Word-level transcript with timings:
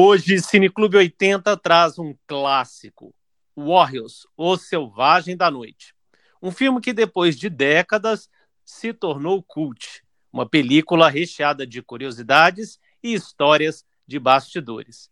Hoje, 0.00 0.38
Cineclube 0.38 0.96
80 0.96 1.56
traz 1.56 1.98
um 1.98 2.14
clássico, 2.24 3.12
Warriors, 3.56 4.28
O 4.36 4.56
Selvagem 4.56 5.36
da 5.36 5.50
Noite. 5.50 5.92
Um 6.40 6.52
filme 6.52 6.80
que, 6.80 6.92
depois 6.92 7.36
de 7.36 7.50
décadas, 7.50 8.30
se 8.64 8.92
tornou 8.92 9.42
cult. 9.42 10.04
Uma 10.32 10.48
película 10.48 11.10
recheada 11.10 11.66
de 11.66 11.82
curiosidades 11.82 12.78
e 13.02 13.12
histórias 13.12 13.84
de 14.06 14.20
bastidores. 14.20 15.10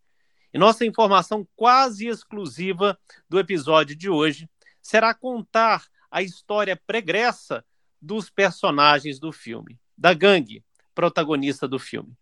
E 0.54 0.56
nossa 0.56 0.86
informação 0.86 1.44
quase 1.56 2.06
exclusiva 2.06 2.96
do 3.28 3.40
episódio 3.40 3.96
de 3.96 4.08
hoje 4.08 4.48
será 4.80 5.12
contar 5.12 5.84
a 6.08 6.22
história 6.22 6.80
pregressa 6.86 7.64
dos 8.00 8.30
personagens 8.30 9.18
do 9.18 9.32
filme, 9.32 9.80
da 9.98 10.14
gangue 10.14 10.64
protagonista 10.94 11.66
do 11.66 11.80
filme. 11.80 12.16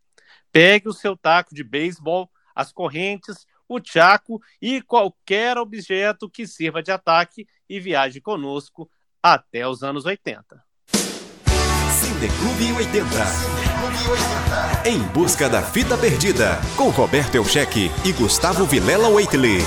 Pegue 0.51 0.89
o 0.89 0.95
seu 0.95 1.15
taco 1.15 1.55
de 1.55 1.62
beisebol 1.62 2.31
as 2.55 2.73
correntes, 2.73 3.46
o 3.68 3.81
tchaco 3.81 4.40
e 4.61 4.81
qualquer 4.82 5.57
objeto 5.58 6.29
que 6.29 6.46
sirva 6.46 6.82
de 6.82 6.90
ataque 6.90 7.46
e 7.68 7.81
viaje 7.81 8.21
conosco 8.21 8.90
até 9.22 9.67
os 9.67 9.82
anos 9.82 10.04
80. 10.04 10.62
Cineclube 12.00 12.72
80. 12.72 13.09
Cineclube 13.09 14.11
80. 14.11 14.89
Em 14.89 15.03
busca 15.12 15.48
da 15.48 15.62
fita 15.62 15.96
perdida, 15.96 16.59
com 16.76 16.90
Roberto 16.90 17.35
Elcheque 17.35 17.90
e 18.04 18.12
Gustavo 18.12 18.67
Vilela 18.67 19.09
Waitley. 19.09 19.59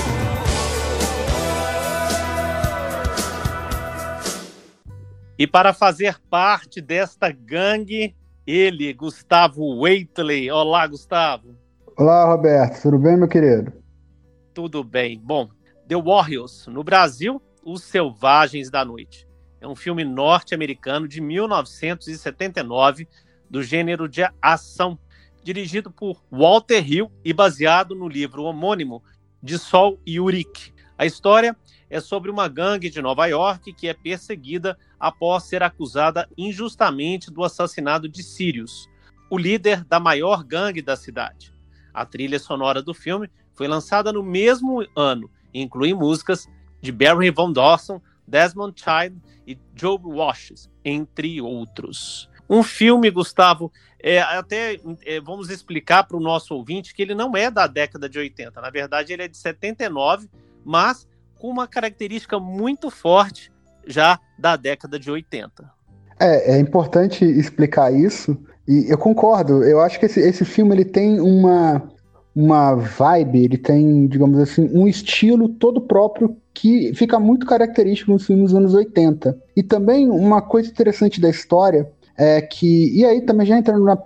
E 5.38 5.46
para 5.46 5.72
fazer 5.72 6.18
parte 6.28 6.80
desta 6.80 7.30
gangue, 7.30 8.16
ele, 8.44 8.92
Gustavo 8.92 9.82
Waitley. 9.82 10.50
Olá, 10.50 10.86
Gustavo. 10.86 11.56
Olá, 12.00 12.24
Roberto. 12.26 12.80
Tudo 12.80 12.96
bem, 12.96 13.16
meu 13.16 13.26
querido? 13.26 13.72
Tudo 14.54 14.84
bem. 14.84 15.18
Bom, 15.18 15.48
The 15.88 15.96
Warriors, 16.00 16.68
no 16.68 16.84
Brasil, 16.84 17.42
Os 17.64 17.82
Selvagens 17.82 18.70
da 18.70 18.84
Noite. 18.84 19.26
É 19.60 19.66
um 19.66 19.74
filme 19.74 20.04
norte-americano 20.04 21.08
de 21.08 21.20
1979, 21.20 23.08
do 23.50 23.64
gênero 23.64 24.08
de 24.08 24.22
ação, 24.40 24.96
dirigido 25.42 25.90
por 25.90 26.22
Walter 26.30 26.88
Hill 26.88 27.10
e 27.24 27.32
baseado 27.32 27.96
no 27.96 28.06
livro 28.06 28.44
homônimo 28.44 29.02
de 29.42 29.58
Sol 29.58 29.98
Yurik. 30.08 30.72
A 30.96 31.04
história 31.04 31.56
é 31.90 31.98
sobre 31.98 32.30
uma 32.30 32.46
gangue 32.46 32.90
de 32.90 33.02
Nova 33.02 33.26
York 33.26 33.72
que 33.72 33.88
é 33.88 33.92
perseguida 33.92 34.78
após 35.00 35.48
ser 35.48 35.64
acusada 35.64 36.28
injustamente 36.38 37.28
do 37.28 37.42
assassinato 37.42 38.08
de 38.08 38.22
Sirius, 38.22 38.88
o 39.28 39.36
líder 39.36 39.82
da 39.82 39.98
maior 39.98 40.44
gangue 40.44 40.80
da 40.80 40.94
cidade. 40.94 41.57
A 41.98 42.06
trilha 42.06 42.38
sonora 42.38 42.80
do 42.80 42.94
filme 42.94 43.28
foi 43.54 43.66
lançada 43.66 44.12
no 44.12 44.22
mesmo 44.22 44.86
ano 44.94 45.28
e 45.52 45.60
inclui 45.60 45.92
músicas 45.92 46.46
de 46.80 46.92
Barry 46.92 47.30
Von 47.30 47.52
Dawson, 47.52 48.00
Desmond 48.26 48.80
Child 48.80 49.20
e 49.46 49.58
Joe 49.74 49.98
Washes, 50.04 50.70
entre 50.84 51.40
outros. 51.40 52.30
Um 52.48 52.62
filme, 52.62 53.10
Gustavo, 53.10 53.72
é, 54.00 54.20
até 54.20 54.78
é, 55.04 55.20
vamos 55.20 55.50
explicar 55.50 56.04
para 56.04 56.16
o 56.16 56.20
nosso 56.20 56.54
ouvinte 56.54 56.94
que 56.94 57.02
ele 57.02 57.14
não 57.14 57.36
é 57.36 57.50
da 57.50 57.66
década 57.66 58.08
de 58.08 58.18
80. 58.18 58.60
Na 58.60 58.70
verdade, 58.70 59.12
ele 59.12 59.24
é 59.24 59.28
de 59.28 59.36
79, 59.36 60.28
mas 60.64 61.08
com 61.36 61.48
uma 61.48 61.66
característica 61.66 62.38
muito 62.38 62.90
forte 62.90 63.50
já 63.86 64.20
da 64.38 64.54
década 64.54 64.98
de 65.00 65.10
80. 65.10 65.68
É, 66.20 66.54
é 66.56 66.58
importante 66.60 67.24
explicar 67.24 67.92
isso, 67.92 68.40
e 68.68 68.90
eu 68.90 68.98
concordo, 68.98 69.64
eu 69.64 69.80
acho 69.80 69.98
que 69.98 70.04
esse, 70.04 70.20
esse 70.20 70.44
filme 70.44 70.74
ele 70.74 70.84
tem 70.84 71.20
uma, 71.20 71.82
uma 72.36 72.74
vibe, 72.74 73.44
ele 73.44 73.56
tem, 73.56 74.06
digamos 74.06 74.38
assim, 74.38 74.68
um 74.74 74.86
estilo 74.86 75.48
todo 75.48 75.80
próprio 75.80 76.36
que 76.52 76.92
fica 76.94 77.18
muito 77.18 77.46
característico 77.46 78.12
nos 78.12 78.26
filmes 78.26 78.50
dos 78.50 78.54
anos 78.54 78.74
80. 78.74 79.38
E 79.56 79.62
também 79.62 80.10
uma 80.10 80.42
coisa 80.42 80.68
interessante 80.68 81.18
da 81.18 81.30
história 81.30 81.90
é 82.14 82.42
que, 82.42 82.92
e 82.94 83.06
aí 83.06 83.22
também 83.22 83.46
já 83.46 83.56
entrando 83.56 83.84
na, 83.84 83.96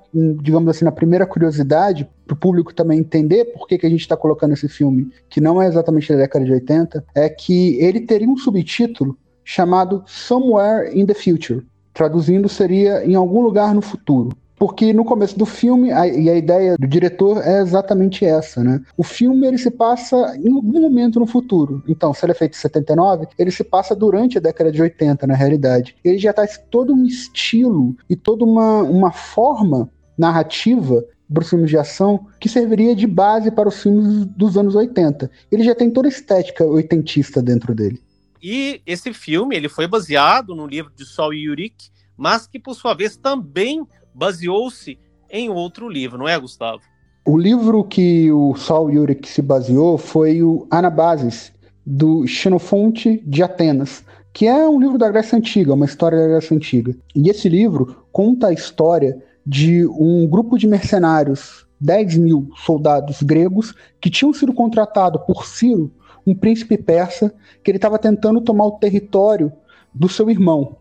digamos 0.41 0.69
assim, 0.69 0.85
na 0.85 0.93
primeira 0.93 1.27
curiosidade, 1.27 2.09
para 2.27 2.35
o 2.35 2.37
público 2.37 2.73
também 2.73 3.01
entender 3.01 3.47
por 3.47 3.67
que, 3.67 3.79
que 3.79 3.87
a 3.87 3.91
gente 3.91 4.03
está 4.03 4.17
colocando 4.17 4.53
esse 4.53 4.69
filme, 4.69 5.11
que 5.29 5.41
não 5.41 5.61
é 5.61 5.67
exatamente 5.67 6.13
da 6.13 6.19
década 6.19 6.45
de 6.45 6.53
80, 6.53 7.05
é 7.15 7.29
que 7.29 7.77
ele 7.81 8.03
teria 8.03 8.29
um 8.29 8.37
subtítulo 8.37 9.17
chamado 9.43 10.05
Somewhere 10.07 10.97
in 10.97 11.05
the 11.05 11.15
Future. 11.15 11.67
Traduzindo, 11.93 12.49
seria 12.49 13.05
Em 13.05 13.15
Algum 13.15 13.41
Lugar 13.41 13.75
no 13.75 13.83
Futuro. 13.83 14.37
Porque 14.63 14.93
no 14.93 15.05
começo 15.05 15.37
do 15.37 15.45
filme, 15.45 15.91
a, 15.91 16.07
e 16.07 16.31
a 16.31 16.37
ideia 16.37 16.77
do 16.79 16.87
diretor 16.87 17.43
é 17.45 17.61
exatamente 17.63 18.25
essa, 18.25 18.63
né? 18.63 18.81
O 18.97 19.03
filme 19.03 19.45
ele 19.45 19.59
se 19.59 19.73
passa 19.73 20.37
em 20.37 20.55
algum 20.55 20.81
momento 20.81 21.19
no 21.19 21.27
futuro. 21.27 21.83
Então, 21.89 22.15
se 22.15 22.25
ele 22.25 22.31
é 22.31 22.35
feito 22.37 22.55
em 22.55 22.61
79, 22.61 23.27
ele 23.37 23.51
se 23.51 23.65
passa 23.65 23.93
durante 23.97 24.39
a 24.39 24.41
década 24.41 24.71
de 24.71 24.81
80, 24.81 25.27
na 25.27 25.35
realidade. 25.35 25.97
Ele 26.05 26.17
já 26.17 26.33
traz 26.33 26.63
todo 26.71 26.95
um 26.95 27.05
estilo 27.05 27.97
e 28.09 28.15
toda 28.15 28.45
uma, 28.45 28.85
uma 28.85 29.11
forma 29.11 29.91
narrativa 30.17 31.05
para 31.29 31.43
os 31.43 31.51
filmes 31.51 31.69
de 31.69 31.77
ação 31.77 32.29
que 32.39 32.49
serviria 32.49 32.95
de 32.95 33.09
base 33.09 33.51
para 33.51 33.69
os 33.69 33.83
filmes 33.83 34.27
dos 34.27 34.57
anos 34.57 34.77
80. 34.77 35.29
Ele 35.51 35.65
já 35.65 35.75
tem 35.75 35.91
toda 35.91 36.07
a 36.07 36.09
estética 36.09 36.65
oitentista 36.65 37.43
dentro 37.43 37.75
dele. 37.75 38.01
E 38.41 38.81
esse 38.87 39.13
filme 39.13 39.57
ele 39.57 39.69
foi 39.69 39.89
baseado 39.89 40.55
no 40.55 40.69
livro 40.69 40.93
de 40.95 41.05
Sol 41.05 41.35
Yurik, 41.35 41.91
mas 42.17 42.47
que 42.47 42.61
por 42.61 42.77
sua 42.77 42.95
vez 42.95 43.17
também 43.17 43.85
baseou-se 44.15 44.99
em 45.31 45.49
outro 45.49 45.89
livro, 45.89 46.19
não 46.19 46.29
é, 46.29 46.39
Gustavo? 46.39 46.83
O 47.25 47.39
livro 47.39 47.85
que 47.85 48.33
o 48.33 48.55
Saul 48.57 48.91
Yurik 48.91 49.29
se 49.29 49.41
baseou 49.41 49.97
foi 49.97 50.43
o 50.43 50.67
Anabasis, 50.71 51.53
do 51.85 52.27
Xenofonte 52.27 53.23
de 53.27 53.43
Atenas, 53.43 54.05
que 54.33 54.47
é 54.47 54.69
um 54.69 54.81
livro 54.81 54.99
da 54.99 55.11
Grécia 55.11 55.37
Antiga, 55.37 55.75
uma 55.75 55.85
história 55.85 56.19
da 56.19 56.29
Grécia 56.29 56.57
Antiga. 56.57 56.97
E 57.15 57.29
esse 57.29 57.49
livro 57.49 58.05
conta 58.11 58.49
a 58.49 58.53
história 58.53 59.23
de 59.45 59.87
um 59.87 60.27
grupo 60.27 60.59
de 60.59 60.67
mercenários, 60.67 61.67
10 61.81 62.17
mil 62.19 62.51
soldados 62.65 63.23
gregos, 63.23 63.75
que 64.01 64.11
tinham 64.11 64.33
sido 64.33 64.53
contratados 64.53 65.21
por 65.27 65.45
Ciro, 65.47 65.91
um 66.27 66.35
príncipe 66.35 66.79
persa, 66.79 67.35
que 67.63 67.71
ele 67.71 67.79
estava 67.79 67.99
tentando 67.99 68.41
tomar 68.41 68.67
o 68.67 68.79
território 68.79 69.53
do 69.93 70.09
seu 70.09 70.31
irmão, 70.31 70.77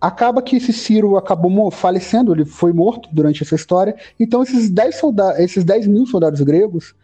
Acaba 0.00 0.40
que 0.40 0.56
esse 0.56 0.72
Ciro 0.72 1.16
acabou 1.16 1.70
falecendo, 1.70 2.32
ele 2.32 2.44
foi 2.44 2.72
morto 2.72 3.08
durante 3.12 3.42
essa 3.42 3.54
história. 3.54 3.94
Então, 4.18 4.42
esses 4.42 4.70
10, 4.70 4.94
soldados, 4.96 5.40
esses 5.40 5.62
10 5.62 5.86
mil 5.86 6.06
soldados 6.06 6.40
gregos, 6.40 6.94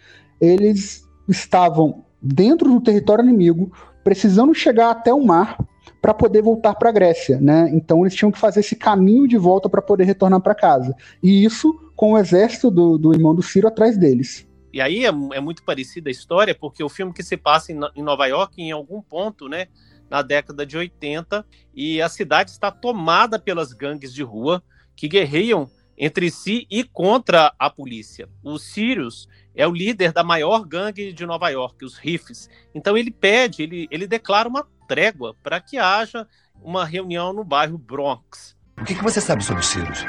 eles 0.41 1.07
estavam 1.29 2.05
dentro 2.21 2.71
do 2.71 2.81
território 2.81 3.25
inimigo, 3.25 3.71
precisando 4.03 4.55
chegar 4.55 4.91
até 4.91 5.13
o 5.13 5.25
mar 5.25 5.59
para 6.01 6.15
poder 6.15 6.43
voltar 6.43 6.75
para 6.75 6.89
a 6.89 6.93
Grécia, 6.93 7.41
né? 7.41 7.69
Então 7.73 8.03
eles 8.03 8.15
tinham 8.15 8.31
que 8.31 8.39
fazer 8.39 8.61
esse 8.61 8.77
caminho 8.77 9.27
de 9.27 9.37
volta 9.37 9.69
para 9.69 9.83
poder 9.83 10.05
retornar 10.05 10.41
para 10.41 10.55
casa. 10.55 10.95
E 11.23 11.45
isso 11.45 11.75
com 11.95 12.13
o 12.13 12.19
exército 12.19 12.71
do, 12.71 12.99
do 12.99 13.13
irmão 13.13 13.35
do 13.35 13.43
Ciro 13.43 13.67
atrás 13.69 13.97
deles. 13.97 14.47
E 14.73 14.81
aí 14.81 15.05
é, 15.05 15.09
é, 15.09 15.41
muito 15.41 15.63
parecida 15.65 16.11
a 16.11 16.13
história, 16.13 16.55
porque 16.55 16.85
o 16.85 16.89
filme 16.89 17.13
que 17.13 17.23
se 17.23 17.37
passa 17.37 17.73
em, 17.73 17.81
em 17.97 18.03
Nova 18.03 18.27
York, 18.27 18.61
em 18.61 18.71
algum 18.71 19.01
ponto, 19.01 19.49
né, 19.49 19.69
na 20.11 20.23
década 20.23 20.65
de 20.65 20.77
80 20.77 21.45
e 21.75 22.01
a 22.01 22.09
cidade 22.09 22.51
está 22.51 22.71
tomada 22.71 23.39
pelas 23.39 23.73
gangues 23.73 24.13
de 24.13 24.23
rua 24.23 24.63
que 24.95 25.09
guerreiam 25.09 25.69
entre 25.99 26.31
si 26.31 26.67
e 26.71 26.85
contra 26.85 27.53
a 27.59 27.71
polícia. 27.71 28.29
O 28.43 28.59
Sirius 28.59 29.29
é 29.55 29.67
o 29.67 29.73
líder 29.73 30.13
da 30.13 30.23
maior 30.23 30.65
gangue 30.67 31.13
de 31.13 31.25
Nova 31.25 31.49
York, 31.49 31.85
os 31.85 31.97
Riffs. 31.97 32.49
Então 32.75 32.97
ele 32.97 33.11
pede, 33.11 33.63
ele, 33.63 33.89
ele 33.91 34.07
declara 34.07 34.49
uma 34.49 34.67
trégua 34.87 35.35
para 35.43 35.61
que 35.61 35.79
haja 35.79 36.27
uma 36.63 36.85
reunião 36.85 37.33
no 37.33 37.45
bairro 37.45 37.79
Bronx. 37.79 38.55
O 38.79 38.85
que, 38.85 38.95
que 38.95 39.03
você 39.03 39.21
sabe 39.21 39.43
sobre 39.43 39.63
o 39.63 39.65
Sirius? 39.65 40.05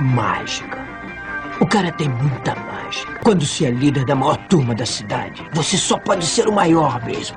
Mágica. 0.00 0.78
O 1.60 1.66
cara 1.66 1.92
tem 1.92 2.08
muita 2.08 2.54
mágica. 2.54 3.18
Quando 3.22 3.44
se 3.44 3.64
é 3.66 3.70
líder 3.70 4.04
da 4.04 4.14
maior 4.14 4.36
turma 4.48 4.74
da 4.74 4.86
cidade, 4.86 5.44
você 5.52 5.76
só 5.76 5.98
pode 5.98 6.24
ser 6.24 6.48
o 6.48 6.52
maior 6.52 7.04
mesmo. 7.04 7.36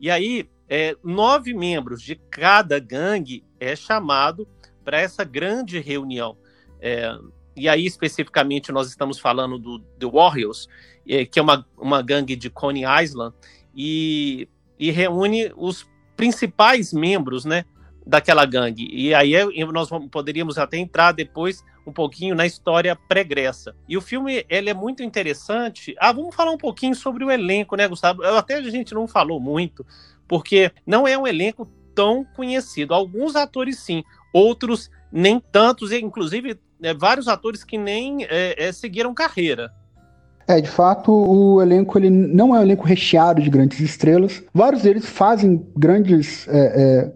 E 0.00 0.10
aí, 0.10 0.48
é, 0.68 0.96
nove 1.02 1.52
membros 1.54 2.02
de 2.02 2.16
cada 2.30 2.78
gangue 2.78 3.44
é 3.60 3.76
chamado 3.76 4.48
para 4.84 5.00
essa 5.00 5.24
grande 5.24 5.78
reunião. 5.78 6.36
É, 6.80 7.16
e 7.56 7.68
aí, 7.68 7.86
especificamente, 7.86 8.72
nós 8.72 8.88
estamos 8.88 9.18
falando 9.18 9.58
do 9.58 9.78
The 9.78 10.06
Warriors, 10.06 10.68
é, 11.08 11.24
que 11.24 11.38
é 11.38 11.42
uma, 11.42 11.66
uma 11.76 12.02
gangue 12.02 12.34
de 12.34 12.50
Coney 12.50 12.84
Island, 13.02 13.34
e, 13.74 14.48
e 14.78 14.90
reúne 14.90 15.52
os 15.56 15.88
principais 16.16 16.92
membros 16.92 17.44
né, 17.44 17.64
daquela 18.06 18.44
gangue. 18.44 18.88
E 18.92 19.14
aí 19.14 19.34
é, 19.34 19.44
nós 19.66 19.88
poderíamos 20.10 20.58
até 20.58 20.76
entrar 20.76 21.12
depois 21.12 21.64
um 21.86 21.92
pouquinho 21.92 22.34
na 22.34 22.46
história 22.46 22.96
pregressa. 22.96 23.74
E 23.88 23.96
o 23.96 24.00
filme 24.00 24.44
ele 24.48 24.70
é 24.70 24.74
muito 24.74 25.02
interessante. 25.02 25.94
Ah, 25.98 26.12
vamos 26.12 26.34
falar 26.34 26.50
um 26.50 26.58
pouquinho 26.58 26.94
sobre 26.94 27.24
o 27.24 27.30
elenco, 27.30 27.76
né, 27.76 27.86
Gustavo? 27.86 28.22
Até 28.22 28.54
a 28.54 28.62
gente 28.62 28.94
não 28.94 29.06
falou 29.06 29.38
muito, 29.38 29.84
porque 30.26 30.72
não 30.86 31.06
é 31.06 31.16
um 31.16 31.26
elenco 31.26 31.66
tão 31.94 32.24
conhecido. 32.36 32.92
Alguns 32.92 33.36
atores 33.36 33.78
sim, 33.78 34.02
outros 34.32 34.90
nem 35.12 35.40
tantos, 35.40 35.92
e 35.92 36.00
inclusive 36.00 36.58
é, 36.82 36.92
vários 36.92 37.28
atores 37.28 37.62
que 37.62 37.78
nem 37.78 38.24
é, 38.24 38.66
é, 38.66 38.72
seguiram 38.72 39.14
carreira. 39.14 39.72
É, 40.46 40.60
de 40.60 40.68
fato, 40.68 41.10
o 41.10 41.62
elenco 41.62 41.98
ele 41.98 42.10
não 42.10 42.54
é 42.54 42.58
um 42.58 42.62
elenco 42.62 42.84
recheado 42.84 43.40
de 43.40 43.48
grandes 43.48 43.80
estrelas. 43.80 44.42
Vários 44.52 44.82
deles 44.82 45.06
fazem 45.06 45.66
grandes 45.74 46.46
é, 46.48 46.58
é, 46.58 47.12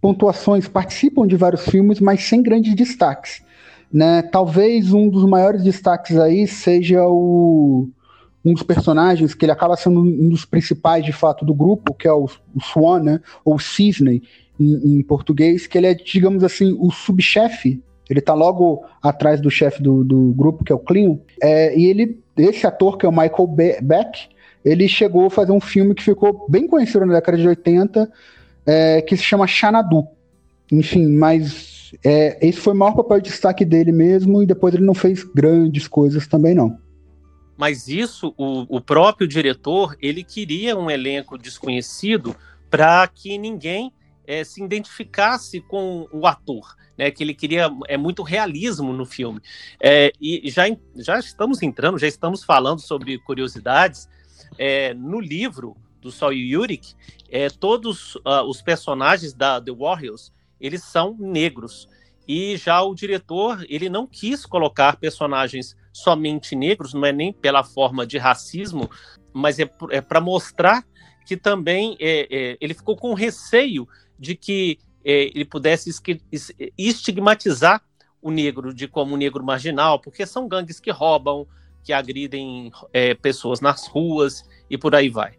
pontuações, 0.00 0.68
participam 0.68 1.26
de 1.26 1.36
vários 1.36 1.64
filmes, 1.64 1.98
mas 1.98 2.22
sem 2.22 2.42
grandes 2.42 2.74
destaques. 2.74 3.42
Né? 3.92 4.22
Talvez 4.22 4.92
um 4.92 5.08
dos 5.08 5.24
maiores 5.24 5.64
destaques 5.64 6.16
aí 6.18 6.46
seja 6.46 7.04
o, 7.04 7.88
um 8.44 8.52
dos 8.52 8.62
personagens 8.62 9.34
que 9.34 9.44
ele 9.44 9.52
acaba 9.52 9.76
sendo 9.76 10.00
um 10.00 10.28
dos 10.28 10.44
principais 10.44 11.04
de 11.04 11.12
fato 11.12 11.44
do 11.44 11.54
grupo, 11.54 11.94
que 11.94 12.06
é 12.06 12.12
o, 12.12 12.24
o 12.54 12.60
Swan, 12.60 13.02
né? 13.02 13.20
ou 13.44 13.58
Cisne 13.58 14.22
em, 14.58 14.98
em, 14.98 15.02
português, 15.02 15.66
que 15.66 15.76
ele 15.76 15.86
é, 15.86 15.94
digamos 15.94 16.44
assim, 16.44 16.76
o 16.78 16.90
subchefe. 16.90 17.82
Ele 18.08 18.20
tá 18.20 18.32
logo 18.34 18.84
atrás 19.02 19.40
do 19.40 19.50
chefe 19.50 19.82
do, 19.82 20.02
do 20.02 20.32
grupo, 20.32 20.64
que 20.64 20.72
é 20.72 20.74
o 20.74 20.78
Clean. 20.78 21.18
É, 21.42 21.76
e 21.78 21.86
ele, 21.86 22.18
esse 22.36 22.66
ator, 22.66 22.96
que 22.96 23.04
é 23.04 23.08
o 23.08 23.12
Michael 23.12 23.46
Beck, 23.82 24.28
ele 24.64 24.88
chegou 24.88 25.26
a 25.26 25.30
fazer 25.30 25.52
um 25.52 25.60
filme 25.60 25.94
que 25.94 26.02
ficou 26.02 26.46
bem 26.48 26.66
conhecido 26.66 27.04
na 27.04 27.14
década 27.14 27.36
de 27.36 27.46
80, 27.46 28.10
é, 28.66 29.02
que 29.02 29.16
se 29.16 29.22
chama 29.22 29.46
Xanadu. 29.46 30.06
Enfim, 30.72 31.06
mas 31.06 31.92
é, 32.04 32.38
esse 32.46 32.58
foi 32.58 32.72
o 32.72 32.76
maior 32.76 32.94
papel 32.94 33.20
de 33.20 33.30
destaque 33.30 33.64
dele 33.64 33.92
mesmo, 33.92 34.42
e 34.42 34.46
depois 34.46 34.74
ele 34.74 34.84
não 34.84 34.94
fez 34.94 35.22
grandes 35.22 35.86
coisas 35.86 36.26
também, 36.26 36.54
não. 36.54 36.78
Mas 37.58 37.88
isso, 37.88 38.32
o, 38.36 38.76
o 38.76 38.80
próprio 38.80 39.26
diretor, 39.26 39.96
ele 40.00 40.22
queria 40.22 40.78
um 40.78 40.88
elenco 40.88 41.36
desconhecido 41.36 42.36
para 42.70 43.06
que 43.08 43.36
ninguém 43.36 43.92
é, 44.24 44.44
se 44.44 44.62
identificasse 44.62 45.60
com 45.60 46.06
o 46.12 46.24
ator, 46.24 46.76
né? 46.96 47.10
Que 47.10 47.24
ele 47.24 47.34
queria 47.34 47.68
é 47.88 47.96
muito 47.96 48.22
realismo 48.22 48.92
no 48.92 49.04
filme. 49.04 49.40
É, 49.82 50.12
e 50.20 50.48
já, 50.48 50.64
já 50.94 51.18
estamos 51.18 51.60
entrando, 51.60 51.98
já 51.98 52.06
estamos 52.06 52.44
falando 52.44 52.80
sobre 52.80 53.18
curiosidades. 53.18 54.08
É, 54.56 54.94
no 54.94 55.18
livro 55.18 55.76
do 56.00 56.12
Sol 56.12 56.32
Yurik, 56.32 56.94
é, 57.28 57.50
todos 57.50 58.14
uh, 58.16 58.44
os 58.46 58.62
personagens 58.62 59.32
da 59.32 59.60
The 59.60 59.72
Warriors 59.72 60.32
eles 60.60 60.84
são 60.84 61.16
negros. 61.18 61.88
E 62.26 62.56
já 62.56 62.82
o 62.82 62.94
diretor 62.94 63.64
ele 63.68 63.88
não 63.88 64.06
quis 64.06 64.46
colocar 64.46 64.96
personagens 64.96 65.76
somente 65.92 66.54
negros, 66.54 66.94
não 66.94 67.04
é 67.04 67.12
nem 67.12 67.32
pela 67.32 67.64
forma 67.64 68.06
de 68.06 68.18
racismo, 68.18 68.88
mas 69.32 69.58
é, 69.58 69.70
é 69.90 70.00
para 70.00 70.20
mostrar 70.20 70.84
que 71.26 71.36
também 71.36 71.96
é, 72.00 72.26
é, 72.30 72.58
ele 72.60 72.74
ficou 72.74 72.96
com 72.96 73.12
receio 73.14 73.86
de 74.18 74.34
que 74.34 74.78
é, 75.04 75.24
ele 75.24 75.44
pudesse 75.44 75.90
estigmatizar 76.76 77.82
o 78.20 78.30
negro 78.30 78.74
de 78.74 78.88
como 78.88 79.14
um 79.14 79.18
negro 79.18 79.44
marginal, 79.44 80.00
porque 80.00 80.26
são 80.26 80.48
gangues 80.48 80.80
que 80.80 80.90
roubam, 80.90 81.46
que 81.82 81.92
agridem 81.92 82.70
é, 82.92 83.14
pessoas 83.14 83.60
nas 83.60 83.86
ruas 83.86 84.44
e 84.68 84.76
por 84.76 84.94
aí 84.94 85.08
vai. 85.08 85.38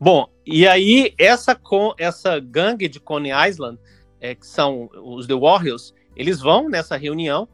Bom, 0.00 0.28
e 0.46 0.66
aí 0.66 1.12
essa, 1.18 1.60
essa 1.98 2.38
gangue 2.38 2.88
de 2.88 3.00
Coney 3.00 3.32
Island, 3.48 3.78
é, 4.20 4.34
que 4.34 4.46
são 4.46 4.88
os 4.94 5.26
The 5.26 5.34
Warriors, 5.34 5.92
eles 6.16 6.40
vão 6.40 6.68
nessa 6.68 6.96
reunião 6.96 7.48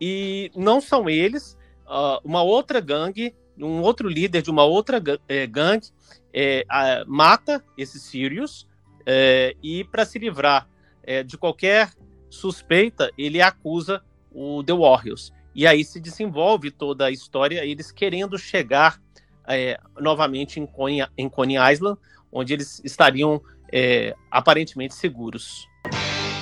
e 0.00 0.50
não 0.56 0.80
são 0.80 1.08
eles, 1.08 1.56
uh, 1.90 2.20
uma 2.24 2.42
outra 2.42 2.80
gangue, 2.80 3.34
um 3.58 3.82
outro 3.82 4.08
líder 4.08 4.42
de 4.42 4.50
uma 4.50 4.64
outra 4.64 5.02
é, 5.28 5.46
gangue 5.46 5.88
é, 6.32 6.64
mata 7.06 7.62
esses 7.76 8.02
Sirius 8.02 8.66
é, 9.04 9.56
e 9.62 9.84
para 9.84 10.04
se 10.04 10.18
livrar 10.18 10.68
é, 11.02 11.22
de 11.22 11.36
qualquer 11.36 11.90
suspeita, 12.30 13.10
ele 13.18 13.42
acusa 13.42 14.02
o 14.30 14.62
The 14.62 14.72
Warriors. 14.72 15.32
E 15.54 15.66
aí 15.66 15.84
se 15.84 15.98
desenvolve 15.98 16.70
toda 16.70 17.06
a 17.06 17.10
história, 17.10 17.64
eles 17.64 17.90
querendo 17.90 18.38
chegar 18.38 19.00
é, 19.48 19.78
novamente 19.98 20.60
em 20.60 20.66
Coney, 20.66 21.04
em 21.18 21.28
Coney 21.28 21.56
Island, 21.72 21.98
onde 22.30 22.52
eles 22.52 22.80
estariam 22.84 23.42
é, 23.72 24.14
aparentemente 24.30 24.94
seguros. 24.94 25.66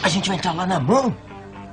A 0.02 0.08
gente 0.08 0.28
vai 0.28 0.36
entrar 0.36 0.52
lá 0.52 0.66
na 0.66 0.78
mão? 0.78 1.16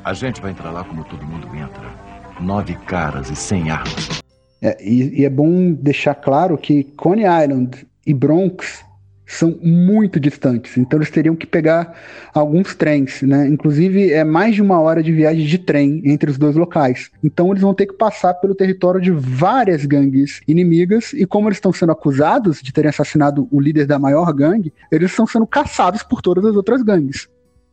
A 0.04 0.14
gente 0.14 0.40
vai 0.40 0.52
entrar 0.52 0.72
lá 0.72 0.84
como 0.84 1.04
todo 1.04 1.26
mundo 1.26 1.48
entra 1.56 2.05
nove 2.40 2.76
caras 2.86 3.30
e 3.30 3.36
sem 3.36 3.70
armas. 3.70 4.22
É, 4.62 4.78
e, 4.82 5.22
e, 5.22 5.26
é 5.26 5.30
bom 5.30 5.72
deixar 5.74 6.16
claro 6.16 6.58
que 6.58 6.84
Coney 6.96 7.26
Island 7.26 7.86
e 8.06 8.14
Bronx 8.14 8.84
são 9.26 9.58
muito 9.62 10.20
distantes, 10.20 10.78
então 10.78 11.00
eles 11.00 11.10
teriam 11.10 11.36
que 11.36 11.48
pegar 11.48 11.96
alguns 12.34 12.76
trens, 12.76 13.24
né? 13.24 13.48
Inclusive 13.48 14.12
é 14.12 14.24
mais 14.24 14.54
de 14.54 14.62
uma 14.62 14.80
hora 14.80 15.02
de 15.02 15.12
viagem 15.12 15.46
de 15.46 15.58
trem 15.58 16.02
entre 16.06 16.30
os 16.30 16.38
dois 16.38 16.56
locais. 16.56 17.10
Então 17.24 17.50
eles 17.50 17.62
vão 17.62 17.74
ter 17.74 17.88
que 17.88 17.94
passar 17.94 18.36
pelo 18.36 18.54
território 18.54 19.02
de 19.02 19.12
várias 19.12 19.84
gangues 19.86 20.42
inimigas 20.48 21.12
e 21.14 21.26
como 21.26 21.48
eles 21.48 21.58
estão 21.58 21.74
sendo 21.74 21.92
acusados 21.92 22.62
de 22.62 22.72
terem 22.72 22.90
assassinado 22.90 23.48
o 23.52 23.60
líder 23.60 23.88
da 23.88 23.98
maior 23.98 24.32
gangue, 24.32 24.72
eles 24.92 25.10
estão 25.10 25.26
sendo 25.26 25.48
caçados 25.48 26.04
por 26.04 26.22
todas 26.22 26.46
as 26.46 26.56
outras 26.56 26.84
gangues. 26.84 27.28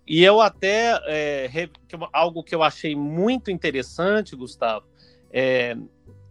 E 0.06 0.24
eu 0.24 0.40
até, 0.40 1.00
é, 1.06 1.68
algo 2.12 2.42
que 2.42 2.54
eu 2.54 2.62
achei 2.62 2.94
muito 2.94 3.50
interessante, 3.50 4.34
Gustavo, 4.34 4.86
é, 5.32 5.76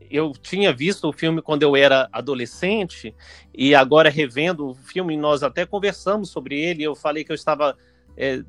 eu 0.09 0.33
tinha 0.33 0.73
visto 0.73 1.07
o 1.07 1.13
filme 1.13 1.41
quando 1.41 1.63
eu 1.63 1.75
era 1.75 2.09
adolescente, 2.11 3.15
e 3.53 3.73
agora 3.73 4.09
revendo 4.09 4.67
o 4.67 4.75
filme, 4.75 5.15
nós 5.15 5.41
até 5.41 5.65
conversamos 5.65 6.29
sobre 6.29 6.59
ele, 6.59 6.83
eu 6.83 6.95
falei 6.95 7.23
que 7.23 7.31
eu 7.31 7.35
estava 7.35 7.77
é, 8.17 8.43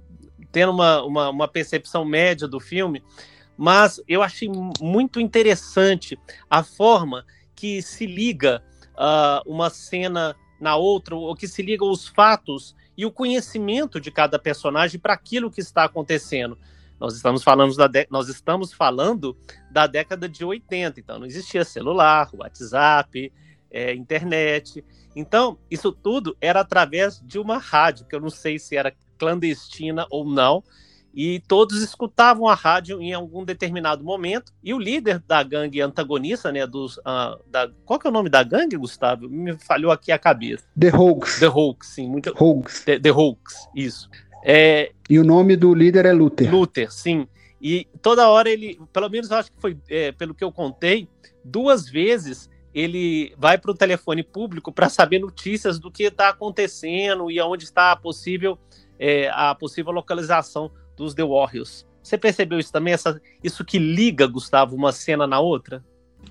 tendo 0.50 0.72
uma, 0.72 1.02
uma, 1.04 1.30
uma, 1.30 1.48
percepção 1.48 2.04
média 2.04 2.48
do 2.48 2.58
filme, 2.58 3.02
mas 3.56 4.02
eu 4.08 4.22
achei 4.22 4.50
muito 4.80 5.20
interessante 5.20 6.18
a 6.50 6.64
forma 6.64 7.24
que 7.54 7.80
se 7.80 8.06
liga 8.06 8.62
uh, 8.94 9.48
uma 9.50 9.70
cena 9.70 10.34
na 10.60 10.76
outra, 10.76 11.14
ou 11.14 11.34
que 11.36 11.46
se 11.46 11.62
liga 11.62 11.84
os 11.84 12.08
fatos 12.08 12.74
e 12.96 13.06
o 13.06 13.10
conhecimento 13.10 14.00
de 14.00 14.10
cada 14.10 14.38
personagem 14.38 15.00
para 15.00 15.14
aquilo 15.14 15.50
que 15.50 15.60
está 15.60 15.84
acontecendo. 15.84 16.58
Nós 17.00 17.16
estamos 17.16 17.42
falando 17.42 17.74
da 17.74 17.88
nós 18.10 18.28
estamos 18.28 18.72
falando 18.72 19.36
da 19.70 19.86
década 19.86 20.28
de 20.28 20.44
80, 20.44 21.00
então 21.00 21.18
não 21.18 21.26
existia 21.26 21.64
celular, 21.64 22.30
WhatsApp, 22.32 23.32
é, 23.70 23.94
internet. 23.94 24.84
Então, 25.16 25.58
isso 25.70 25.90
tudo 25.90 26.36
era 26.40 26.60
através 26.60 27.20
de 27.20 27.38
uma 27.38 27.58
rádio, 27.58 28.06
que 28.06 28.14
eu 28.14 28.20
não 28.20 28.30
sei 28.30 28.58
se 28.58 28.76
era 28.76 28.94
clandestina 29.18 30.06
ou 30.10 30.24
não, 30.24 30.62
e 31.14 31.40
todos 31.40 31.82
escutavam 31.82 32.48
a 32.48 32.54
rádio 32.54 33.00
em 33.00 33.12
algum 33.12 33.44
determinado 33.44 34.02
momento. 34.02 34.52
E 34.62 34.72
o 34.72 34.78
líder 34.78 35.18
da 35.20 35.42
gangue 35.42 35.80
antagonista, 35.80 36.50
né, 36.50 36.66
dos, 36.66 36.96
uh, 36.98 37.38
da, 37.46 37.70
qual 37.84 37.98
que 37.98 38.06
é 38.06 38.10
o 38.10 38.12
nome 38.12 38.30
da 38.30 38.42
gangue, 38.42 38.76
Gustavo? 38.76 39.28
Me 39.28 39.56
falhou 39.58 39.92
aqui 39.92 40.10
a 40.10 40.18
cabeça. 40.18 40.64
The 40.78 40.88
Hawks. 40.88 41.38
The 41.38 41.46
Hawks, 41.46 41.88
sim, 41.88 42.08
muito. 42.08 42.30
Hawks. 42.30 42.84
The, 42.84 42.98
The 42.98 43.10
Hawks, 43.10 43.68
isso. 43.74 44.08
É... 44.44 44.92
E 45.08 45.18
o 45.18 45.24
nome 45.24 45.56
do 45.56 45.74
líder 45.74 46.06
é 46.06 46.12
Luther. 46.12 46.50
Luther, 46.50 46.90
sim. 46.90 47.28
E 47.60 47.86
toda 48.00 48.28
hora 48.28 48.50
ele, 48.50 48.80
pelo 48.92 49.08
menos 49.08 49.30
eu 49.30 49.36
acho 49.36 49.52
que 49.52 49.60
foi, 49.60 49.78
é, 49.88 50.10
pelo 50.12 50.34
que 50.34 50.42
eu 50.42 50.50
contei, 50.50 51.08
duas 51.44 51.88
vezes 51.88 52.50
ele 52.74 53.34
vai 53.36 53.58
para 53.58 53.70
o 53.70 53.74
telefone 53.74 54.22
público 54.22 54.72
para 54.72 54.88
saber 54.88 55.18
notícias 55.18 55.78
do 55.78 55.90
que 55.90 56.04
está 56.04 56.30
acontecendo 56.30 57.30
e 57.30 57.38
aonde 57.38 57.64
está 57.64 57.92
a 57.92 57.96
possível, 57.96 58.58
é, 58.98 59.28
a 59.30 59.54
possível 59.54 59.92
localização 59.92 60.72
dos 60.96 61.14
The 61.14 61.24
Warriors. 61.24 61.86
Você 62.02 62.18
percebeu 62.18 62.58
isso 62.58 62.72
também? 62.72 62.92
Essa, 62.92 63.20
isso 63.42 63.64
que 63.64 63.78
liga, 63.78 64.26
Gustavo, 64.26 64.74
uma 64.74 64.92
cena 64.92 65.26
na 65.26 65.38
outra? 65.40 65.82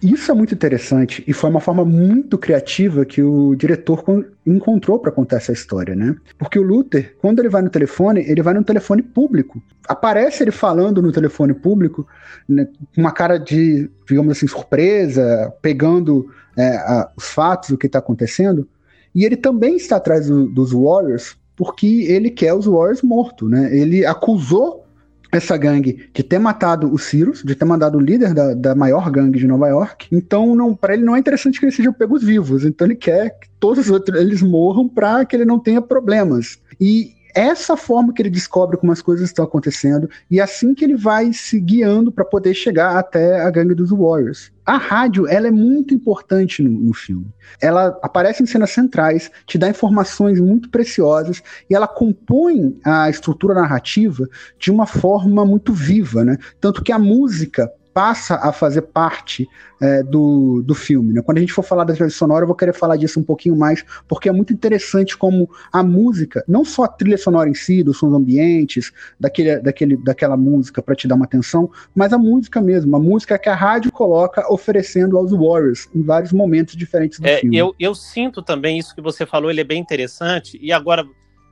Isso 0.02 0.32
é 0.32 0.34
muito 0.34 0.54
interessante 0.54 1.24
e 1.28 1.34
foi 1.34 1.50
uma 1.50 1.60
forma 1.60 1.86
muito 1.86 2.38
criativa 2.38 3.06
que 3.06 3.22
o 3.22 3.54
diretor 3.56 4.04
encontrou 4.46 4.98
para 4.98 5.12
contar 5.12 5.38
essa 5.38 5.52
história, 5.52 5.96
né? 5.96 6.16
Porque 6.40 6.58
o 6.58 6.64
Luther, 6.64 7.16
quando 7.20 7.40
ele 7.40 7.50
vai 7.50 7.62
no 7.62 7.70
telefone, 7.70 8.22
ele 8.22 8.42
vai 8.42 8.54
no 8.54 8.64
telefone 8.64 9.04
público. 9.04 9.62
Aparece 9.88 10.44
ele 10.44 10.52
falando 10.52 11.02
no 11.02 11.12
telefone 11.12 11.54
público, 11.54 12.08
né, 12.50 12.68
com 12.96 13.02
uma 13.02 13.12
cara 13.12 13.38
de, 13.38 13.92
digamos 14.08 14.32
assim, 14.32 14.48
surpresa, 14.48 15.54
pegando 15.62 16.32
é, 16.58 16.78
a, 16.78 17.12
os 17.16 17.26
fatos, 17.26 17.70
o 17.70 17.78
que 17.78 17.86
está 17.86 18.00
acontecendo. 18.00 18.68
E 19.14 19.24
ele 19.24 19.36
também 19.36 19.76
está 19.76 19.98
atrás 19.98 20.28
do, 20.28 20.48
dos 20.48 20.72
Warriors 20.72 21.38
porque 21.62 21.86
ele 21.86 22.32
quer 22.32 22.56
os 22.56 22.66
Warriors 22.66 23.04
morto, 23.04 23.48
né? 23.48 23.70
Ele 23.72 24.04
acusou 24.04 24.84
essa 25.32 25.56
gangue 25.56 26.10
de 26.12 26.24
ter 26.24 26.40
matado 26.40 26.92
o 26.92 26.98
Cyrus, 26.98 27.44
de 27.44 27.54
ter 27.54 27.66
mandado 27.66 28.00
o 28.00 28.02
líder 28.02 28.34
da, 28.34 28.56
da 28.56 28.74
maior 28.74 29.12
gangue 29.12 29.38
de 29.38 29.46
Nova 29.46 29.68
York. 29.68 30.08
Então, 30.12 30.56
não, 30.56 30.76
para 30.76 30.96
ele 30.96 31.04
não 31.04 31.16
é 31.16 31.20
interessante 31.20 31.60
que 31.60 31.66
eles 31.66 31.76
sejam 31.76 31.94
pegos 31.94 32.24
vivos. 32.24 32.66
Então, 32.66 32.88
ele 32.88 32.96
quer 32.96 33.38
que 33.40 33.48
todos 33.60 33.86
os 33.86 33.92
outros 33.92 34.20
eles 34.20 34.42
morram 34.42 34.90
para 34.90 35.24
que 35.24 35.36
ele 35.36 35.46
não 35.46 35.60
tenha 35.60 35.84
problemas. 35.84 36.58
E 36.80 37.12
essa 37.34 37.78
forma 37.78 38.14
que 38.14 38.22
ele 38.22 38.30
descobre 38.30 38.78
como 38.78 38.92
as 38.92 39.02
coisas 39.02 39.30
estão 39.30 39.46
acontecendo 39.46 40.10
e 40.30 40.40
assim 40.40 40.74
que 40.74 40.84
ele 40.84 40.96
vai 40.96 41.32
se 41.34 41.60
guiando 41.60 42.12
para 42.12 42.26
poder 42.26 42.54
chegar 42.54 42.98
até 42.98 43.42
a 43.42 43.50
gangue 43.50 43.74
dos 43.74 43.92
Warriors. 43.92 44.52
A 44.66 44.78
rádio 44.78 45.28
ela 45.28 45.48
é 45.48 45.52
muito 45.52 45.94
importante 45.94 46.62
no, 46.62 46.70
no, 46.70 46.94
filme. 46.94 47.28
Ela 47.60 47.98
aparece 48.02 48.44
em 48.44 48.46
cenas 48.46 48.70
centrais, 48.72 49.32
te 49.46 49.58
dá 49.58 49.68
informações 49.68 50.40
muito 50.40 50.70
preciosas 50.70 51.42
e 51.70 51.76
ela 51.76 51.88
compõe 51.88 52.80
a 52.84 53.10
estrutura 53.10 53.54
narrativa 53.54 54.30
de 54.60 54.72
uma 54.72 54.86
forma 54.86 55.46
muito 55.46 55.74
viva, 55.74 56.24
né? 56.24 56.38
Tanto 56.60 56.84
que 56.84 56.92
a 56.92 57.00
música 57.00 57.72
passa 57.94 58.36
a 58.36 58.52
fazer 58.52 58.84
parte 58.84 59.48
é, 59.82 60.04
do, 60.04 60.62
do 60.62 60.76
filme. 60.76 61.14
Né? 61.14 61.22
Quando 61.22 61.38
a 61.38 61.42
gente 61.42 61.54
for 61.54 61.64
falar 61.64 61.84
da 61.84 61.94
trilha 61.94 62.10
sonora, 62.10 62.44
eu 62.44 62.48
vou 62.48 62.56
querer 62.56 62.74
falar 62.74 62.96
disso 62.96 63.20
um 63.20 63.24
pouquinho 63.24 63.56
mais, 63.56 63.84
porque 64.08 64.30
é 64.30 64.32
muito 64.32 64.54
interessante 64.54 65.18
como 65.18 65.50
a 65.72 65.84
música, 65.84 66.44
não 66.48 66.64
só 66.64 66.84
a 66.84 66.88
trilha 66.88 67.18
sonora 67.18 67.50
em 67.50 67.54
si, 67.54 67.84
dos 67.84 67.98
sons 67.98 68.14
ambientes, 68.14 68.92
daquele, 69.20 69.60
daquele, 69.60 69.98
daquela 69.98 70.38
música 70.38 70.82
para 70.82 70.96
te 70.96 71.08
dar 71.08 71.16
uma 71.16 71.26
atenção, 71.26 71.70
mas 71.96 72.14
a 72.14 72.18
música 72.18 72.62
mesmo, 72.62 72.96
a 72.96 73.00
música 73.00 73.38
que 73.38 73.50
a 73.50 73.56
rádio 73.56 73.92
coloca 73.92 74.52
oferecendo 74.52 75.18
aos 75.18 75.32
Warriors 75.32 75.90
em 75.94 76.04
vários 76.04 76.32
momentos 76.32 76.76
diferentes 76.76 77.20
do 77.20 77.28
é, 77.28 77.38
filme. 77.38 77.58
Eu, 77.58 77.76
eu 77.80 77.96
sinto 77.96 78.42
também 78.42 78.78
isso 78.78 78.96
que 78.96 79.02
você 79.02 79.26
falou, 79.26 79.50
ele 79.50 79.62
é 79.62 79.66
bem 79.66 79.80
interessante, 79.80 80.60
e 80.62 80.72
agora, 80.72 81.06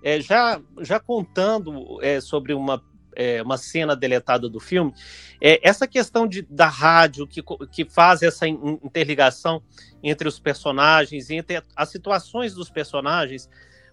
é, 0.03 0.22
já, 0.22 0.62
já 0.81 1.00
contando 1.00 2.00
é, 2.01 2.22
sobre 2.22 2.53
uma 2.53 2.81
é, 3.19 3.43
uma 3.43 3.57
cena 3.57 3.97
deletada 3.97 4.47
do 4.47 4.61
filme, 4.61 4.93
é, 5.41 5.59
essa 5.61 5.85
questão 5.85 6.25
de, 6.25 6.41
da 6.49 6.67
rádio 6.67 7.27
que, 7.27 7.43
que 7.69 7.83
faz 7.83 8.21
essa 8.21 8.47
interligação 8.47 9.61
entre 10.01 10.25
os 10.25 10.39
personagens, 10.39 11.29
entre 11.29 11.61
as 11.75 11.89
situações 11.89 12.53
dos 12.53 12.69
personagens, 12.69 13.49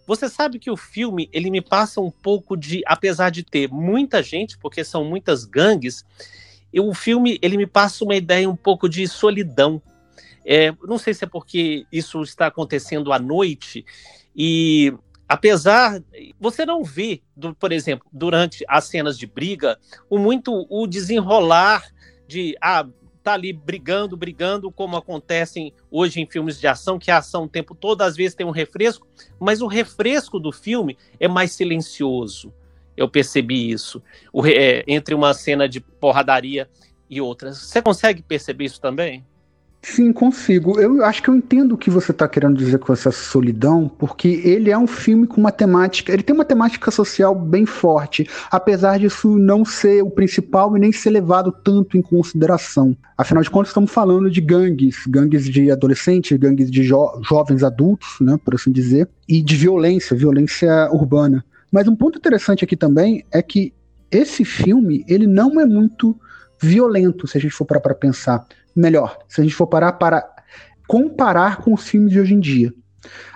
você 0.07 0.29
sabe 0.29 0.61
que 0.61 0.71
o 0.71 0.77
filme 0.77 1.29
ele 1.33 1.51
me 1.51 1.61
passa 1.61 2.01
um 2.01 2.11
pouco 2.11 2.57
de, 2.57 2.83
apesar 2.87 3.31
de 3.31 3.43
ter 3.43 3.69
muita 3.69 4.23
gente, 4.23 4.57
porque 4.57 4.85
são 4.85 5.05
muitas 5.05 5.45
gangues, 5.45 6.05
o 6.73 6.95
filme 6.95 7.37
ele 7.43 7.57
me 7.57 7.67
passa 7.67 8.05
uma 8.05 8.15
ideia 8.15 8.49
um 8.49 8.55
pouco 8.55 8.89
de 8.89 9.09
solidão. 9.09 9.83
É, 10.45 10.73
não 10.87 10.99
sei 10.99 11.13
se 11.13 11.25
é 11.25 11.27
porque 11.27 11.85
isso 11.91 12.23
está 12.23 12.47
acontecendo 12.47 13.13
à 13.13 13.19
noite 13.19 13.85
e 14.37 14.93
apesar 15.29 16.03
você 16.39 16.65
não 16.65 16.85
vê, 16.85 17.23
do, 17.37 17.55
por 17.55 17.73
exemplo, 17.73 18.07
durante 18.13 18.65
as 18.69 18.85
cenas 18.85 19.19
de 19.19 19.27
briga, 19.27 19.79
o 20.09 20.19
muito 20.19 20.67
o 20.71 20.87
desenrolar 20.87 21.85
de 22.27 22.57
ah, 22.61 22.87
tá 23.23 23.33
ali 23.33 23.53
brigando, 23.53 24.17
brigando, 24.17 24.71
como 24.71 24.97
acontecem 24.97 25.73
hoje 25.91 26.21
em 26.21 26.27
filmes 26.27 26.61
de 26.61 26.69
ação, 26.69 26.97
que 26.97 27.11
a 27.11 27.19
ação 27.19 27.45
o 27.45 27.49
tempo 27.49 27.75
todo 27.75 28.03
às 28.03 28.15
vezes 28.15 28.37
tem 28.37 28.47
um 28.47 28.51
refresco, 28.51 29.07
mas 29.41 29.61
o 29.61 29.67
refresco 29.67 30.39
do 30.39 30.53
filme 30.53 30.97
é 31.19 31.27
mais 31.27 31.51
silencioso. 31.51 32.55
Eu 32.97 33.09
percebi 33.09 33.71
isso 33.71 34.01
o, 34.33 34.47
é, 34.47 34.85
entre 34.87 35.15
uma 35.15 35.35
cena 35.35 35.69
de 35.69 35.81
porradaria 35.81 36.71
e 37.11 37.21
outra. 37.21 37.53
Você 37.53 37.83
consegue 37.83 38.23
perceber 38.23 38.67
isso 38.67 38.81
também? 38.81 39.25
Sim, 39.89 40.13
consigo. 40.13 40.81
Eu 40.81 41.05
acho 41.05 41.23
que 41.23 41.31
eu 41.31 41.35
entendo 41.37 41.73
o 41.73 41.79
que 41.79 41.89
você 41.89 42.11
está 42.11 42.27
querendo 42.27 42.57
dizer 42.57 42.77
com 42.81 42.93
essa 42.93 43.13
solidão, 43.13 43.89
porque 43.89 44.43
ele 44.45 44.69
é 44.69 44.77
um 44.77 44.87
filme 44.87 45.29
com 45.29 45.41
uma 45.41 45.53
temática. 45.53 46.13
Ele 46.13 46.25
tem 46.25 46.35
uma 46.35 46.45
temática 46.45 46.91
social 46.91 47.33
bem 47.37 47.65
forte, 47.65 48.29
apesar 48.51 48.99
disso 48.99 49.39
não 49.39 49.65
ser 49.65 50.03
o 50.03 50.11
principal 50.11 50.77
e 50.77 50.81
nem 50.81 50.91
ser 50.91 51.11
levado 51.11 51.53
tanto 51.53 51.97
em 51.97 52.03
consideração. 52.03 52.97
Afinal 53.17 53.45
de 53.45 53.49
contas, 53.49 53.69
estamos 53.69 53.93
falando 53.93 54.29
de 54.29 54.41
gangues, 54.41 55.07
gangues 55.07 55.45
de 55.45 55.71
adolescentes, 55.71 56.37
gangues 56.37 56.69
de 56.69 56.83
jo 56.83 57.21
jovens 57.23 57.63
adultos, 57.63 58.17
né, 58.21 58.37
por 58.45 58.57
assim 58.57 58.73
dizer, 58.73 59.09
e 59.29 59.41
de 59.41 59.55
violência, 59.55 60.17
violência 60.17 60.91
urbana. 60.91 61.45
Mas 61.71 61.87
um 61.87 61.95
ponto 61.95 62.19
interessante 62.19 62.65
aqui 62.65 62.77
também 62.77 63.25
é 63.31 63.41
que 63.41 63.73
esse 64.11 64.45
filme 64.45 65.05
ele 65.07 65.29
não 65.29 65.61
é 65.61 65.65
muito 65.65 66.19
violento, 66.61 67.29
se 67.29 67.39
a 67.39 67.41
gente 67.41 67.55
for 67.55 67.65
para 67.65 67.95
pensar 67.95 68.45
melhor, 68.77 69.19
se 69.29 69.41
a 69.41 69.45
gente 69.45 69.55
for 69.55 69.67
parar 69.67 69.93
para 69.93 70.25
comparar 70.87 71.59
com 71.59 71.75
os 71.75 71.89
filmes 71.89 72.13
de 72.13 72.21
hoje 72.21 72.35
em 72.35 72.41
dia. 72.41 72.73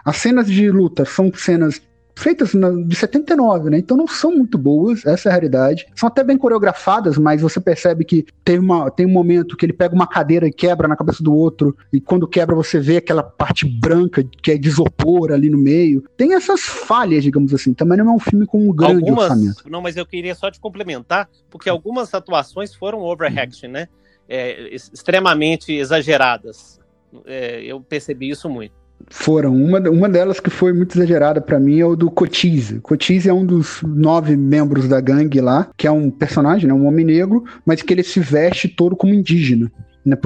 As 0.04 0.16
cenas 0.16 0.47
de 0.47 0.70
luta 0.70 1.04
são 1.04 1.32
cenas 1.32 1.80
feitas 2.20 2.52
na, 2.54 2.70
de 2.70 2.94
79, 2.94 3.70
né? 3.70 3.78
Então 3.78 3.97
não 3.97 4.06
são 4.06 4.30
muito 4.32 4.59
boas, 4.59 5.04
essa 5.06 5.28
é 5.28 5.30
a 5.30 5.32
realidade. 5.32 5.87
São 5.94 6.06
até 6.06 6.23
bem 6.23 6.37
coreografadas, 6.37 7.16
mas 7.16 7.40
você 7.40 7.59
percebe 7.61 8.04
que 8.04 8.26
tem, 8.44 8.59
uma, 8.59 8.90
tem 8.90 9.06
um 9.06 9.11
momento 9.11 9.56
que 9.56 9.64
ele 9.64 9.73
pega 9.73 9.94
uma 9.94 10.06
cadeira 10.06 10.47
e 10.47 10.52
quebra 10.52 10.87
na 10.87 10.97
cabeça 10.97 11.23
do 11.23 11.35
outro, 11.35 11.76
e 11.92 12.00
quando 12.00 12.28
quebra 12.28 12.54
você 12.54 12.78
vê 12.78 12.99
aquela 12.99 13.23
parte 13.23 13.66
branca 13.66 14.23
que 14.42 14.52
é 14.52 14.59
de 14.59 14.68
isopor 14.68 15.32
ali 15.32 15.49
no 15.49 15.59
meio. 15.59 16.04
Tem 16.16 16.35
essas 16.35 16.61
falhas, 16.61 17.25
digamos 17.25 17.54
assim. 17.54 17.73
Também 17.73 17.99
não 17.99 18.11
é 18.11 18.14
um 18.14 18.18
filme 18.18 18.47
com 18.47 18.68
um 18.68 18.73
grande 18.73 19.09
algumas, 19.09 19.30
orçamento. 19.30 19.70
Não, 19.70 19.80
mas 19.80 19.97
eu 19.97 20.04
queria 20.04 20.35
só 20.35 20.50
te 20.50 20.61
complementar, 20.61 21.28
porque 21.49 21.68
algumas 21.68 22.12
atuações 22.12 22.75
foram 22.75 23.00
overreaction, 23.00 23.70
né? 23.70 23.88
É, 24.31 24.73
extremamente 24.73 25.73
exageradas. 25.73 26.79
É, 27.27 27.61
eu 27.65 27.81
percebi 27.81 28.31
isso 28.31 28.49
muito. 28.49 28.73
Foram. 29.09 29.57
Uma, 29.57 29.81
uma 29.91 30.09
delas 30.09 30.39
que 30.39 30.51
foi 30.51 30.73
muito 30.73 30.97
exagerada 30.97 31.41
para 31.41 31.59
mim 31.59 31.81
é 31.81 31.85
o 31.85 31.97
do 31.97 32.11
Cochise. 32.11 32.79
Cochise 32.81 33.29
é 33.29 33.33
um 33.33 33.45
dos 33.45 33.83
nove 33.83 34.37
membros 34.37 34.87
da 34.87 35.01
gangue 35.01 35.41
lá, 35.41 35.69
que 35.77 35.87
é 35.87 35.91
um 35.91 36.11
personagem, 36.11 36.69
né, 36.69 36.75
um 36.75 36.87
homem 36.87 37.05
negro, 37.05 37.45
mas 37.67 37.83
que 37.83 37.93
ele 37.93 38.05
se 38.05 38.21
veste 38.21 38.69
todo 38.69 38.95
como 38.95 39.13
indígena. 39.13 39.73
Né, 40.05 40.17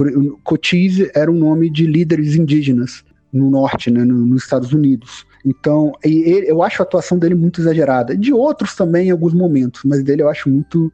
Cochise 0.43 1.09
era 1.15 1.31
um 1.31 1.35
nome 1.35 1.69
de 1.69 1.87
líderes 1.87 2.35
indígenas 2.35 3.03
no 3.33 3.49
norte, 3.49 3.89
né, 3.89 4.03
no, 4.03 4.13
nos 4.13 4.43
Estados 4.43 4.71
Unidos. 4.71 5.25
Então, 5.45 5.93
ele, 6.03 6.49
eu 6.49 6.61
acho 6.61 6.81
a 6.81 6.85
atuação 6.85 7.17
dele 7.17 7.35
muito 7.35 7.61
exagerada. 7.61 8.15
De 8.15 8.33
outros 8.33 8.75
também 8.75 9.07
em 9.07 9.11
alguns 9.11 9.33
momentos, 9.33 9.81
mas 9.85 10.03
dele 10.03 10.21
eu 10.21 10.29
acho 10.29 10.49
muito 10.49 10.91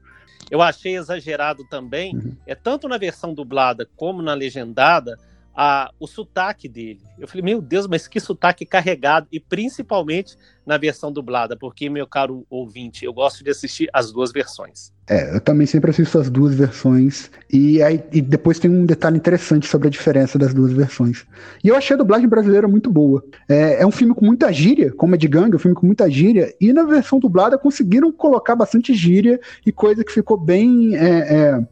eu 0.51 0.62
achei 0.62 0.98
exagerado 0.98 1.63
também, 1.63 2.13
uhum. 2.13 2.36
é 2.46 2.53
tanto 2.53 2.89
na 2.89 2.98
versão 2.98 3.34
dublada 3.34 3.88
como 3.96 4.22
na 4.22 4.34
legendada, 4.34 5.17
a, 5.55 5.91
o 6.00 6.08
sotaque 6.08 6.67
dele. 6.67 7.01
Eu 7.20 7.27
falei, 7.27 7.43
meu 7.43 7.62
Deus, 7.62 7.88
mas 7.88 8.08
que 8.08 8.20
sotaque 8.20 8.65
carregado, 8.65 9.27
e 9.31 9.39
principalmente 9.39 10.38
na 10.65 10.77
versão 10.77 11.12
dublada, 11.12 11.58
porque, 11.58 11.89
meu 11.89 12.08
caro 12.08 12.46
ouvinte, 12.50 13.03
eu 13.03 13.13
gosto 13.13 13.43
de 13.43 13.50
assistir 13.50 13.89
as 13.91 14.12
duas 14.12 14.31
versões. 14.31 14.91
É, 15.10 15.36
eu 15.36 15.41
também 15.41 15.67
sempre 15.67 15.89
assisto 15.89 16.17
as 16.20 16.29
duas 16.29 16.53
versões, 16.55 17.29
e, 17.51 17.81
aí, 17.81 18.01
e 18.12 18.22
depois 18.22 18.60
tem 18.60 18.72
um 18.72 18.86
detalhe 18.86 19.17
interessante 19.17 19.67
sobre 19.67 19.88
a 19.88 19.91
diferença 19.91 20.38
das 20.39 20.53
duas 20.53 20.72
versões. 20.72 21.25
E 21.63 21.67
eu 21.67 21.75
achei 21.75 21.96
a 21.96 21.98
dublagem 21.98 22.29
brasileira 22.29 22.67
muito 22.67 22.89
boa. 22.89 23.24
É, 23.50 23.81
é 23.81 23.86
um 23.86 23.91
filme 23.91 24.13
com 24.13 24.25
muita 24.25 24.51
gíria, 24.53 24.91
como 24.93 25.15
é 25.15 25.17
de 25.17 25.27
gangue, 25.27 25.53
é 25.53 25.55
um 25.55 25.60
filme 25.60 25.75
com 25.75 25.86
muita 25.86 26.10
gíria, 26.10 26.53
e 26.62 26.72
na 26.72 26.84
versão 26.84 27.20
dublada 27.20 27.58
conseguiram 27.58 28.12
colocar 28.12 28.55
bastante 28.55 28.93
gíria 28.93 29.39
e 29.65 29.72
coisa 29.72 30.03
que 30.03 30.12
ficou 30.12 30.38
bem 30.38 30.96
é, 30.96 31.36
é, 31.36 31.67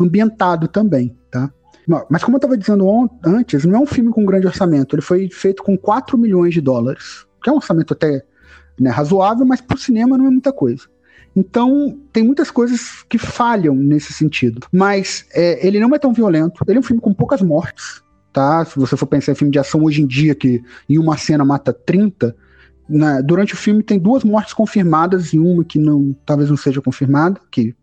ambientado 0.00 0.66
também, 0.66 1.16
tá? 1.30 1.52
Mas 2.08 2.22
como 2.22 2.36
eu 2.36 2.38
estava 2.38 2.56
dizendo 2.56 3.10
antes, 3.24 3.64
não 3.64 3.80
é 3.80 3.82
um 3.82 3.86
filme 3.86 4.10
com 4.10 4.24
grande 4.24 4.46
orçamento. 4.46 4.94
Ele 4.94 5.02
foi 5.02 5.28
feito 5.30 5.62
com 5.62 5.76
4 5.76 6.16
milhões 6.16 6.54
de 6.54 6.60
dólares, 6.60 7.26
que 7.42 7.50
é 7.50 7.52
um 7.52 7.56
orçamento 7.56 7.92
até 7.92 8.24
né, 8.78 8.90
razoável, 8.90 9.44
mas 9.44 9.60
para 9.60 9.76
o 9.76 9.80
cinema 9.80 10.16
não 10.16 10.26
é 10.26 10.30
muita 10.30 10.52
coisa. 10.52 10.84
Então, 11.34 11.98
tem 12.12 12.22
muitas 12.22 12.50
coisas 12.50 13.02
que 13.08 13.16
falham 13.18 13.74
nesse 13.74 14.12
sentido. 14.12 14.66
Mas 14.70 15.24
é, 15.32 15.66
ele 15.66 15.80
não 15.80 15.94
é 15.94 15.98
tão 15.98 16.12
violento. 16.12 16.62
Ele 16.68 16.76
é 16.76 16.80
um 16.80 16.84
filme 16.84 17.00
com 17.00 17.12
poucas 17.14 17.40
mortes, 17.40 18.02
tá? 18.32 18.64
Se 18.64 18.78
você 18.78 18.96
for 18.96 19.06
pensar 19.06 19.32
em 19.32 19.36
filme 19.36 19.50
de 19.50 19.58
ação 19.58 19.82
hoje 19.82 20.02
em 20.02 20.06
dia, 20.06 20.34
que 20.34 20.62
em 20.88 20.98
uma 20.98 21.16
cena 21.16 21.44
mata 21.44 21.72
30, 21.72 22.36
né, 22.88 23.22
durante 23.22 23.54
o 23.54 23.56
filme 23.56 23.82
tem 23.82 23.98
duas 23.98 24.24
mortes 24.24 24.52
confirmadas 24.52 25.32
e 25.32 25.38
uma 25.38 25.64
que 25.64 25.78
não 25.78 26.14
talvez 26.26 26.50
não 26.50 26.56
seja 26.56 26.82
confirmada, 26.82 27.40
que 27.50 27.74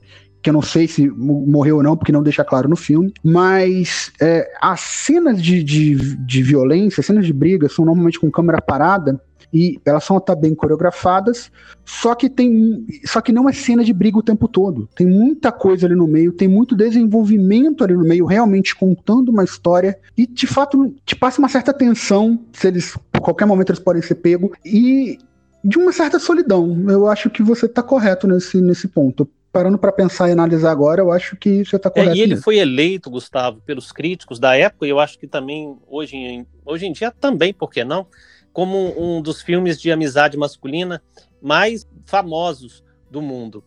que 0.41 0.49
eu 0.49 0.53
não 0.53 0.61
sei 0.61 0.87
se 0.87 1.09
morreu 1.09 1.77
ou 1.77 1.83
não, 1.83 1.97
porque 1.97 2.11
não 2.11 2.23
deixa 2.23 2.43
claro 2.43 2.69
no 2.69 2.75
filme, 2.75 3.13
mas 3.23 4.11
é, 4.21 4.49
as 4.61 4.79
cenas 4.79 5.41
de, 5.41 5.63
de, 5.63 5.95
de 6.17 6.43
violência, 6.43 7.01
as 7.01 7.05
cenas 7.05 7.25
de 7.25 7.33
briga 7.33 7.67
são 7.67 7.85
normalmente 7.85 8.19
com 8.19 8.31
câmera 8.31 8.61
parada, 8.61 9.21
e 9.53 9.79
elas 9.83 10.03
são 10.03 10.17
até 10.17 10.35
bem 10.35 10.53
coreografadas, 10.53 11.51
só 11.83 12.13
que 12.13 12.29
tem 12.29 12.85
só 13.05 13.19
que 13.19 13.31
não 13.31 13.49
é 13.49 13.53
cena 13.53 13.83
de 13.83 13.91
briga 13.91 14.17
o 14.17 14.23
tempo 14.23 14.47
todo. 14.47 14.87
Tem 14.95 15.07
muita 15.07 15.51
coisa 15.51 15.87
ali 15.87 15.95
no 15.95 16.07
meio, 16.07 16.31
tem 16.31 16.47
muito 16.47 16.75
desenvolvimento 16.75 17.83
ali 17.83 17.95
no 17.95 18.03
meio, 18.03 18.25
realmente 18.25 18.75
contando 18.75 19.29
uma 19.29 19.43
história 19.43 19.97
e 20.15 20.27
de 20.27 20.45
fato 20.45 20.93
te 21.05 21.15
passa 21.15 21.39
uma 21.39 21.49
certa 21.49 21.73
tensão, 21.73 22.39
se 22.53 22.67
eles 22.67 22.95
por 23.11 23.21
qualquer 23.21 23.45
momento 23.45 23.71
eles 23.71 23.79
podem 23.81 24.01
ser 24.01 24.15
pego 24.15 24.51
e 24.63 25.17
de 25.63 25.77
uma 25.77 25.91
certa 25.91 26.19
solidão. 26.19 26.85
Eu 26.87 27.07
acho 27.07 27.29
que 27.29 27.41
você 27.43 27.65
está 27.65 27.81
correto 27.81 28.27
nesse, 28.27 28.61
nesse 28.61 28.87
ponto 28.87 29.27
parando 29.51 29.77
para 29.77 29.91
pensar 29.91 30.29
e 30.29 30.31
analisar 30.31 30.71
agora, 30.71 31.01
eu 31.01 31.11
acho 31.11 31.35
que 31.35 31.63
você 31.65 31.75
está 31.75 31.89
correto. 31.89 32.11
É, 32.11 32.15
e 32.15 32.21
ele 32.21 32.31
mesmo. 32.31 32.43
foi 32.43 32.57
eleito, 32.57 33.09
Gustavo, 33.09 33.61
pelos 33.65 33.91
críticos 33.91 34.39
da 34.39 34.55
época, 34.55 34.85
e 34.85 34.89
eu 34.89 34.99
acho 34.99 35.17
que 35.17 35.27
também 35.27 35.77
hoje 35.87 36.15
em, 36.15 36.47
hoje 36.65 36.85
em 36.85 36.91
dia 36.91 37.11
também, 37.11 37.53
por 37.53 37.69
que 37.69 37.83
não? 37.83 38.07
Como 38.53 38.93
um 38.97 39.21
dos 39.21 39.41
filmes 39.41 39.79
de 39.79 39.91
amizade 39.91 40.37
masculina 40.37 41.01
mais 41.41 41.87
famosos 42.05 42.83
do 43.09 43.21
mundo. 43.21 43.63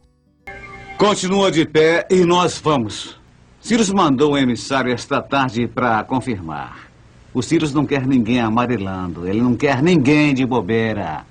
Continua 0.99 1.51
de 1.51 1.65
pé 1.67 2.07
e 2.11 2.25
nós 2.25 2.59
vamos. 2.59 3.21
Cyrus 3.61 3.91
mandou 3.91 4.33
um 4.33 4.39
emissário 4.39 4.93
esta 4.93 5.21
tarde 5.21 5.67
para 5.67 6.03
confirmar. 6.05 6.91
O 7.35 7.43
Cyrus 7.43 7.73
não 7.73 7.87
quer 7.87 8.07
ninguém 8.07 8.41
amarelando, 8.41 9.27
ele 9.27 9.41
não 9.41 9.57
quer 9.57 9.83
ninguém 9.83 10.35
de 10.35 10.45
bobeira. 10.45 11.25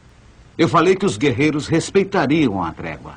Eu 0.58 0.68
falei 0.68 0.96
que 0.96 1.06
os 1.06 1.18
guerreiros 1.18 1.68
respeitariam 1.68 2.62
a 2.64 2.72
trégua. 2.72 3.16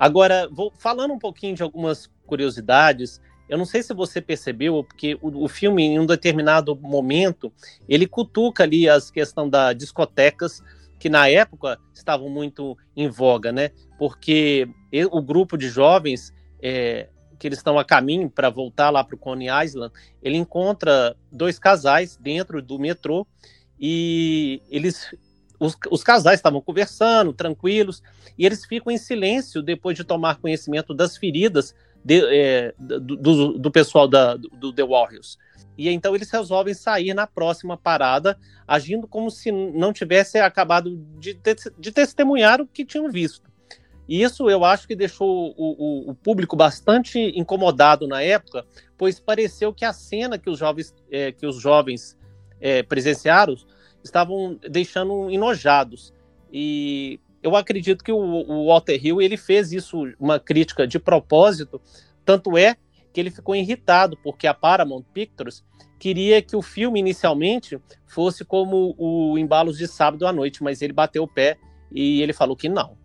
Agora, 0.00 0.48
vou 0.50 0.72
falando 0.78 1.12
um 1.12 1.18
pouquinho 1.18 1.54
de 1.54 1.62
algumas 1.62 2.08
curiosidades. 2.24 3.20
Eu 3.46 3.58
não 3.58 3.66
sei 3.66 3.82
se 3.82 3.92
você 3.92 4.18
percebeu, 4.18 4.82
porque 4.82 5.18
o, 5.20 5.44
o, 5.44 5.46
filme, 5.46 5.82
em 5.82 5.98
um 5.98 6.06
determinado 6.06 6.74
momento, 6.74 7.52
ele 7.86 8.06
cutuca 8.06 8.62
ali 8.62 8.88
as 8.88 9.10
questão 9.10 9.46
das 9.46 9.76
discotecas, 9.76 10.62
que 10.98 11.10
na 11.10 11.28
época 11.28 11.78
estavam 11.92 12.30
muito 12.30 12.78
em 12.96 13.10
voga, 13.10 13.52
né? 13.52 13.72
Porque 13.98 14.66
o 15.12 15.20
grupo 15.20 15.58
de 15.58 15.68
jovens 15.68 16.32
é, 16.62 17.10
que 17.38 17.46
eles 17.46 17.58
estão 17.58 17.78
a 17.78 17.84
caminho 17.84 18.30
para 18.30 18.48
voltar 18.48 18.88
lá 18.88 19.04
para 19.04 19.16
o 19.16 19.18
Coney 19.18 19.48
Island, 19.64 19.92
ele 20.22 20.38
encontra 20.38 21.14
dois 21.30 21.58
casais 21.58 22.16
dentro 22.16 22.62
do 22.62 22.78
metrô 22.78 23.26
e 23.78 24.62
eles 24.70 25.14
os, 25.60 25.76
os 25.90 26.02
casais 26.02 26.38
estavam 26.38 26.60
conversando, 26.62 27.34
tranquilos, 27.34 28.02
e 28.38 28.46
eles 28.46 28.64
ficam 28.64 28.90
em 28.90 28.96
silêncio 28.96 29.62
depois 29.62 29.96
de 29.96 30.02
tomar 30.02 30.38
conhecimento 30.38 30.94
das 30.94 31.18
feridas 31.18 31.74
de, 32.02 32.24
é, 32.34 32.74
do, 32.78 32.98
do, 32.98 33.58
do, 33.58 33.70
pessoal 33.70 34.08
da, 34.08 34.36
do 34.36 34.72
The 34.72 34.82
Warriors. 34.82 35.38
E 35.76 35.88
então 35.90 36.14
eles 36.14 36.30
resolvem 36.30 36.72
sair 36.72 37.12
na 37.12 37.26
próxima 37.26 37.76
parada, 37.76 38.38
agindo 38.66 39.06
como 39.06 39.30
se 39.30 39.52
não 39.52 39.92
tivesse 39.92 40.38
acabado 40.38 40.96
de, 41.18 41.38
de 41.78 41.92
testemunhar 41.92 42.60
o 42.60 42.66
que 42.66 42.84
tinham 42.84 43.10
visto. 43.10 43.50
E 44.08 44.22
isso 44.22 44.50
eu 44.50 44.64
acho 44.64 44.88
que 44.88 44.96
deixou 44.96 45.54
o, 45.56 46.08
o, 46.08 46.10
o, 46.10 46.14
público 46.14 46.56
bastante 46.56 47.18
incomodado 47.38 48.08
na 48.08 48.20
época, 48.20 48.66
pois 48.98 49.20
pareceu 49.20 49.72
que 49.72 49.84
a 49.84 49.92
cena 49.92 50.36
que 50.36 50.50
os 50.50 50.58
jovens, 50.58 50.94
é, 51.10 51.30
que 51.30 51.46
os 51.46 51.60
jovens 51.60 52.18
é, 52.60 52.82
presenciaram 52.82 53.54
estavam 54.02 54.58
deixando 54.68 55.30
enojados. 55.30 56.12
E 56.52 57.20
eu 57.42 57.56
acredito 57.56 58.04
que 58.04 58.12
o, 58.12 58.18
o 58.18 58.66
Walter 58.66 58.98
Hill 59.04 59.20
ele 59.20 59.36
fez 59.36 59.72
isso, 59.72 60.12
uma 60.18 60.38
crítica 60.38 60.86
de 60.86 60.98
propósito, 60.98 61.80
tanto 62.24 62.56
é 62.56 62.76
que 63.12 63.20
ele 63.20 63.30
ficou 63.30 63.56
irritado, 63.56 64.16
porque 64.22 64.46
a 64.46 64.54
Paramount 64.54 65.04
Pictures 65.12 65.64
queria 65.98 66.40
que 66.40 66.56
o 66.56 66.62
filme 66.62 67.00
inicialmente 67.00 67.78
fosse 68.06 68.44
como 68.44 68.94
o 68.96 69.36
Embalos 69.38 69.76
de 69.76 69.86
Sábado 69.86 70.26
à 70.26 70.32
Noite, 70.32 70.62
mas 70.62 70.80
ele 70.80 70.92
bateu 70.92 71.22
o 71.22 71.28
pé 71.28 71.56
e 71.92 72.22
ele 72.22 72.32
falou 72.32 72.56
que 72.56 72.68
não. 72.68 72.98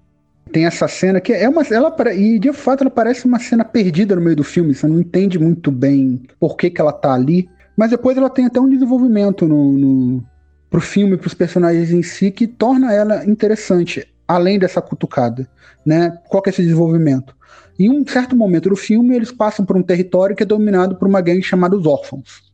Tem 0.52 0.66
essa 0.66 0.88
cena 0.88 1.20
que 1.20 1.34
é 1.34 1.50
uma 1.50 1.64
ela 1.64 1.94
e 2.14 2.38
de 2.38 2.54
fato 2.54 2.82
ela 2.82 2.92
parece 2.92 3.26
uma 3.26 3.40
cena 3.40 3.66
perdida 3.66 4.16
no 4.16 4.22
meio 4.22 4.36
do 4.36 4.44
filme. 4.44 4.76
Você 4.76 4.88
não 4.88 5.00
entende 5.00 5.40
muito 5.40 5.72
bem 5.72 6.22
por 6.40 6.56
que, 6.56 6.70
que 6.70 6.80
ela 6.80 6.94
tá 6.94 7.14
ali. 7.14 7.50
Mas 7.76 7.90
depois 7.90 8.16
ela 8.16 8.30
tem 8.30 8.46
até 8.46 8.60
um 8.60 8.70
desenvolvimento 8.70 9.48
no, 9.48 9.72
no 9.74 10.24
pro 10.70 10.82
filme 10.82 11.18
para 11.18 11.28
os 11.28 11.34
personagens 11.34 11.92
em 11.92 12.04
si 12.04 12.32
que 12.32 12.48
torna 12.48 12.94
ela 12.94 13.26
interessante 13.26 14.08
além 14.28 14.60
dessa 14.60 14.82
cutucada 14.82 15.48
né 15.86 16.18
qual 16.30 16.42
que 16.42 16.50
é 16.50 16.52
esse 16.52 16.64
desenvolvimento 16.64 17.36
em 17.78 17.90
um 17.90 18.06
certo 18.08 18.36
momento 18.36 18.70
do 18.70 18.76
filme 18.76 19.16
eles 19.16 19.32
passam 19.32 19.66
por 19.66 19.78
um 19.78 19.84
território 19.84 20.36
que 20.36 20.44
é 20.44 20.46
dominado 20.46 20.96
por 20.96 21.08
uma 21.08 21.22
gangue 21.22 21.44
chamada 21.44 21.76
os 21.76 21.86
órfãos 21.86 22.46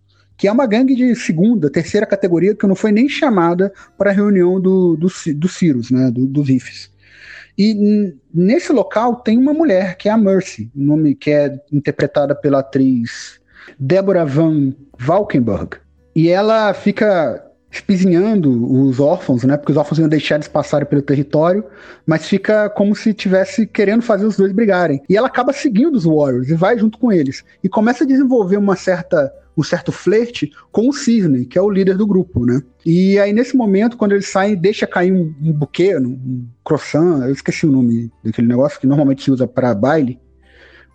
que 0.41 0.47
é 0.47 0.51
uma 0.51 0.65
gangue 0.65 0.95
de 0.95 1.13
segunda, 1.13 1.69
terceira 1.69 2.03
categoria 2.03 2.55
que 2.55 2.65
não 2.65 2.73
foi 2.73 2.91
nem 2.91 3.07
chamada 3.07 3.71
para 3.95 4.09
a 4.09 4.13
reunião 4.13 4.59
do, 4.59 4.97
do, 4.97 5.07
do 5.35 5.47
Cirus, 5.47 5.91
né, 5.91 6.09
do, 6.09 6.25
dos 6.25 6.49
IFES. 6.49 6.89
E 7.55 8.15
nesse 8.33 8.73
local 8.73 9.17
tem 9.17 9.37
uma 9.37 9.53
mulher, 9.53 9.95
que 9.97 10.09
é 10.09 10.11
a 10.11 10.17
Mercy, 10.17 10.71
nome 10.73 11.13
que 11.13 11.29
é 11.29 11.59
interpretada 11.71 12.33
pela 12.33 12.61
atriz 12.61 13.39
Deborah 13.79 14.25
Van 14.25 14.73
Valkenburg. 14.97 15.77
E 16.15 16.29
ela 16.29 16.73
fica 16.73 17.45
espizinhando 17.71 18.69
os 18.69 18.99
órfãos, 18.99 19.43
né? 19.43 19.55
Porque 19.55 19.71
os 19.71 19.77
órfãos 19.77 19.97
iam 19.97 20.09
deixar 20.09 20.35
eles 20.35 20.47
passarem 20.47 20.85
pelo 20.85 21.01
território, 21.01 21.63
mas 22.05 22.27
fica 22.27 22.69
como 22.69 22.93
se 22.93 23.13
tivesse 23.13 23.65
querendo 23.65 24.01
fazer 24.01 24.25
os 24.25 24.35
dois 24.35 24.51
brigarem. 24.51 25.01
E 25.07 25.15
ela 25.15 25.27
acaba 25.27 25.53
seguindo 25.53 25.95
os 25.95 26.03
Warriors 26.03 26.49
e 26.49 26.53
vai 26.53 26.77
junto 26.77 26.97
com 26.97 27.11
eles. 27.11 27.43
E 27.63 27.69
começa 27.69 28.03
a 28.03 28.07
desenvolver 28.07 28.57
uma 28.57 28.75
certa 28.75 29.31
um 29.57 29.63
certo 29.63 29.91
flerte 29.91 30.49
com 30.71 30.87
o 30.87 30.93
Cisne, 30.93 31.45
que 31.45 31.57
é 31.57 31.61
o 31.61 31.69
líder 31.69 31.97
do 31.97 32.07
grupo, 32.07 32.45
né? 32.45 32.63
E 32.85 33.19
aí, 33.19 33.33
nesse 33.33 33.55
momento, 33.55 33.97
quando 33.97 34.13
eles 34.13 34.27
saem, 34.27 34.55
deixa 34.55 34.87
cair 34.87 35.11
um, 35.11 35.33
um 35.41 35.51
buquê, 35.51 35.97
um 35.97 36.47
croissant, 36.63 37.23
eu 37.23 37.33
esqueci 37.33 37.65
o 37.65 37.71
nome 37.71 38.09
daquele 38.23 38.47
negócio 38.47 38.79
que 38.79 38.87
normalmente 38.87 39.23
se 39.23 39.29
usa 39.29 39.45
para 39.45 39.75
baile, 39.75 40.17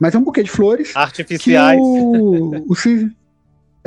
mas 0.00 0.14
é 0.14 0.18
um 0.18 0.24
buquê 0.24 0.42
de 0.42 0.50
flores. 0.50 0.96
Artificiais. 0.96 1.78
o, 1.78 2.64
o 2.66 2.74
Cisne, 2.74 3.14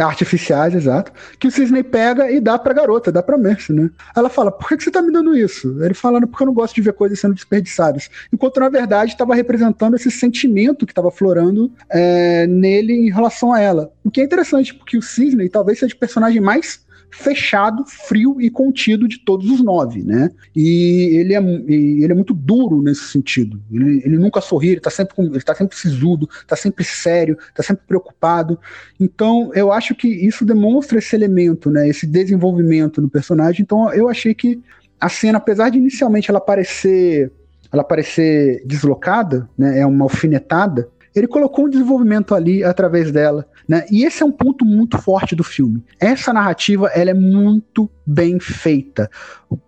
artificiais, 0.05 0.73
exato, 0.73 1.11
que 1.39 1.47
o 1.47 1.51
Cisney 1.51 1.83
pega 1.83 2.31
e 2.31 2.39
dá 2.39 2.57
pra 2.57 2.73
garota, 2.73 3.11
dá 3.11 3.21
pra 3.21 3.37
Mercy, 3.37 3.73
né? 3.73 3.89
Ela 4.15 4.29
fala, 4.29 4.51
por 4.51 4.67
que, 4.67 4.83
você 4.83 4.91
tá 4.91 5.01
me 5.01 5.11
dando 5.11 5.35
isso? 5.35 5.83
Ele 5.83 5.93
fala, 5.93 6.19
porque 6.21 6.43
eu 6.43 6.47
não 6.47 6.53
gosto 6.53 6.75
de 6.75 6.81
ver 6.81 6.93
coisas 6.93 7.19
sendo 7.19 7.33
desperdiçadas. 7.33 8.09
Enquanto, 8.31 8.59
na 8.59 8.69
verdade, 8.69 9.11
estava 9.11 9.35
representando 9.35 9.95
esse 9.95 10.11
sentimento 10.11 10.85
que 10.85 10.91
estava 10.91 11.11
florando 11.11 11.71
é, 11.89 12.47
nele 12.47 12.93
em 12.93 13.11
relação 13.11 13.53
a 13.53 13.59
ela. 13.59 13.91
O 14.03 14.11
que 14.11 14.21
é 14.21 14.23
interessante, 14.23 14.73
porque 14.73 14.97
o 14.97 15.01
Cisney 15.01 15.49
talvez 15.49 15.79
seja 15.79 15.93
o 15.93 15.97
personagem 15.97 16.41
mais 16.41 16.87
fechado, 17.11 17.83
frio 17.85 18.39
e 18.39 18.49
contido 18.49 19.07
de 19.07 19.19
todos 19.19 19.49
os 19.49 19.63
nove, 19.63 20.03
né? 20.03 20.29
E 20.55 21.17
ele 21.17 21.33
é, 21.33 21.39
ele 21.39 22.11
é 22.11 22.15
muito 22.15 22.33
duro 22.33 22.81
nesse 22.81 23.05
sentido. 23.05 23.61
Ele, 23.71 24.01
ele 24.05 24.17
nunca 24.17 24.41
sorri, 24.41 24.69
ele 24.69 24.79
tá 24.79 24.89
sempre, 24.89 25.15
ele 25.17 25.41
tá 25.41 25.55
sempre 25.55 25.77
sisudo, 25.77 26.29
tá 26.47 26.55
sempre 26.55 26.83
sério, 26.83 27.37
tá 27.53 27.63
sempre 27.63 27.83
preocupado. 27.87 28.59
Então, 28.99 29.51
eu 29.53 29.71
acho 29.71 29.95
que 29.95 30.07
isso 30.07 30.45
demonstra 30.45 30.99
esse 30.99 31.15
elemento, 31.15 31.69
né? 31.69 31.87
Esse 31.87 32.05
desenvolvimento 32.05 33.01
no 33.01 33.09
personagem. 33.09 33.61
Então, 33.61 33.91
eu 33.93 34.07
achei 34.07 34.33
que 34.33 34.61
a 34.99 35.09
cena, 35.09 35.37
apesar 35.37 35.69
de 35.69 35.77
inicialmente 35.77 36.29
ela 36.29 36.41
parecer 36.41 37.31
ela 37.71 37.83
parecer 37.83 38.63
deslocada, 38.65 39.47
né? 39.57 39.79
É 39.79 39.85
uma 39.85 40.05
alfinetada. 40.05 40.89
Ele 41.15 41.27
colocou 41.27 41.65
um 41.65 41.69
desenvolvimento 41.69 42.35
ali 42.35 42.63
através 42.63 43.11
dela. 43.11 43.47
Né? 43.67 43.85
E 43.91 44.03
esse 44.03 44.23
é 44.23 44.25
um 44.25 44.31
ponto 44.31 44.65
muito 44.65 44.97
forte 44.97 45.35
do 45.35 45.43
filme. 45.43 45.83
Essa 45.99 46.33
narrativa 46.33 46.87
ela 46.87 47.11
é 47.11 47.13
muito 47.13 47.89
bem 48.05 48.39
feita. 48.39 49.09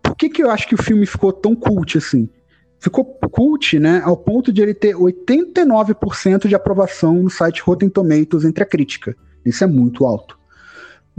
Por 0.02 0.16
que, 0.16 0.30
que 0.30 0.44
eu 0.44 0.50
acho 0.50 0.68
que 0.68 0.76
o 0.76 0.82
filme 0.82 1.06
ficou 1.06 1.32
tão 1.32 1.56
cult 1.56 1.98
assim? 1.98 2.30
Ficou 2.80 3.06
cult, 3.06 3.80
né, 3.80 4.02
ao 4.04 4.18
ponto 4.18 4.52
de 4.52 4.62
ele 4.62 4.74
ter 4.74 4.96
89% 4.96 6.48
de 6.48 6.56
aprovação 6.56 7.14
no 7.14 7.30
site 7.30 7.62
Rotten 7.62 7.90
Tomatoes 7.90 8.44
entre 8.44 8.64
a 8.64 8.68
crítica. 8.68 9.16
Isso 9.46 9.64
é 9.64 9.68
muito 9.68 10.06
alto 10.06 10.41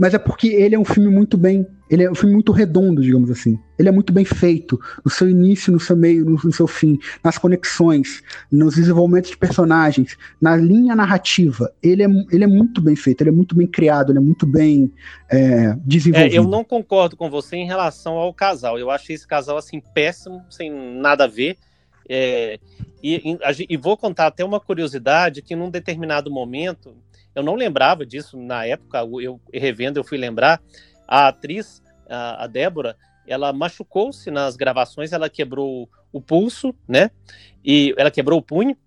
mas 0.03 0.13
é 0.13 0.19
porque 0.19 0.47
ele 0.47 0.75
é 0.75 0.77
um 0.77 0.83
filme 0.83 1.07
muito 1.07 1.37
bem. 1.37 1.65
Ele 1.89 2.03
é 2.03 2.11
um 2.11 2.13
filme 2.13 2.33
muito 2.33 2.51
redondo, 2.51 3.01
digamos 3.01 3.31
assim. 3.31 3.57
Ele 3.79 3.87
é 3.87 3.91
muito 3.91 4.11
bem 4.11 4.25
feito, 4.25 4.77
no 5.01 5.09
seu 5.09 5.29
início, 5.29 5.71
no 5.71 5.79
seu 5.79 5.95
meio, 5.95 6.25
no, 6.25 6.37
no 6.43 6.51
seu 6.51 6.67
fim, 6.67 6.99
nas 7.23 7.37
conexões, 7.37 8.21
nos 8.51 8.75
desenvolvimentos 8.75 9.29
de 9.29 9.37
personagens, 9.37 10.17
na 10.41 10.57
linha 10.57 10.93
narrativa. 10.93 11.73
Ele 11.81 12.03
é, 12.03 12.07
ele 12.33 12.43
é 12.43 12.47
muito 12.47 12.81
bem 12.81 12.97
feito, 12.97 13.21
ele 13.21 13.29
é 13.29 13.33
muito 13.33 13.55
bem 13.55 13.65
criado, 13.65 14.11
ele 14.11 14.19
é 14.19 14.21
muito 14.21 14.45
bem 14.45 14.91
é, 15.31 15.73
desenvolvido. 15.85 16.33
É, 16.33 16.37
eu 16.37 16.43
não 16.43 16.65
concordo 16.65 17.15
com 17.15 17.29
você 17.29 17.55
em 17.55 17.65
relação 17.65 18.15
ao 18.15 18.33
casal. 18.33 18.77
Eu 18.77 18.91
achei 18.91 19.15
esse 19.15 19.25
casal 19.25 19.55
assim 19.55 19.81
péssimo, 19.93 20.43
sem 20.49 20.69
nada 20.99 21.23
a 21.23 21.27
ver. 21.27 21.55
É, 22.09 22.59
e, 23.01 23.37
e, 23.39 23.65
e 23.69 23.77
vou 23.77 23.95
contar 23.95 24.27
até 24.27 24.43
uma 24.43 24.59
curiosidade 24.59 25.41
que 25.41 25.55
num 25.55 25.69
determinado 25.69 26.29
momento 26.29 26.93
eu 27.35 27.43
não 27.43 27.55
lembrava 27.55 28.05
disso 28.05 28.37
na 28.37 28.65
época, 28.65 28.99
eu 29.21 29.39
revendo, 29.53 29.99
eu 29.99 30.03
fui 30.03 30.17
lembrar. 30.17 30.61
A 31.07 31.27
atriz, 31.27 31.81
a, 32.09 32.43
a 32.43 32.47
Débora, 32.47 32.95
ela 33.27 33.51
machucou-se 33.53 34.29
nas 34.29 34.55
gravações, 34.55 35.11
ela 35.11 35.29
quebrou 35.29 35.89
o 36.11 36.21
pulso, 36.21 36.75
né? 36.87 37.09
E 37.63 37.93
ela 37.97 38.11
quebrou 38.11 38.39
o 38.39 38.43
punho 38.43 38.77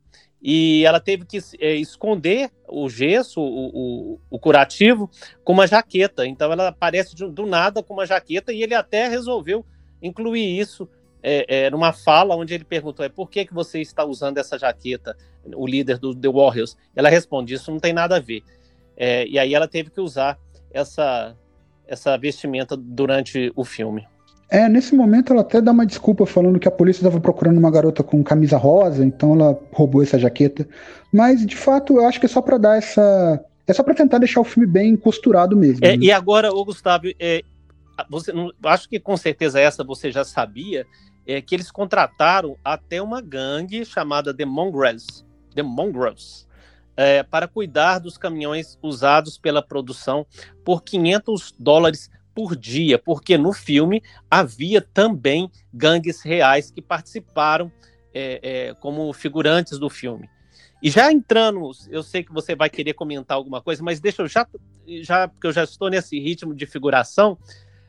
e 0.41 0.85
ela 0.85 1.01
teve 1.01 1.25
que 1.25 1.39
é, 1.59 1.75
esconder 1.75 2.51
o 2.69 2.89
gesso, 2.89 3.41
o, 3.41 4.15
o, 4.15 4.21
o, 4.31 4.39
curativo, 4.39 5.11
com 5.43 5.53
uma 5.53 5.67
jaqueta. 5.67 6.27
Então 6.27 6.53
ela 6.53 6.69
aparece 6.69 7.17
de, 7.17 7.29
do 7.29 7.47
nada 7.47 7.83
com 7.83 7.95
uma 7.95 8.07
jaqueta 8.07 8.53
e 8.53 8.63
ele 8.63 8.75
até 8.75 9.09
resolveu 9.09 9.65
incluir 10.01 10.59
isso 10.59 10.89
é, 11.29 11.67
é, 11.67 11.71
numa 11.71 11.93
fala 11.93 12.37
onde 12.37 12.55
ele 12.55 12.63
perguntou 12.63 13.05
é 13.05 13.09
por 13.09 13.29
que, 13.29 13.45
que 13.45 13.53
você 13.53 13.81
está 13.81 14.05
usando 14.05 14.39
essa 14.39 14.57
jaqueta, 14.57 15.17
o 15.57 15.67
líder 15.67 15.99
do 15.99 16.15
The 16.15 16.29
Warriors. 16.29 16.77
Ela 16.95 17.09
responde, 17.09 17.53
isso 17.53 17.73
não 17.73 17.81
tem 17.81 17.93
nada 17.93 18.17
a 18.17 18.21
ver. 18.21 18.45
É, 18.97 19.27
e 19.27 19.37
aí 19.37 19.53
ela 19.53 19.67
teve 19.67 19.91
que 19.91 20.01
usar 20.01 20.39
essa, 20.73 21.37
essa 21.85 22.17
vestimenta 22.17 22.77
durante 22.77 23.53
o 23.57 23.65
filme. 23.65 24.07
É, 24.49 24.69
nesse 24.69 24.95
momento 24.95 25.33
ela 25.33 25.43
até 25.43 25.61
dá 25.61 25.73
uma 25.73 25.85
desculpa 25.85 26.25
falando 26.25 26.61
que 26.61 26.69
a 26.69 26.71
polícia 26.71 27.01
estava 27.01 27.21
procurando 27.21 27.59
uma 27.59 27.73
garota 27.73 28.05
com 28.05 28.23
camisa 28.23 28.57
rosa, 28.57 29.05
então 29.05 29.35
ela 29.35 29.61
roubou 29.73 30.05
essa 30.05 30.21
jaqueta. 30.21 30.69
Mas 31.13 31.45
de 31.45 31.57
fato 31.57 31.97
eu 31.97 32.07
acho 32.07 32.21
que 32.21 32.27
é 32.27 32.29
só 32.29 32.41
para 32.41 32.57
dar 32.57 32.79
essa, 32.79 33.45
é 33.67 33.73
só 33.73 33.83
para 33.83 33.95
tentar 33.95 34.19
deixar 34.19 34.41
o 34.41 34.45
filme 34.45 34.65
bem 34.65 34.97
costurado 34.97 35.57
mesmo. 35.57 35.85
É, 35.85 35.97
né? 35.97 36.05
E 36.05 36.13
agora, 36.13 36.53
o 36.53 36.65
Gustavo, 36.65 37.07
é, 37.19 37.43
você, 38.09 38.33
acho 38.65 38.89
que 38.89 39.01
com 39.01 39.17
certeza 39.17 39.59
essa 39.59 39.83
você 39.83 40.13
já 40.13 40.23
sabia, 40.23 40.87
é 41.27 41.41
que 41.41 41.55
eles 41.55 41.71
contrataram 41.71 42.57
até 42.65 43.03
uma 43.03 43.21
gangue 43.21 43.85
chamada 43.85 44.35
The 44.35 44.45
Mongrels, 44.45 45.27
The 45.55 45.63
Mongrels 45.63 46.47
é, 46.97 47.23
para 47.23 47.47
cuidar 47.47 47.99
dos 47.99 48.17
caminhões 48.17 48.79
usados 48.83 49.37
pela 49.37 49.63
produção 49.63 50.27
por 50.65 50.83
500 50.83 51.55
dólares 51.59 52.11
por 52.35 52.57
dia, 52.57 52.99
porque 52.99 53.37
no 53.37 53.53
filme 53.53 54.03
havia 54.31 54.81
também 54.81 55.51
gangues 55.73 56.23
reais 56.23 56.71
que 56.71 56.83
participaram 56.83 57.71
é, 58.13 58.41
é, 58.43 58.75
como 58.75 59.13
figurantes 59.13 59.79
do 59.79 59.91
filme. 59.91 60.29
E 60.83 60.91
já 60.91 61.11
entrando, 61.11 61.71
eu 61.89 62.03
sei 62.03 62.23
que 62.23 62.33
você 62.33 62.55
vai 62.55 62.69
querer 62.69 62.93
comentar 62.93 63.37
alguma 63.37 63.63
coisa, 63.63 63.83
mas 63.83 64.01
deixa 64.01 64.23
eu 64.23 64.29
já, 64.29 64.47
já 65.03 65.29
porque 65.29 65.47
eu 65.47 65.53
já 65.53 65.65
estou 65.65 65.89
nesse 65.89 66.19
ritmo 66.21 66.55
de 66.55 66.67
figuração, 66.67 67.39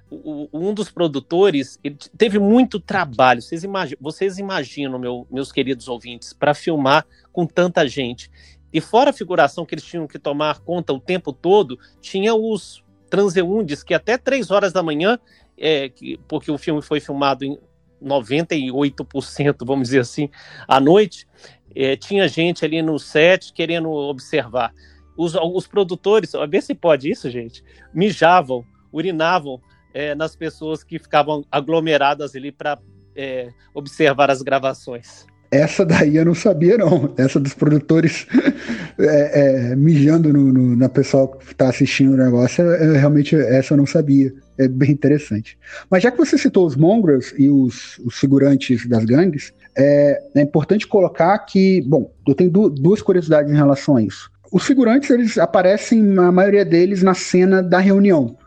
o, 0.10 0.48
um 0.54 0.74
dos 0.74 0.90
produtores 0.90 1.80
teve 2.18 2.40
muito 2.40 2.80
trabalho. 2.80 3.42
Vocês 3.42 3.64
imaginam, 3.64 4.00
vocês 4.02 4.38
imaginam 4.38 4.98
meu, 4.98 5.28
meus 5.30 5.52
queridos 5.52 5.88
ouvintes, 5.88 6.34
para 6.34 6.54
filmar 6.54 7.06
com 7.32 7.46
tanta 7.46 7.88
gente. 7.88 8.30
E 8.72 8.82
fora 8.82 9.10
a 9.10 9.14
figuração 9.14 9.66
que 9.66 9.76
eles 9.76 9.84
tinham 9.84 10.08
que 10.08 10.20
tomar 10.20 10.60
conta 10.60 10.94
o 10.94 11.00
tempo 11.00 11.32
todo, 11.34 11.80
tinha 12.02 12.34
os 12.36 12.84
transeuntes 13.10 13.84
que 13.84 13.94
até 13.94 14.18
três 14.18 14.52
horas 14.52 14.74
da 14.74 14.84
manhã, 14.84 15.18
é, 15.58 15.90
que, 15.90 16.20
porque 16.28 16.52
o 16.52 16.58
filme 16.58 16.82
foi 16.82 17.00
filmado 17.00 17.46
em 17.46 17.58
98%, 18.04 19.66
vamos 19.66 19.88
dizer 19.88 20.00
assim, 20.02 20.30
à 20.68 20.80
noite, 20.80 21.28
é, 21.76 21.96
tinha 21.96 22.28
gente 22.28 22.64
ali 22.64 22.82
no 22.82 23.00
set 23.00 23.54
querendo 23.54 23.90
observar. 23.90 24.74
Os, 25.18 25.34
os 25.36 25.66
produtores, 25.66 26.36
a 26.36 26.46
ver 26.46 26.62
se 26.62 26.76
pode 26.76 27.10
isso, 27.10 27.30
gente, 27.30 27.64
mijavam, 27.94 28.64
urinavam 28.92 29.60
é, 29.98 30.14
nas 30.14 30.36
pessoas 30.36 30.84
que 30.84 31.00
ficavam 31.00 31.44
aglomeradas 31.52 32.36
ali 32.36 32.52
para 32.52 32.78
é, 33.16 33.50
observar 33.74 34.30
as 34.30 34.44
gravações. 34.44 35.26
Essa 35.50 35.84
daí 35.84 36.18
eu 36.18 36.26
não 36.26 36.36
sabia, 36.36 36.78
não. 36.78 37.12
Essa 37.18 37.40
dos 37.40 37.56
produtores 37.56 38.28
é, 39.00 39.72
é, 39.72 39.76
mijando 39.76 40.32
no, 40.32 40.54
no, 40.54 40.76
na 40.76 40.88
pessoa 40.88 41.36
que 41.36 41.52
está 41.52 41.70
assistindo 41.70 42.14
o 42.14 42.18
negócio, 42.18 42.64
eu, 42.64 42.94
realmente 42.94 43.36
essa 43.36 43.74
eu 43.74 43.78
não 43.78 43.88
sabia. 43.88 44.32
É 44.60 44.68
bem 44.68 44.92
interessante. 44.92 45.58
Mas 45.90 46.04
já 46.04 46.12
que 46.12 46.18
você 46.18 46.38
citou 46.38 46.68
os 46.68 46.76
mongrels 46.76 47.34
e 47.36 47.50
os, 47.50 47.98
os 48.06 48.20
figurantes 48.20 48.88
das 48.88 49.04
gangues, 49.04 49.52
é, 49.76 50.22
é, 50.36 50.42
importante 50.42 50.86
colocar 50.86 51.40
que, 51.40 51.82
bom, 51.82 52.14
eu 52.28 52.36
tenho 52.36 52.52
du 52.52 52.70
duas 52.70 53.02
curiosidades 53.02 53.52
em 53.52 53.56
relação 53.56 53.96
a 53.96 54.04
isso. 54.04 54.30
Os 54.52 54.64
figurantes, 54.64 55.10
eles 55.10 55.40
aparecem, 55.40 56.20
a 56.20 56.32
maioria 56.32 56.64
deles, 56.64 57.02
na 57.02 57.16
cena 57.16 57.64
da 57.64 57.80
reunião. 57.80 58.38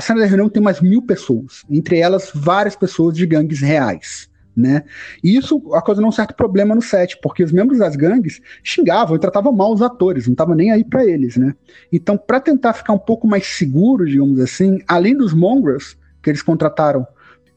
A 0.00 0.02
cena 0.02 0.20
da 0.20 0.26
reunião 0.26 0.48
tem 0.48 0.62
mais 0.62 0.80
mil 0.80 1.02
pessoas, 1.02 1.62
entre 1.68 1.98
elas 1.98 2.30
várias 2.34 2.74
pessoas 2.74 3.14
de 3.14 3.26
gangues 3.26 3.60
reais. 3.60 4.30
Né? 4.56 4.82
E 5.22 5.36
isso 5.36 5.60
causou 5.84 6.06
um 6.06 6.10
certo 6.10 6.34
problema 6.34 6.74
no 6.74 6.80
set, 6.80 7.18
porque 7.20 7.44
os 7.44 7.52
membros 7.52 7.80
das 7.80 7.96
gangues 7.96 8.40
xingavam 8.64 9.14
e 9.14 9.18
tratavam 9.18 9.52
mal 9.52 9.70
os 9.70 9.82
atores, 9.82 10.24
não 10.24 10.32
estavam 10.32 10.54
nem 10.54 10.72
aí 10.72 10.82
para 10.82 11.04
eles, 11.04 11.36
né? 11.36 11.54
Então, 11.92 12.16
para 12.16 12.40
tentar 12.40 12.72
ficar 12.72 12.94
um 12.94 12.98
pouco 12.98 13.28
mais 13.28 13.46
seguro, 13.46 14.06
digamos 14.06 14.40
assim, 14.40 14.80
além 14.88 15.14
dos 15.14 15.34
mongrels 15.34 15.98
que 16.22 16.30
eles 16.30 16.40
contrataram 16.40 17.06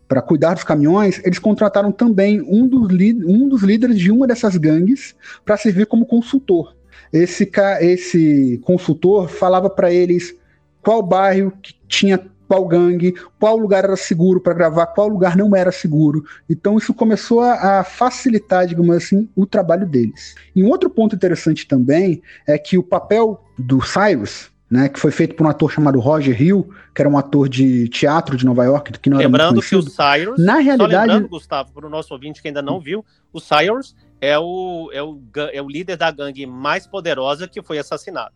para 0.05 0.21
cuidar 0.21 0.53
dos 0.53 0.65
caminhões, 0.65 1.21
eles 1.23 1.39
contrataram 1.39 1.93
também 1.93 2.41
um 2.41 2.67
dos, 2.67 2.91
um 3.25 3.47
dos 3.47 3.63
líderes 3.63 3.97
de 3.97 4.11
uma 4.11 4.27
dessas 4.27 4.57
gangues 4.57 5.15
para 5.45 5.55
servir 5.55 5.85
como 5.85 6.05
consultor. 6.05 6.75
Esse, 7.13 7.49
esse 7.79 8.59
consultor 8.65 9.29
falava 9.29 9.69
para 9.69 9.93
eles 9.93 10.35
qual 10.81 11.01
bairro 11.01 11.53
que 11.61 11.73
tinha 11.87 12.17
qual 12.47 12.65
gangue, 12.67 13.15
qual 13.39 13.57
lugar 13.57 13.83
era 13.83 13.95
seguro 13.95 14.39
para 14.39 14.53
gravar, 14.53 14.87
qual 14.87 15.07
lugar 15.07 15.35
não 15.35 15.55
era 15.55 15.71
seguro. 15.71 16.23
Então 16.49 16.77
isso 16.77 16.93
começou 16.93 17.41
a, 17.41 17.79
a, 17.79 17.83
facilitar, 17.83 18.67
digamos 18.67 18.95
assim, 18.95 19.29
o 19.35 19.45
trabalho 19.45 19.87
deles. 19.87 20.35
E 20.55 20.63
um 20.63 20.69
outro 20.69 20.89
ponto 20.89 21.15
interessante 21.15 21.67
também 21.67 22.21
é 22.45 22.57
que 22.57 22.77
o 22.77 22.83
papel 22.83 23.43
do 23.57 23.81
Cyrus, 23.81 24.51
né, 24.69 24.89
que 24.89 24.99
foi 24.99 25.11
feito 25.11 25.35
por 25.35 25.45
um 25.45 25.49
ator 25.49 25.71
chamado 25.71 25.99
Roger 25.99 26.39
Hill, 26.39 26.69
que 26.93 27.01
era 27.01 27.09
um 27.09 27.17
ator 27.17 27.47
de 27.47 27.87
teatro 27.89 28.35
de 28.37 28.45
Nova 28.45 28.63
York, 28.63 28.99
que 28.99 29.09
não 29.09 29.17
era 29.17 29.27
Lembrando 29.27 29.61
que 29.61 29.75
o 29.75 29.81
Cyrus, 29.81 30.43
na 30.43 30.59
realidade, 30.59 31.11
lembrando, 31.11 31.29
Gustavo, 31.29 31.71
para 31.73 31.85
o 31.85 31.89
nosso 31.89 32.13
ouvinte 32.13 32.41
que 32.41 32.47
ainda 32.47 32.61
não 32.61 32.79
viu, 32.79 33.05
o 33.31 33.39
Cyrus 33.39 33.95
é 34.19 34.37
o, 34.39 34.89
é 34.93 35.03
o, 35.03 35.19
é 35.51 35.61
o 35.61 35.67
líder 35.67 35.97
da 35.97 36.09
gangue 36.09 36.45
mais 36.45 36.87
poderosa 36.87 37.47
que 37.47 37.61
foi 37.61 37.77
assassinado. 37.77 38.33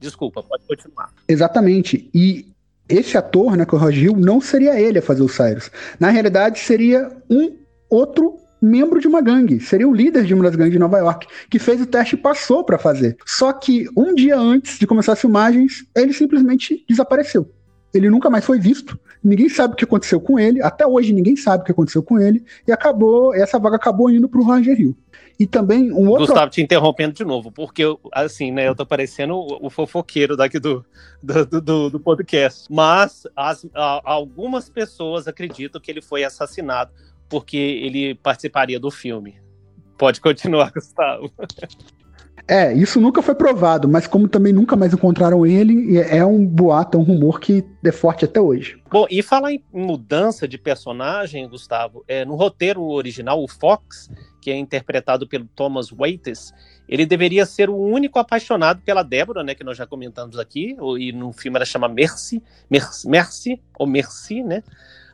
Desculpa, 0.00 0.42
pode 0.42 0.64
continuar. 0.64 1.10
Exatamente. 1.26 2.08
E 2.14 2.46
esse 2.88 3.16
ator, 3.16 3.56
né, 3.56 3.64
que 3.64 3.74
é 3.74 3.78
o 3.78 4.16
não 4.16 4.40
seria 4.40 4.80
ele 4.80 4.98
a 4.98 5.02
fazer 5.02 5.22
o 5.22 5.28
Cyrus. 5.28 5.70
Na 6.00 6.10
realidade, 6.10 6.58
seria 6.60 7.10
um 7.30 7.56
outro 7.90 8.36
membro 8.60 9.00
de 9.00 9.06
uma 9.06 9.20
gangue, 9.20 9.60
seria 9.60 9.88
o 9.88 9.94
líder 9.94 10.24
de 10.24 10.34
uma 10.34 10.42
das 10.42 10.56
gangues 10.56 10.72
de 10.72 10.78
Nova 10.78 10.98
York, 10.98 11.26
que 11.48 11.58
fez 11.58 11.80
o 11.80 11.86
teste 11.86 12.16
e 12.16 12.18
passou 12.18 12.64
para 12.64 12.78
fazer. 12.78 13.16
Só 13.24 13.52
que 13.52 13.86
um 13.96 14.14
dia 14.14 14.36
antes 14.36 14.78
de 14.78 14.86
começar 14.86 15.12
as 15.12 15.20
filmagens, 15.20 15.84
ele 15.94 16.12
simplesmente 16.12 16.84
desapareceu. 16.88 17.48
Ele 17.92 18.10
nunca 18.10 18.28
mais 18.28 18.44
foi 18.44 18.58
visto. 18.58 18.98
Ninguém 19.22 19.48
sabe 19.48 19.74
o 19.74 19.76
que 19.76 19.84
aconteceu 19.84 20.20
com 20.20 20.38
ele. 20.38 20.62
Até 20.62 20.86
hoje 20.86 21.12
ninguém 21.12 21.36
sabe 21.36 21.62
o 21.62 21.66
que 21.66 21.72
aconteceu 21.72 22.02
com 22.02 22.18
ele. 22.20 22.44
E 22.66 22.72
acabou, 22.72 23.34
essa 23.34 23.58
vaga 23.58 23.76
acabou 23.76 24.10
indo 24.10 24.28
para 24.28 24.40
o 24.40 24.44
Roger 24.44 24.78
Hill. 24.78 24.96
E 25.38 25.46
também 25.46 25.92
um 25.92 26.08
outro. 26.08 26.26
Gustavo, 26.26 26.50
te 26.50 26.60
interrompendo 26.60 27.14
de 27.14 27.24
novo, 27.24 27.52
porque 27.52 27.84
assim, 28.12 28.50
né, 28.50 28.66
eu 28.66 28.74
tô 28.74 28.84
parecendo 28.84 29.36
o, 29.36 29.66
o 29.66 29.70
fofoqueiro 29.70 30.36
daqui 30.36 30.58
do, 30.58 30.84
do, 31.22 31.60
do, 31.60 31.90
do 31.90 32.00
podcast. 32.00 32.66
Mas 32.70 33.24
as, 33.36 33.64
a, 33.74 34.00
algumas 34.04 34.68
pessoas 34.68 35.28
acreditam 35.28 35.80
que 35.80 35.90
ele 35.90 36.02
foi 36.02 36.24
assassinado 36.24 36.90
porque 37.28 37.56
ele 37.56 38.16
participaria 38.16 38.80
do 38.80 38.90
filme. 38.90 39.36
Pode 39.96 40.20
continuar, 40.20 40.70
Gustavo. 40.74 41.30
É, 42.48 42.72
isso 42.72 42.98
nunca 42.98 43.20
foi 43.20 43.34
provado, 43.34 43.86
mas 43.86 44.06
como 44.06 44.26
também 44.26 44.54
nunca 44.54 44.74
mais 44.74 44.94
encontraram 44.94 45.44
ele, 45.44 45.98
é 45.98 46.24
um 46.24 46.46
boato, 46.46 46.96
é 46.96 47.00
um 47.00 47.04
rumor 47.04 47.38
que 47.38 47.62
é 47.84 47.92
forte 47.92 48.24
até 48.24 48.40
hoje. 48.40 48.80
Bom, 48.90 49.06
e 49.10 49.22
falar 49.22 49.52
em 49.52 49.62
mudança 49.70 50.48
de 50.48 50.56
personagem, 50.56 51.46
Gustavo, 51.46 52.02
é, 52.08 52.24
no 52.24 52.36
roteiro 52.36 52.82
original, 52.82 53.44
o 53.44 53.46
Fox, 53.46 54.10
que 54.40 54.50
é 54.50 54.56
interpretado 54.56 55.28
pelo 55.28 55.44
Thomas 55.44 55.90
Waits, 55.90 56.54
ele 56.88 57.04
deveria 57.04 57.44
ser 57.44 57.68
o 57.68 57.76
único 57.76 58.18
apaixonado 58.18 58.80
pela 58.80 59.02
Débora, 59.02 59.44
né, 59.44 59.54
que 59.54 59.62
nós 59.62 59.76
já 59.76 59.86
comentamos 59.86 60.38
aqui, 60.38 60.74
e 60.98 61.12
no 61.12 61.34
filme 61.34 61.58
ela 61.58 61.66
chama 61.66 61.86
Mercy, 61.86 62.42
Mercy, 62.70 63.08
Mercy 63.10 63.60
ou 63.78 63.86
Mercy, 63.86 64.42
né? 64.42 64.62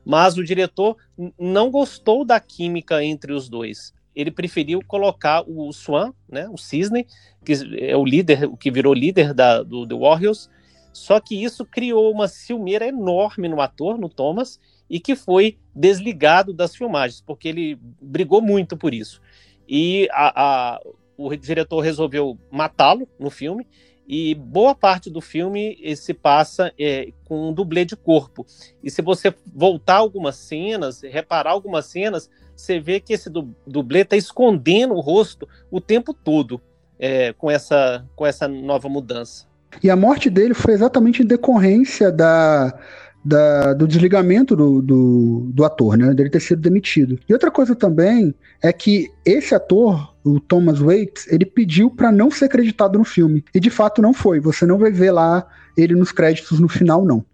Mas 0.06 0.36
o 0.36 0.44
diretor 0.44 0.96
não 1.36 1.68
gostou 1.68 2.24
da 2.24 2.38
química 2.38 3.02
entre 3.02 3.32
os 3.32 3.48
dois 3.48 3.92
ele 4.14 4.30
preferiu 4.30 4.80
colocar 4.86 5.42
o 5.46 5.72
Swan, 5.72 6.12
né, 6.28 6.48
o 6.48 6.56
Cisne, 6.56 7.06
que 7.44 7.54
é 7.78 7.96
o 7.96 8.04
líder, 8.04 8.44
o 8.44 8.56
que 8.56 8.70
virou 8.70 8.94
líder 8.94 9.34
da, 9.34 9.62
do 9.62 9.86
The 9.86 9.94
Warriors, 9.94 10.48
só 10.92 11.18
que 11.18 11.42
isso 11.42 11.64
criou 11.66 12.10
uma 12.12 12.28
ciumeira 12.28 12.86
enorme 12.86 13.48
no 13.48 13.60
ator, 13.60 13.98
no 13.98 14.08
Thomas, 14.08 14.60
e 14.88 15.00
que 15.00 15.16
foi 15.16 15.58
desligado 15.74 16.52
das 16.52 16.76
filmagens, 16.76 17.20
porque 17.20 17.48
ele 17.48 17.78
brigou 18.00 18.40
muito 18.40 18.76
por 18.76 18.94
isso. 18.94 19.20
E 19.68 20.08
a, 20.12 20.74
a, 20.74 20.80
o 21.16 21.34
diretor 21.34 21.80
resolveu 21.80 22.38
matá-lo 22.50 23.08
no 23.18 23.28
filme, 23.28 23.66
e 24.06 24.34
boa 24.34 24.74
parte 24.74 25.10
do 25.10 25.20
filme 25.20 25.78
se 25.96 26.12
passa 26.12 26.72
é, 26.78 27.12
com 27.24 27.48
um 27.48 27.52
dublê 27.52 27.84
de 27.84 27.96
corpo. 27.96 28.46
E 28.82 28.90
se 28.90 29.00
você 29.00 29.34
voltar 29.54 29.96
algumas 29.96 30.36
cenas, 30.36 31.02
reparar 31.02 31.50
algumas 31.50 31.86
cenas, 31.86 32.30
você 32.54 32.78
vê 32.78 33.00
que 33.00 33.14
esse 33.14 33.30
dublê 33.30 34.00
está 34.00 34.16
escondendo 34.16 34.94
o 34.94 35.00
rosto 35.00 35.48
o 35.70 35.80
tempo 35.80 36.12
todo 36.12 36.60
é, 36.98 37.32
com, 37.32 37.50
essa, 37.50 38.04
com 38.14 38.26
essa 38.26 38.46
nova 38.46 38.88
mudança. 38.88 39.46
E 39.82 39.90
a 39.90 39.96
morte 39.96 40.30
dele 40.30 40.54
foi 40.54 40.72
exatamente 40.72 41.22
em 41.22 41.26
decorrência 41.26 42.12
da, 42.12 42.78
da, 43.24 43.72
do 43.72 43.88
desligamento 43.88 44.54
do, 44.54 44.82
do, 44.82 45.50
do, 45.52 45.64
ator, 45.64 45.96
né? 45.96 46.12
Dele 46.12 46.28
ter 46.28 46.40
sido 46.40 46.60
demitido. 46.60 47.18
E 47.28 47.32
outra 47.32 47.50
coisa 47.50 47.74
também 47.74 48.34
é 48.62 48.72
que 48.72 49.10
esse 49.24 49.54
ator, 49.54 50.14
o 50.22 50.38
Thomas 50.38 50.78
Waits, 50.78 51.26
ele 51.28 51.46
pediu 51.46 51.90
para 51.90 52.12
não 52.12 52.30
ser 52.30 52.46
acreditado 52.46 52.98
no 52.98 53.04
filme. 53.04 53.44
E 53.54 53.58
de 53.58 53.70
fato 53.70 54.02
não 54.02 54.12
foi. 54.12 54.40
Você 54.40 54.66
não 54.66 54.78
vai 54.78 54.90
ver 54.90 55.12
lá 55.12 55.46
ele 55.76 55.94
nos 55.94 56.12
créditos 56.12 56.60
no 56.60 56.68
final, 56.68 57.04
não. 57.04 57.24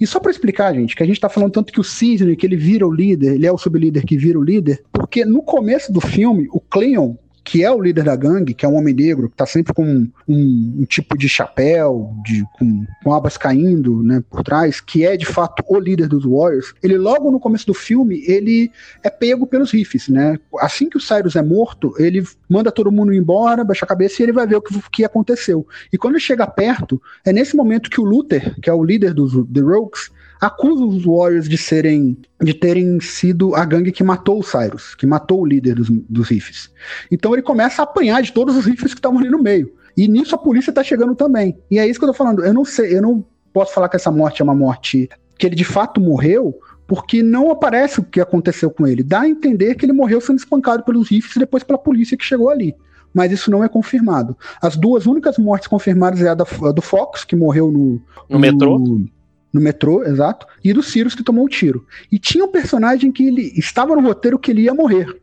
E 0.00 0.06
só 0.06 0.18
para 0.18 0.30
explicar, 0.30 0.74
gente, 0.74 0.96
que 0.96 1.02
a 1.02 1.06
gente 1.06 1.16
está 1.16 1.28
falando 1.28 1.52
tanto 1.52 1.72
que 1.72 1.80
o 1.80 1.84
Cisne, 1.84 2.36
que 2.36 2.44
ele 2.44 2.56
vira 2.56 2.86
o 2.86 2.92
líder, 2.92 3.34
ele 3.34 3.46
é 3.46 3.52
o 3.52 3.58
sublíder 3.58 4.04
que 4.04 4.16
vira 4.16 4.38
o 4.38 4.42
líder, 4.42 4.82
porque 4.92 5.24
no 5.24 5.42
começo 5.42 5.92
do 5.92 6.00
filme, 6.00 6.48
o 6.50 6.60
Cleon, 6.60 7.14
que 7.50 7.64
é 7.64 7.70
o 7.70 7.82
líder 7.82 8.04
da 8.04 8.14
gangue, 8.14 8.54
que 8.54 8.64
é 8.64 8.68
um 8.68 8.76
homem 8.76 8.94
negro, 8.94 9.28
que 9.28 9.34
tá 9.34 9.44
sempre 9.44 9.74
com 9.74 9.84
um, 9.84 10.08
um, 10.28 10.84
tipo 10.84 11.18
de 11.18 11.28
chapéu, 11.28 12.14
de, 12.24 12.44
com, 12.52 12.86
com, 13.02 13.12
abas 13.12 13.36
caindo 13.36 14.04
né, 14.04 14.22
por 14.30 14.44
trás, 14.44 14.80
que 14.80 15.04
é 15.04 15.16
de 15.16 15.26
fato 15.26 15.64
o 15.66 15.80
líder 15.80 16.06
dos 16.06 16.24
Warriors, 16.24 16.72
ele 16.80 16.96
logo 16.96 17.28
no 17.28 17.40
começo 17.40 17.66
do 17.66 17.74
filme, 17.74 18.22
ele 18.24 18.70
é 19.02 19.10
pego 19.10 19.48
pelos 19.48 19.72
rifles, 19.72 20.08
né? 20.08 20.38
Assim 20.60 20.88
que 20.88 20.96
o 20.96 21.00
Cyrus 21.00 21.34
é 21.34 21.42
morto, 21.42 21.92
ele 21.98 22.22
manda 22.48 22.70
todo 22.70 22.92
mundo 22.92 23.12
embora, 23.12 23.64
baixa 23.64 23.84
a 23.84 23.88
cabeça 23.88 24.22
e 24.22 24.26
ele 24.26 24.32
vai 24.32 24.46
ver 24.46 24.54
o 24.54 24.62
que, 24.62 24.80
que 24.88 25.04
aconteceu. 25.04 25.66
E 25.92 25.98
quando 25.98 26.14
ele 26.14 26.22
chega 26.22 26.46
perto, 26.46 27.02
é 27.24 27.32
nesse 27.32 27.56
momento 27.56 27.90
que 27.90 28.00
o 28.00 28.04
Luther, 28.04 28.54
que 28.60 28.70
é 28.70 28.72
o 28.72 28.84
líder 28.84 29.12
dos 29.12 29.32
The 29.52 29.60
Rogues, 29.60 30.12
acusa 30.40 30.84
os 30.84 31.04
Warriors 31.04 31.48
de 31.48 31.58
serem 31.58 32.16
de 32.42 32.54
terem 32.54 32.98
sido 33.00 33.54
a 33.54 33.64
gangue 33.64 33.92
que 33.92 34.02
matou 34.02 34.38
o 34.38 34.42
Cyrus, 34.42 34.94
que 34.94 35.06
matou 35.06 35.42
o 35.42 35.46
líder 35.46 35.74
dos, 35.74 35.90
dos 35.90 36.28
rifles. 36.28 36.70
Então 37.10 37.32
ele 37.34 37.42
começa 37.42 37.82
a 37.82 37.84
apanhar 37.84 38.22
de 38.22 38.32
todos 38.32 38.56
os 38.56 38.64
rifles 38.64 38.94
que 38.94 38.98
estavam 38.98 39.18
ali 39.18 39.28
no 39.28 39.42
meio. 39.42 39.72
E 39.96 40.08
nisso 40.08 40.34
a 40.34 40.38
polícia 40.38 40.72
tá 40.72 40.82
chegando 40.82 41.14
também. 41.14 41.58
E 41.70 41.78
é 41.78 41.86
isso 41.86 41.98
que 41.98 42.04
eu 42.04 42.10
tô 42.10 42.14
falando. 42.14 42.42
Eu 42.44 42.54
não 42.54 42.64
sei, 42.64 42.96
eu 42.96 43.02
não 43.02 43.24
posso 43.52 43.74
falar 43.74 43.88
que 43.88 43.96
essa 43.96 44.10
morte 44.10 44.40
é 44.40 44.44
uma 44.44 44.54
morte 44.54 45.08
que 45.36 45.46
ele 45.46 45.56
de 45.56 45.64
fato 45.64 46.00
morreu, 46.00 46.58
porque 46.86 47.22
não 47.22 47.50
aparece 47.50 48.00
o 48.00 48.04
que 48.04 48.20
aconteceu 48.20 48.70
com 48.70 48.86
ele. 48.86 49.02
Dá 49.02 49.20
a 49.20 49.28
entender 49.28 49.74
que 49.74 49.84
ele 49.84 49.92
morreu 49.92 50.20
sendo 50.20 50.38
espancado 50.38 50.84
pelos 50.84 51.10
rifles 51.10 51.36
e 51.36 51.38
depois 51.38 51.62
pela 51.62 51.78
polícia 51.78 52.16
que 52.16 52.24
chegou 52.24 52.50
ali. 52.50 52.74
Mas 53.12 53.32
isso 53.32 53.50
não 53.50 53.64
é 53.64 53.68
confirmado. 53.68 54.36
As 54.62 54.76
duas 54.76 55.06
únicas 55.06 55.36
mortes 55.36 55.68
confirmadas 55.68 56.22
é 56.22 56.28
a, 56.28 56.34
da, 56.34 56.44
a 56.44 56.72
do 56.72 56.80
Fox, 56.80 57.24
que 57.24 57.34
morreu 57.34 57.70
no, 57.70 57.78
no, 57.78 58.02
no 58.30 58.38
metrô 58.38 58.78
no 59.52 59.60
metrô, 59.60 60.04
exato, 60.04 60.46
e 60.62 60.72
do 60.72 60.82
Sirius 60.82 61.14
que 61.14 61.22
tomou 61.22 61.44
o 61.44 61.48
tiro. 61.48 61.86
E 62.10 62.18
tinha 62.18 62.44
um 62.44 62.52
personagem 62.52 63.10
que 63.10 63.26
ele 63.26 63.52
estava 63.56 63.94
no 63.94 64.02
roteiro 64.02 64.38
que 64.38 64.50
ele 64.50 64.62
ia 64.62 64.74
morrer, 64.74 65.20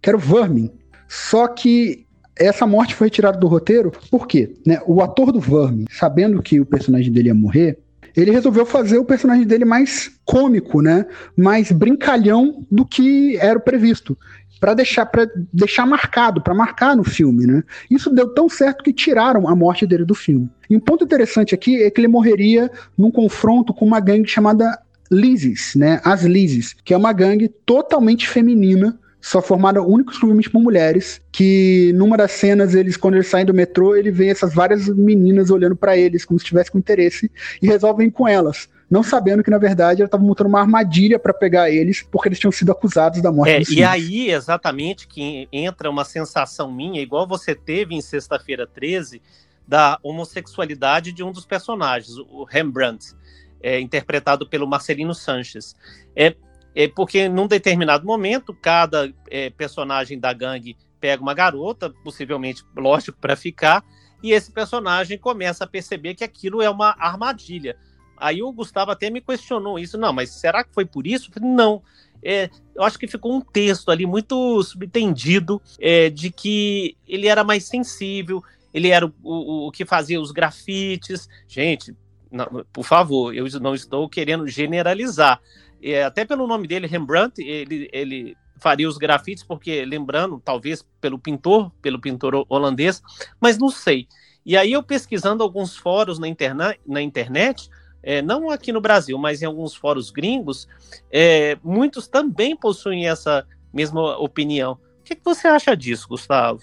que 0.00 0.08
era 0.08 0.16
o 0.16 0.20
Vermin. 0.20 0.70
Só 1.08 1.48
que 1.48 2.04
essa 2.36 2.66
morte 2.66 2.94
foi 2.94 3.06
retirada 3.06 3.38
do 3.38 3.46
roteiro 3.46 3.92
por 4.10 4.26
quê? 4.26 4.54
Né, 4.66 4.80
o 4.86 5.00
ator 5.02 5.30
do 5.30 5.40
Verme, 5.40 5.86
sabendo 5.90 6.42
que 6.42 6.60
o 6.60 6.66
personagem 6.66 7.12
dele 7.12 7.28
ia 7.28 7.34
morrer, 7.34 7.78
ele 8.16 8.30
resolveu 8.30 8.64
fazer 8.64 8.98
o 8.98 9.04
personagem 9.04 9.44
dele 9.44 9.64
mais 9.64 10.10
cômico, 10.24 10.80
né? 10.80 11.04
Mais 11.36 11.72
brincalhão 11.72 12.64
do 12.70 12.86
que 12.86 13.36
era 13.38 13.58
previsto 13.58 14.16
para 14.64 14.72
deixar 14.72 15.04
para 15.04 15.28
deixar 15.52 15.84
marcado, 15.84 16.40
para 16.40 16.54
marcar 16.54 16.96
no 16.96 17.04
filme, 17.04 17.46
né? 17.46 17.62
Isso 17.90 18.08
deu 18.08 18.32
tão 18.32 18.48
certo 18.48 18.82
que 18.82 18.94
tiraram 18.94 19.46
a 19.46 19.54
morte 19.54 19.86
dele 19.86 20.06
do 20.06 20.14
filme. 20.14 20.48
E 20.70 20.74
um 20.74 20.80
ponto 20.80 21.04
interessante 21.04 21.54
aqui 21.54 21.82
é 21.82 21.90
que 21.90 22.00
ele 22.00 22.08
morreria 22.08 22.70
num 22.96 23.10
confronto 23.10 23.74
com 23.74 23.84
uma 23.84 24.00
gangue 24.00 24.26
chamada 24.26 24.80
Lizes, 25.10 25.74
né? 25.74 26.00
As 26.02 26.22
Lizes, 26.22 26.74
que 26.82 26.94
é 26.94 26.96
uma 26.96 27.12
gangue 27.12 27.46
totalmente 27.66 28.26
feminina 28.26 28.98
só 29.20 29.42
formada 29.42 29.82
única 29.82 30.12
exclusivamente 30.12 30.48
por 30.48 30.62
mulheres, 30.62 31.20
que 31.30 31.92
numa 31.94 32.16
das 32.16 32.32
cenas, 32.32 32.74
eles, 32.74 32.96
quando 32.96 33.16
eles 33.16 33.26
saem 33.26 33.44
do 33.44 33.52
metrô, 33.52 33.94
ele 33.94 34.10
vê 34.10 34.28
essas 34.28 34.54
várias 34.54 34.88
meninas 34.88 35.50
olhando 35.50 35.76
para 35.76 35.94
eles, 35.94 36.24
como 36.24 36.40
se 36.40 36.46
tivesse 36.46 36.70
com 36.70 36.78
interesse, 36.78 37.30
e 37.60 37.66
resolvem 37.66 38.08
ir 38.08 38.12
com 38.12 38.26
elas 38.26 38.66
não 38.90 39.02
sabendo 39.02 39.42
que, 39.42 39.50
na 39.50 39.58
verdade, 39.58 40.02
ela 40.02 40.06
estava 40.06 40.22
montando 40.22 40.48
uma 40.48 40.60
armadilha 40.60 41.18
para 41.18 41.32
pegar 41.32 41.70
eles, 41.70 42.02
porque 42.02 42.28
eles 42.28 42.38
tinham 42.38 42.52
sido 42.52 42.70
acusados 42.70 43.20
da 43.22 43.32
morte 43.32 43.52
é, 43.52 43.62
E 43.72 43.82
aí, 43.82 44.30
exatamente, 44.30 45.06
que 45.08 45.48
entra 45.52 45.90
uma 45.90 46.04
sensação 46.04 46.70
minha, 46.70 47.00
igual 47.00 47.26
você 47.26 47.54
teve 47.54 47.94
em 47.94 48.00
Sexta-feira 48.00 48.66
13, 48.66 49.20
da 49.66 49.98
homossexualidade 50.02 51.12
de 51.12 51.22
um 51.22 51.32
dos 51.32 51.46
personagens, 51.46 52.16
o 52.18 52.44
Rembrandt, 52.44 53.14
é, 53.62 53.80
interpretado 53.80 54.46
pelo 54.46 54.66
Marcelino 54.66 55.14
Sanches. 55.14 55.74
É, 56.14 56.36
é 56.74 56.88
porque, 56.88 57.28
num 57.28 57.46
determinado 57.46 58.04
momento, 58.04 58.52
cada 58.52 59.10
é, 59.30 59.48
personagem 59.50 60.18
da 60.18 60.32
gangue 60.32 60.76
pega 61.00 61.22
uma 61.22 61.34
garota, 61.34 61.90
possivelmente, 62.02 62.62
lógico, 62.76 63.18
para 63.18 63.36
ficar, 63.36 63.82
e 64.22 64.32
esse 64.32 64.50
personagem 64.50 65.18
começa 65.18 65.64
a 65.64 65.66
perceber 65.66 66.14
que 66.14 66.24
aquilo 66.24 66.62
é 66.62 66.68
uma 66.68 66.94
armadilha. 66.98 67.76
Aí 68.16 68.42
o 68.42 68.52
Gustavo 68.52 68.90
até 68.90 69.10
me 69.10 69.20
questionou 69.20 69.78
isso. 69.78 69.98
Não, 69.98 70.12
mas 70.12 70.30
será 70.30 70.64
que 70.64 70.72
foi 70.72 70.84
por 70.84 71.06
isso? 71.06 71.30
Não. 71.40 71.82
É, 72.22 72.48
eu 72.74 72.82
acho 72.82 72.98
que 72.98 73.06
ficou 73.06 73.34
um 73.34 73.40
texto 73.40 73.90
ali 73.90 74.06
muito 74.06 74.62
subtendido 74.62 75.60
é, 75.78 76.08
de 76.08 76.30
que 76.30 76.96
ele 77.06 77.26
era 77.26 77.44
mais 77.44 77.64
sensível, 77.64 78.42
ele 78.72 78.88
era 78.88 79.04
o, 79.04 79.12
o, 79.22 79.66
o 79.68 79.70
que 79.70 79.84
fazia 79.84 80.20
os 80.20 80.32
grafites. 80.32 81.28
Gente, 81.46 81.94
não, 82.30 82.64
por 82.72 82.84
favor, 82.84 83.34
eu 83.34 83.46
não 83.60 83.74
estou 83.74 84.08
querendo 84.08 84.48
generalizar. 84.48 85.40
É, 85.82 86.02
até 86.02 86.24
pelo 86.24 86.46
nome 86.46 86.66
dele, 86.66 86.86
Rembrandt, 86.86 87.40
ele, 87.42 87.90
ele 87.92 88.36
faria 88.56 88.88
os 88.88 88.96
grafites, 88.96 89.44
porque, 89.44 89.84
lembrando, 89.84 90.40
talvez 90.42 90.84
pelo 91.00 91.18
pintor, 91.18 91.70
pelo 91.82 92.00
pintor 92.00 92.46
holandês, 92.48 93.02
mas 93.38 93.58
não 93.58 93.68
sei. 93.68 94.08
E 94.44 94.56
aí 94.56 94.72
eu 94.72 94.82
pesquisando 94.82 95.42
alguns 95.42 95.76
fóruns 95.76 96.18
na, 96.18 96.26
interna 96.26 96.74
na 96.86 97.00
internet, 97.00 97.68
é, 98.04 98.20
não 98.20 98.50
aqui 98.50 98.70
no 98.70 98.80
Brasil, 98.80 99.16
mas 99.18 99.42
em 99.42 99.46
alguns 99.46 99.74
fóruns 99.74 100.10
gringos, 100.10 100.68
é, 101.10 101.56
muitos 101.64 102.06
também 102.06 102.54
possuem 102.54 103.08
essa 103.08 103.46
mesma 103.72 104.16
opinião. 104.18 104.72
O 104.72 105.04
que, 105.04 105.14
que, 105.14 105.24
você 105.24 105.48
acha 105.48 105.76
disso, 105.76 106.08
Gustavo? 106.08 106.60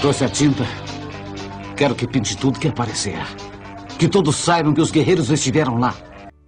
Trouxe 0.00 0.24
a 0.24 0.28
tinta. 0.28 0.64
Quero 1.76 1.94
que 1.94 2.06
pinte 2.06 2.36
tudo 2.36 2.58
que 2.58 2.68
aparecer. 2.68 3.18
Que 3.98 4.08
todos 4.08 4.36
saibam 4.36 4.74
que 4.74 4.80
os 4.80 4.90
guerreiros 4.90 5.30
estiveram 5.30 5.78
lá. 5.78 5.94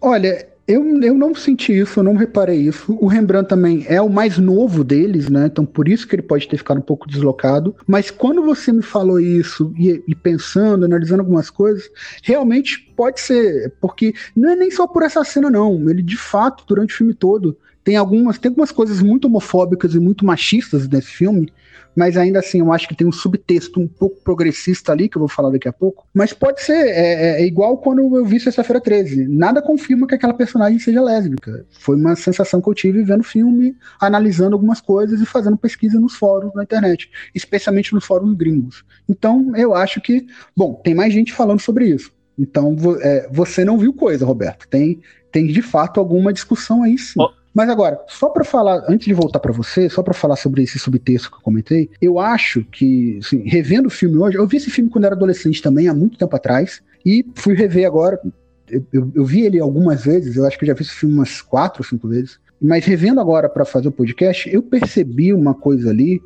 Olha, 0.00 0.49
eu, 0.70 1.02
eu 1.02 1.14
não 1.14 1.34
senti 1.34 1.76
isso, 1.76 1.98
eu 1.98 2.04
não 2.04 2.14
reparei 2.14 2.58
isso. 2.58 2.96
O 3.00 3.06
Rembrandt 3.06 3.48
também 3.48 3.84
é 3.88 4.00
o 4.00 4.08
mais 4.08 4.38
novo 4.38 4.84
deles, 4.84 5.28
né? 5.28 5.46
Então 5.46 5.66
por 5.66 5.88
isso 5.88 6.06
que 6.06 6.14
ele 6.14 6.22
pode 6.22 6.48
ter 6.48 6.56
ficado 6.56 6.78
um 6.78 6.82
pouco 6.82 7.08
deslocado. 7.08 7.74
Mas 7.86 8.10
quando 8.10 8.42
você 8.42 8.72
me 8.72 8.82
falou 8.82 9.18
isso 9.18 9.72
e, 9.76 10.02
e 10.06 10.14
pensando, 10.14 10.84
analisando 10.84 11.22
algumas 11.22 11.50
coisas, 11.50 11.90
realmente 12.22 12.88
pode 12.96 13.20
ser, 13.20 13.72
porque 13.80 14.14
não 14.36 14.50
é 14.50 14.56
nem 14.56 14.70
só 14.70 14.86
por 14.86 15.02
essa 15.02 15.24
cena, 15.24 15.50
não. 15.50 15.90
Ele 15.90 16.02
de 16.02 16.16
fato, 16.16 16.64
durante 16.66 16.94
o 16.94 16.96
filme 16.96 17.14
todo, 17.14 17.56
tem 17.82 17.96
algumas, 17.96 18.38
tem 18.38 18.50
algumas 18.50 18.72
coisas 18.72 19.00
muito 19.00 19.26
homofóbicas 19.26 19.94
e 19.94 19.98
muito 19.98 20.24
machistas 20.24 20.88
nesse 20.88 21.08
filme 21.08 21.52
mas 21.94 22.16
ainda 22.16 22.38
assim 22.38 22.60
eu 22.60 22.72
acho 22.72 22.88
que 22.88 22.94
tem 22.94 23.06
um 23.06 23.12
subtexto 23.12 23.80
um 23.80 23.88
pouco 23.88 24.22
progressista 24.22 24.92
ali, 24.92 25.08
que 25.08 25.16
eu 25.16 25.20
vou 25.20 25.28
falar 25.28 25.50
daqui 25.50 25.68
a 25.68 25.72
pouco. 25.72 26.06
Mas 26.14 26.32
pode 26.32 26.62
ser, 26.62 26.72
é, 26.72 27.38
é, 27.38 27.42
é 27.42 27.46
igual 27.46 27.78
quando 27.78 28.16
eu 28.16 28.24
vi 28.24 28.38
Sexta-feira 28.40 28.80
13. 28.80 29.26
Nada 29.28 29.60
confirma 29.60 30.06
que 30.06 30.14
aquela 30.14 30.34
personagem 30.34 30.78
seja 30.78 31.02
lésbica. 31.02 31.66
Foi 31.70 31.96
uma 31.96 32.16
sensação 32.16 32.60
que 32.60 32.68
eu 32.68 32.74
tive 32.74 33.02
vendo 33.02 33.20
o 33.20 33.24
filme, 33.24 33.76
analisando 34.00 34.54
algumas 34.54 34.80
coisas 34.80 35.20
e 35.20 35.26
fazendo 35.26 35.56
pesquisa 35.56 35.98
nos 35.98 36.14
fóruns 36.14 36.54
na 36.54 36.62
internet, 36.62 37.10
especialmente 37.34 37.92
nos 37.92 38.04
fóruns 38.04 38.34
gringos. 38.34 38.84
Então 39.08 39.52
eu 39.56 39.74
acho 39.74 40.00
que, 40.00 40.26
bom, 40.56 40.74
tem 40.74 40.94
mais 40.94 41.12
gente 41.12 41.32
falando 41.32 41.60
sobre 41.60 41.86
isso. 41.86 42.12
Então 42.38 42.76
é, 43.00 43.28
você 43.30 43.64
não 43.64 43.76
viu 43.76 43.92
coisa, 43.92 44.24
Roberto. 44.24 44.66
Tem, 44.68 45.00
tem 45.30 45.46
de 45.46 45.62
fato 45.62 45.98
alguma 46.00 46.32
discussão 46.32 46.82
aí 46.82 46.96
sim. 46.96 47.20
Mas 47.52 47.68
agora, 47.68 48.00
só 48.06 48.28
para 48.28 48.44
falar, 48.44 48.84
antes 48.88 49.06
de 49.06 49.14
voltar 49.14 49.40
para 49.40 49.52
você, 49.52 49.88
só 49.88 50.02
para 50.02 50.14
falar 50.14 50.36
sobre 50.36 50.62
esse 50.62 50.78
subtexto 50.78 51.30
que 51.30 51.36
eu 51.36 51.40
comentei, 51.40 51.90
eu 52.00 52.18
acho 52.18 52.64
que, 52.64 53.18
assim, 53.18 53.42
revendo 53.46 53.88
o 53.88 53.90
filme 53.90 54.16
hoje, 54.16 54.38
eu 54.38 54.46
vi 54.46 54.56
esse 54.56 54.70
filme 54.70 54.88
quando 54.88 55.04
era 55.04 55.14
adolescente 55.14 55.60
também, 55.60 55.88
há 55.88 55.94
muito 55.94 56.16
tempo 56.16 56.34
atrás, 56.36 56.80
e 57.04 57.26
fui 57.34 57.54
rever 57.54 57.86
agora. 57.86 58.20
Eu, 58.68 58.86
eu, 58.92 59.12
eu 59.16 59.24
vi 59.24 59.42
ele 59.42 59.58
algumas 59.58 60.04
vezes, 60.04 60.36
eu 60.36 60.46
acho 60.46 60.58
que 60.58 60.64
já 60.66 60.74
vi 60.74 60.82
esse 60.82 60.92
filme 60.92 61.14
umas 61.14 61.42
quatro 61.42 61.82
ou 61.82 61.88
cinco 61.88 62.06
vezes. 62.06 62.38
Mas 62.60 62.84
revendo 62.84 63.20
agora 63.20 63.48
para 63.48 63.64
fazer 63.64 63.88
o 63.88 63.92
podcast, 63.92 64.48
eu 64.52 64.62
percebi 64.62 65.32
uma 65.32 65.54
coisa 65.54 65.90
ali 65.90 66.20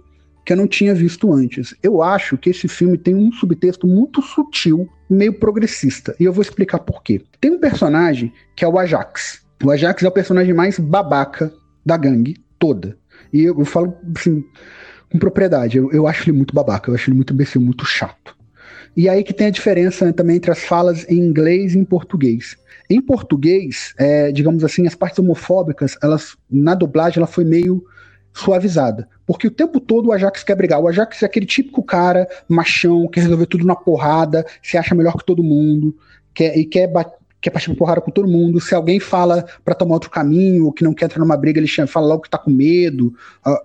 que 0.44 0.52
eu 0.52 0.56
não 0.56 0.66
tinha 0.66 0.94
visto 0.94 1.32
antes. 1.32 1.74
Eu 1.82 2.02
acho 2.02 2.36
que 2.36 2.50
esse 2.50 2.68
filme 2.68 2.98
tem 2.98 3.14
um 3.14 3.32
subtexto 3.32 3.86
muito 3.86 4.20
sutil, 4.20 4.88
meio 5.08 5.32
progressista. 5.38 6.14
E 6.20 6.24
eu 6.24 6.32
vou 6.32 6.42
explicar 6.42 6.80
por 6.80 7.02
quê. 7.02 7.22
Tem 7.40 7.52
um 7.52 7.58
personagem 7.58 8.32
que 8.54 8.64
é 8.64 8.68
o 8.68 8.78
Ajax. 8.78 9.43
O 9.64 9.70
Ajax 9.70 10.02
é 10.02 10.08
o 10.08 10.12
personagem 10.12 10.52
mais 10.52 10.78
babaca 10.78 11.50
da 11.84 11.96
gangue 11.96 12.36
toda. 12.58 12.98
E 13.32 13.44
eu, 13.44 13.58
eu 13.58 13.64
falo 13.64 13.96
assim, 14.14 14.44
com 15.10 15.18
propriedade, 15.18 15.78
eu, 15.78 15.90
eu, 15.90 16.06
acho 16.06 16.24
ele 16.24 16.36
muito 16.36 16.54
babaca, 16.54 16.90
eu 16.90 16.94
acho 16.94 17.08
ele 17.08 17.16
muito 17.16 17.32
imbecil, 17.32 17.62
muito 17.62 17.86
chato. 17.86 18.36
E 18.94 19.08
aí 19.08 19.24
que 19.24 19.32
tem 19.32 19.46
a 19.46 19.50
diferença 19.50 20.12
também 20.12 20.36
entre 20.36 20.50
as 20.50 20.60
falas 20.60 21.08
em 21.08 21.16
inglês 21.16 21.74
e 21.74 21.78
em 21.78 21.84
português. 21.84 22.56
Em 22.90 23.00
português, 23.00 23.94
é, 23.98 24.30
digamos 24.30 24.62
assim, 24.62 24.86
as 24.86 24.94
partes 24.94 25.18
homofóbicas, 25.18 25.96
elas 26.02 26.36
na 26.50 26.74
dublagem 26.74 27.18
ela 27.18 27.26
foi 27.26 27.44
meio 27.44 27.82
suavizada. 28.34 29.08
Porque 29.26 29.46
o 29.46 29.50
tempo 29.50 29.80
todo 29.80 30.08
o 30.08 30.12
Ajax 30.12 30.44
quer 30.44 30.56
brigar. 30.56 30.80
O 30.80 30.88
Ajax 30.88 31.22
é 31.22 31.26
aquele 31.26 31.46
típico 31.46 31.82
cara 31.82 32.28
machão, 32.46 33.08
quer 33.08 33.22
resolver 33.22 33.46
tudo 33.46 33.64
na 33.64 33.74
porrada, 33.74 34.44
se 34.62 34.76
acha 34.76 34.94
melhor 34.94 35.16
que 35.16 35.24
todo 35.24 35.42
mundo, 35.42 35.96
quer, 36.34 36.54
e 36.58 36.66
quer 36.66 36.86
quer 37.44 37.50
partir 37.50 37.68
pra 37.68 37.76
porrada 37.76 38.00
com 38.00 38.10
todo 38.10 38.26
mundo. 38.26 38.58
Se 38.58 38.74
alguém 38.74 38.98
fala 38.98 39.44
para 39.62 39.74
tomar 39.74 39.96
outro 39.96 40.08
caminho, 40.08 40.72
que 40.72 40.82
não 40.82 40.94
quer 40.94 41.04
entrar 41.04 41.18
numa 41.18 41.36
briga, 41.36 41.60
ele 41.60 41.68
fala 41.86 42.06
logo 42.06 42.22
que 42.22 42.30
tá 42.30 42.38
com 42.38 42.50
medo, 42.50 43.14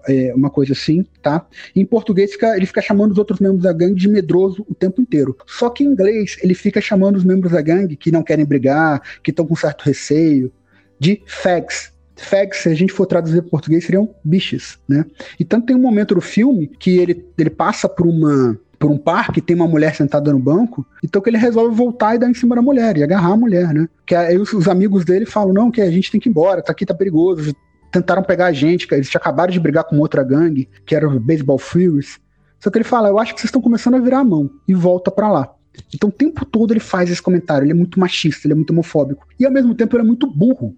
é, 0.05 0.33
uma 0.35 0.49
coisa 0.49 0.73
assim, 0.73 1.05
tá? 1.21 1.45
Em 1.73 1.85
português, 1.85 2.31
ele 2.57 2.65
fica 2.65 2.81
chamando 2.81 3.13
os 3.13 3.17
outros 3.17 3.39
membros 3.39 3.63
da 3.63 3.71
gangue 3.71 3.95
de 3.95 4.09
medroso 4.09 4.65
o 4.67 4.75
tempo 4.75 5.01
inteiro. 5.01 5.33
Só 5.47 5.69
que 5.69 5.85
em 5.85 5.87
inglês, 5.87 6.37
ele 6.43 6.53
fica 6.53 6.81
chamando 6.81 7.15
os 7.15 7.23
membros 7.23 7.53
da 7.53 7.61
gangue 7.61 7.95
que 7.95 8.11
não 8.11 8.21
querem 8.21 8.43
brigar, 8.43 9.01
que 9.23 9.31
estão 9.31 9.47
com 9.47 9.55
certo 9.55 9.83
receio, 9.83 10.51
de 10.99 11.21
fags, 11.25 11.93
fags, 12.17 12.63
se 12.63 12.67
a 12.67 12.75
gente 12.75 12.91
for 12.91 13.05
traduzir 13.05 13.41
para 13.43 13.51
português, 13.51 13.85
seriam 13.85 14.13
bichos, 14.21 14.77
né? 14.89 15.05
E 15.39 15.45
tanto 15.45 15.67
tem 15.67 15.75
um 15.77 15.79
momento 15.79 16.15
do 16.15 16.21
filme 16.21 16.67
que 16.67 16.97
ele, 16.97 17.25
ele 17.37 17.49
passa 17.49 17.87
por 17.87 18.05
uma 18.05 18.59
por 18.79 18.89
um 18.89 18.97
parque, 18.97 19.41
tem 19.41 19.55
uma 19.55 19.67
mulher 19.67 19.93
sentada 19.93 20.31
no 20.31 20.39
banco, 20.39 20.85
então 21.03 21.21
que 21.21 21.29
ele 21.29 21.37
resolve 21.37 21.75
voltar 21.75 22.15
e 22.15 22.17
dar 22.17 22.29
em 22.29 22.33
cima 22.33 22.55
da 22.55 22.61
mulher, 22.61 22.97
e 22.97 23.03
agarrar 23.03 23.33
a 23.33 23.37
mulher, 23.37 23.73
né? 23.73 23.89
Que 24.05 24.15
aí 24.15 24.37
os, 24.37 24.53
os 24.53 24.69
amigos 24.69 25.03
dele 25.03 25.25
falam, 25.25 25.53
não, 25.53 25.69
que 25.69 25.81
a 25.81 25.91
gente 25.91 26.09
tem 26.09 26.19
que 26.19 26.29
ir 26.29 26.31
embora, 26.31 26.63
tá 26.63 26.71
aqui, 26.71 26.85
tá 26.85 26.93
perigoso, 26.93 27.53
tentaram 27.91 28.23
pegar 28.23 28.45
a 28.45 28.53
gente, 28.53 28.87
eles 28.91 29.13
acabado 29.13 29.51
de 29.51 29.59
brigar 29.59 29.83
com 29.83 29.99
outra 29.99 30.23
gangue, 30.23 30.69
que 30.85 30.95
era 30.95 31.07
o 31.07 31.19
Baseball 31.19 31.57
Furies. 31.57 32.19
Só 32.57 32.69
que 32.69 32.77
ele 32.77 32.85
fala, 32.85 33.09
eu 33.09 33.19
acho 33.19 33.33
que 33.33 33.41
vocês 33.41 33.49
estão 33.49 33.61
começando 33.61 33.95
a 33.95 33.99
virar 33.99 34.19
a 34.19 34.23
mão, 34.23 34.49
e 34.65 34.73
volta 34.73 35.11
para 35.11 35.29
lá. 35.29 35.53
Então 35.93 36.09
o 36.09 36.13
tempo 36.13 36.45
todo 36.45 36.71
ele 36.71 36.79
faz 36.79 37.11
esse 37.11 37.21
comentário, 37.21 37.65
ele 37.65 37.73
é 37.73 37.75
muito 37.75 37.99
machista, 37.99 38.47
ele 38.47 38.53
é 38.53 38.55
muito 38.55 38.71
homofóbico, 38.71 39.27
e 39.37 39.45
ao 39.45 39.51
mesmo 39.51 39.75
tempo 39.75 39.95
ele 39.97 40.03
é 40.03 40.07
muito 40.07 40.25
burro 40.25 40.73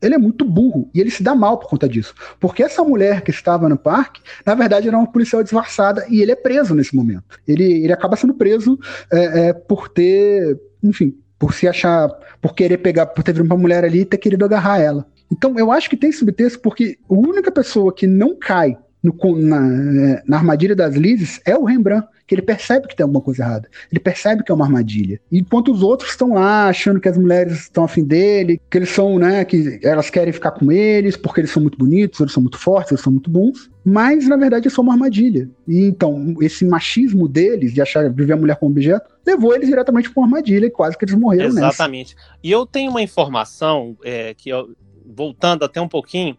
ele 0.00 0.14
é 0.14 0.18
muito 0.18 0.44
burro 0.44 0.90
e 0.94 1.00
ele 1.00 1.10
se 1.10 1.22
dá 1.22 1.34
mal 1.34 1.58
por 1.58 1.68
conta 1.68 1.88
disso. 1.88 2.14
Porque 2.38 2.62
essa 2.62 2.82
mulher 2.84 3.22
que 3.22 3.30
estava 3.30 3.68
no 3.68 3.76
parque, 3.76 4.20
na 4.44 4.54
verdade, 4.54 4.88
era 4.88 4.96
uma 4.96 5.10
policial 5.10 5.42
disfarçada 5.42 6.06
e 6.08 6.20
ele 6.20 6.32
é 6.32 6.36
preso 6.36 6.74
nesse 6.74 6.94
momento. 6.94 7.38
Ele, 7.46 7.64
ele 7.64 7.92
acaba 7.92 8.16
sendo 8.16 8.34
preso 8.34 8.78
é, 9.12 9.48
é, 9.48 9.52
por 9.52 9.88
ter, 9.88 10.58
enfim, 10.82 11.16
por 11.38 11.54
se 11.54 11.66
achar, 11.68 12.08
por 12.40 12.54
querer 12.54 12.78
pegar, 12.78 13.06
por 13.06 13.22
ter 13.22 13.32
vindo 13.32 13.46
uma 13.46 13.56
mulher 13.56 13.84
ali 13.84 14.00
e 14.00 14.04
ter 14.04 14.18
querido 14.18 14.44
agarrar 14.44 14.80
ela. 14.80 15.06
Então 15.30 15.58
eu 15.58 15.70
acho 15.70 15.90
que 15.90 15.96
tem 15.96 16.10
subtexto 16.10 16.60
porque 16.60 16.98
a 17.08 17.14
única 17.14 17.50
pessoa 17.52 17.92
que 17.92 18.06
não 18.06 18.36
cai 18.36 18.76
no, 19.08 19.36
na, 19.36 20.22
na, 20.26 20.36
armadilha 20.36 20.74
das 20.74 20.94
Lizes 20.94 21.40
é 21.44 21.56
o 21.56 21.64
Rembrandt, 21.64 22.06
que 22.26 22.34
ele 22.34 22.42
percebe 22.42 22.86
que 22.86 22.94
tem 22.94 23.04
alguma 23.04 23.20
coisa 23.20 23.42
errada. 23.42 23.68
Ele 23.90 23.98
percebe 23.98 24.42
que 24.42 24.52
é 24.52 24.54
uma 24.54 24.64
armadilha. 24.64 25.20
Enquanto 25.32 25.72
os 25.72 25.82
outros 25.82 26.10
estão 26.10 26.34
lá 26.34 26.68
achando 26.68 27.00
que 27.00 27.08
as 27.08 27.16
mulheres 27.16 27.62
estão 27.62 27.84
afim 27.84 28.04
dele, 28.04 28.60
que 28.70 28.78
eles 28.78 28.90
são, 28.90 29.18
né, 29.18 29.44
que 29.44 29.80
elas 29.82 30.10
querem 30.10 30.32
ficar 30.32 30.50
com 30.50 30.70
eles 30.70 31.16
porque 31.16 31.40
eles 31.40 31.50
são 31.50 31.62
muito 31.62 31.78
bonitos, 31.78 32.20
eles 32.20 32.32
são 32.32 32.42
muito 32.42 32.58
fortes, 32.58 32.92
eles 32.92 33.02
são 33.02 33.12
muito 33.12 33.30
bons. 33.30 33.70
Mas, 33.84 34.28
na 34.28 34.36
verdade, 34.36 34.68
é 34.68 34.70
só 34.70 34.82
uma 34.82 34.92
armadilha. 34.92 35.48
E 35.66 35.84
então, 35.84 36.34
esse 36.42 36.64
machismo 36.66 37.26
deles, 37.26 37.72
de 37.72 37.80
achar 37.80 38.10
viver 38.12 38.34
a 38.34 38.36
mulher 38.36 38.56
como 38.56 38.72
objeto, 38.72 39.10
levou 39.26 39.54
eles 39.54 39.68
diretamente 39.68 40.10
para 40.10 40.20
uma 40.20 40.26
armadilha 40.26 40.66
e 40.66 40.70
quase 40.70 40.98
que 40.98 41.04
eles 41.04 41.14
morreram 41.14 41.48
Exatamente. 41.48 42.14
nessa. 42.14 42.38
E 42.42 42.50
eu 42.50 42.66
tenho 42.66 42.90
uma 42.90 43.00
informação 43.00 43.96
é, 44.04 44.34
que, 44.34 44.50
eu, 44.50 44.74
voltando 45.06 45.64
até 45.64 45.80
um 45.80 45.88
pouquinho, 45.88 46.36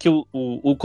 que 0.00 0.08
o, 0.08 0.26
o, 0.32 0.70
o 0.72 0.76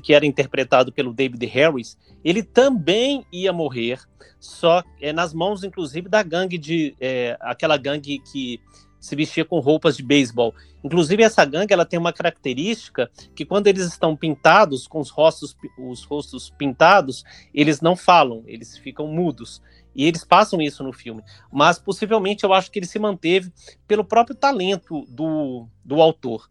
que 0.00 0.14
era 0.14 0.24
interpretado 0.24 0.92
pelo 0.92 1.12
David 1.12 1.44
Harris, 1.46 1.98
ele 2.24 2.44
também 2.44 3.26
ia 3.32 3.52
morrer, 3.52 3.98
só 4.38 4.84
é, 5.00 5.12
nas 5.12 5.34
mãos, 5.34 5.64
inclusive, 5.64 6.08
da 6.08 6.22
gangue 6.22 6.56
de. 6.56 6.94
É, 7.00 7.36
aquela 7.40 7.76
gangue 7.76 8.20
que 8.20 8.60
se 9.02 9.16
vestia 9.16 9.44
com 9.44 9.58
roupas 9.58 9.96
de 9.96 10.02
beisebol. 10.02 10.54
Inclusive, 10.84 11.24
essa 11.24 11.44
gangue 11.44 11.74
ela 11.74 11.84
tem 11.84 11.98
uma 11.98 12.12
característica 12.12 13.10
que 13.34 13.44
quando 13.44 13.66
eles 13.66 13.84
estão 13.84 14.16
pintados, 14.16 14.86
com 14.86 15.00
os 15.00 15.10
rostos, 15.10 15.56
os 15.76 16.04
rostos 16.04 16.50
pintados, 16.50 17.24
eles 17.52 17.80
não 17.80 17.96
falam, 17.96 18.44
eles 18.46 18.78
ficam 18.78 19.08
mudos. 19.08 19.60
E 19.94 20.06
eles 20.06 20.24
passam 20.24 20.62
isso 20.62 20.82
no 20.84 20.92
filme. 20.92 21.22
Mas 21.52 21.78
possivelmente 21.78 22.44
eu 22.44 22.52
acho 22.52 22.70
que 22.70 22.78
ele 22.78 22.86
se 22.86 22.98
manteve 22.98 23.52
pelo 23.86 24.04
próprio 24.04 24.36
talento 24.36 25.04
do, 25.08 25.66
do 25.84 26.00
autor. 26.00 26.48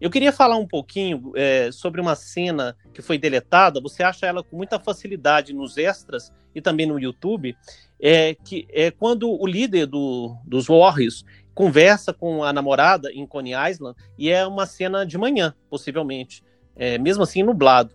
Eu 0.00 0.10
queria 0.10 0.32
falar 0.32 0.56
um 0.58 0.66
pouquinho 0.66 1.32
é, 1.34 1.72
sobre 1.72 2.00
uma 2.00 2.14
cena 2.14 2.76
que 2.92 3.00
foi 3.00 3.16
deletada. 3.16 3.80
Você 3.80 4.02
acha 4.02 4.26
ela 4.26 4.44
com 4.44 4.56
muita 4.56 4.78
facilidade 4.78 5.54
nos 5.54 5.76
extras 5.78 6.32
e 6.54 6.60
também 6.60 6.86
no 6.86 7.00
YouTube. 7.00 7.56
É, 8.00 8.34
que 8.34 8.66
é 8.70 8.90
quando 8.90 9.30
o 9.30 9.46
líder 9.46 9.86
do, 9.86 10.36
dos 10.44 10.66
Warriors 10.66 11.24
conversa 11.54 12.12
com 12.12 12.42
a 12.42 12.52
namorada 12.52 13.12
em 13.12 13.26
Coney 13.26 13.52
Island 13.70 13.96
e 14.18 14.28
é 14.30 14.46
uma 14.46 14.66
cena 14.66 15.06
de 15.06 15.16
manhã, 15.16 15.54
possivelmente, 15.70 16.42
é, 16.74 16.98
mesmo 16.98 17.22
assim 17.22 17.42
nublado. 17.42 17.94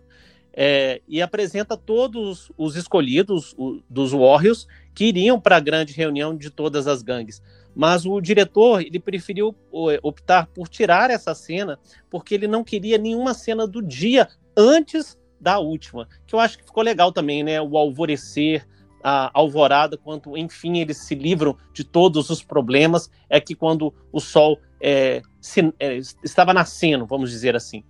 É, 0.52 1.00
e 1.06 1.22
apresenta 1.22 1.76
todos 1.76 2.50
os 2.58 2.74
escolhidos 2.74 3.54
o, 3.56 3.80
dos 3.88 4.10
Warriors 4.10 4.66
que 4.92 5.04
iriam 5.04 5.40
para 5.40 5.56
a 5.56 5.60
grande 5.60 5.92
reunião 5.92 6.36
de 6.36 6.50
todas 6.50 6.88
as 6.88 7.02
gangues. 7.02 7.40
Mas 7.74 8.04
o 8.04 8.20
diretor 8.20 8.80
ele 8.80 8.98
preferiu 8.98 9.54
optar 10.02 10.46
por 10.48 10.68
tirar 10.68 11.08
essa 11.08 11.36
cena 11.36 11.78
porque 12.10 12.34
ele 12.34 12.48
não 12.48 12.64
queria 12.64 12.98
nenhuma 12.98 13.32
cena 13.32 13.64
do 13.64 13.80
dia 13.80 14.28
antes 14.56 15.16
da 15.40 15.58
última, 15.58 16.06
que 16.26 16.34
eu 16.34 16.40
acho 16.40 16.58
que 16.58 16.64
ficou 16.64 16.82
legal 16.82 17.12
também, 17.12 17.42
né? 17.42 17.62
O 17.62 17.78
alvorecer, 17.78 18.66
a 19.02 19.30
alvorada, 19.32 19.96
quando 19.96 20.36
enfim 20.36 20.78
eles 20.78 20.98
se 20.98 21.14
livram 21.14 21.56
de 21.72 21.84
todos 21.84 22.30
os 22.30 22.42
problemas, 22.42 23.10
é 23.28 23.40
que 23.40 23.54
quando 23.54 23.94
o 24.12 24.20
sol 24.20 24.58
é, 24.80 25.22
se, 25.40 25.72
é, 25.78 25.96
estava 26.24 26.52
nascendo, 26.52 27.06
vamos 27.06 27.30
dizer 27.30 27.56
assim. 27.56 27.84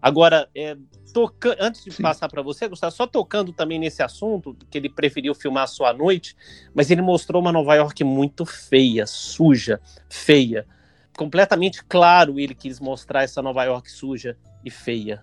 Agora, 0.00 0.48
é, 0.54 0.76
toca... 1.12 1.56
antes 1.60 1.84
de 1.84 1.92
Sim. 1.92 2.02
passar 2.02 2.28
para 2.28 2.42
você, 2.42 2.66
Gustavo, 2.66 2.92
só 2.92 3.06
tocando 3.06 3.52
também 3.52 3.78
nesse 3.78 4.02
assunto, 4.02 4.56
que 4.68 4.76
ele 4.76 4.88
preferiu 4.88 5.34
filmar 5.34 5.68
só 5.68 5.86
à 5.86 5.92
noite, 5.92 6.36
mas 6.74 6.90
ele 6.90 7.02
mostrou 7.02 7.40
uma 7.40 7.52
Nova 7.52 7.74
York 7.76 8.02
muito 8.02 8.44
feia, 8.44 9.06
suja, 9.06 9.80
feia. 10.08 10.66
Completamente 11.16 11.84
claro 11.84 12.40
ele 12.40 12.54
quis 12.54 12.80
mostrar 12.80 13.22
essa 13.22 13.40
Nova 13.40 13.62
York 13.64 13.90
suja 13.90 14.36
e 14.64 14.70
feia. 14.70 15.22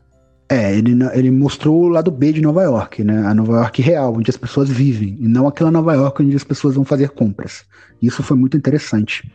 É, 0.52 0.76
ele, 0.76 0.98
ele 1.14 1.30
mostrou 1.30 1.84
o 1.84 1.88
lado 1.88 2.10
B 2.10 2.34
de 2.34 2.42
Nova 2.42 2.64
York, 2.64 3.04
né? 3.04 3.24
A 3.28 3.36
Nova 3.36 3.58
York 3.58 3.84
real, 3.84 4.16
onde 4.16 4.32
as 4.32 4.38
pessoas 4.38 4.68
vivem, 4.68 5.16
e 5.20 5.28
não 5.28 5.48
aquela 5.48 5.70
Nova 5.70 5.94
York 5.94 6.24
onde 6.24 6.36
as 6.36 6.44
pessoas 6.44 6.74
vão 6.74 6.84
fazer 6.84 7.10
compras. 7.10 7.64
Isso 8.02 8.24
foi 8.24 8.36
muito 8.36 8.58
interessante. 8.58 9.32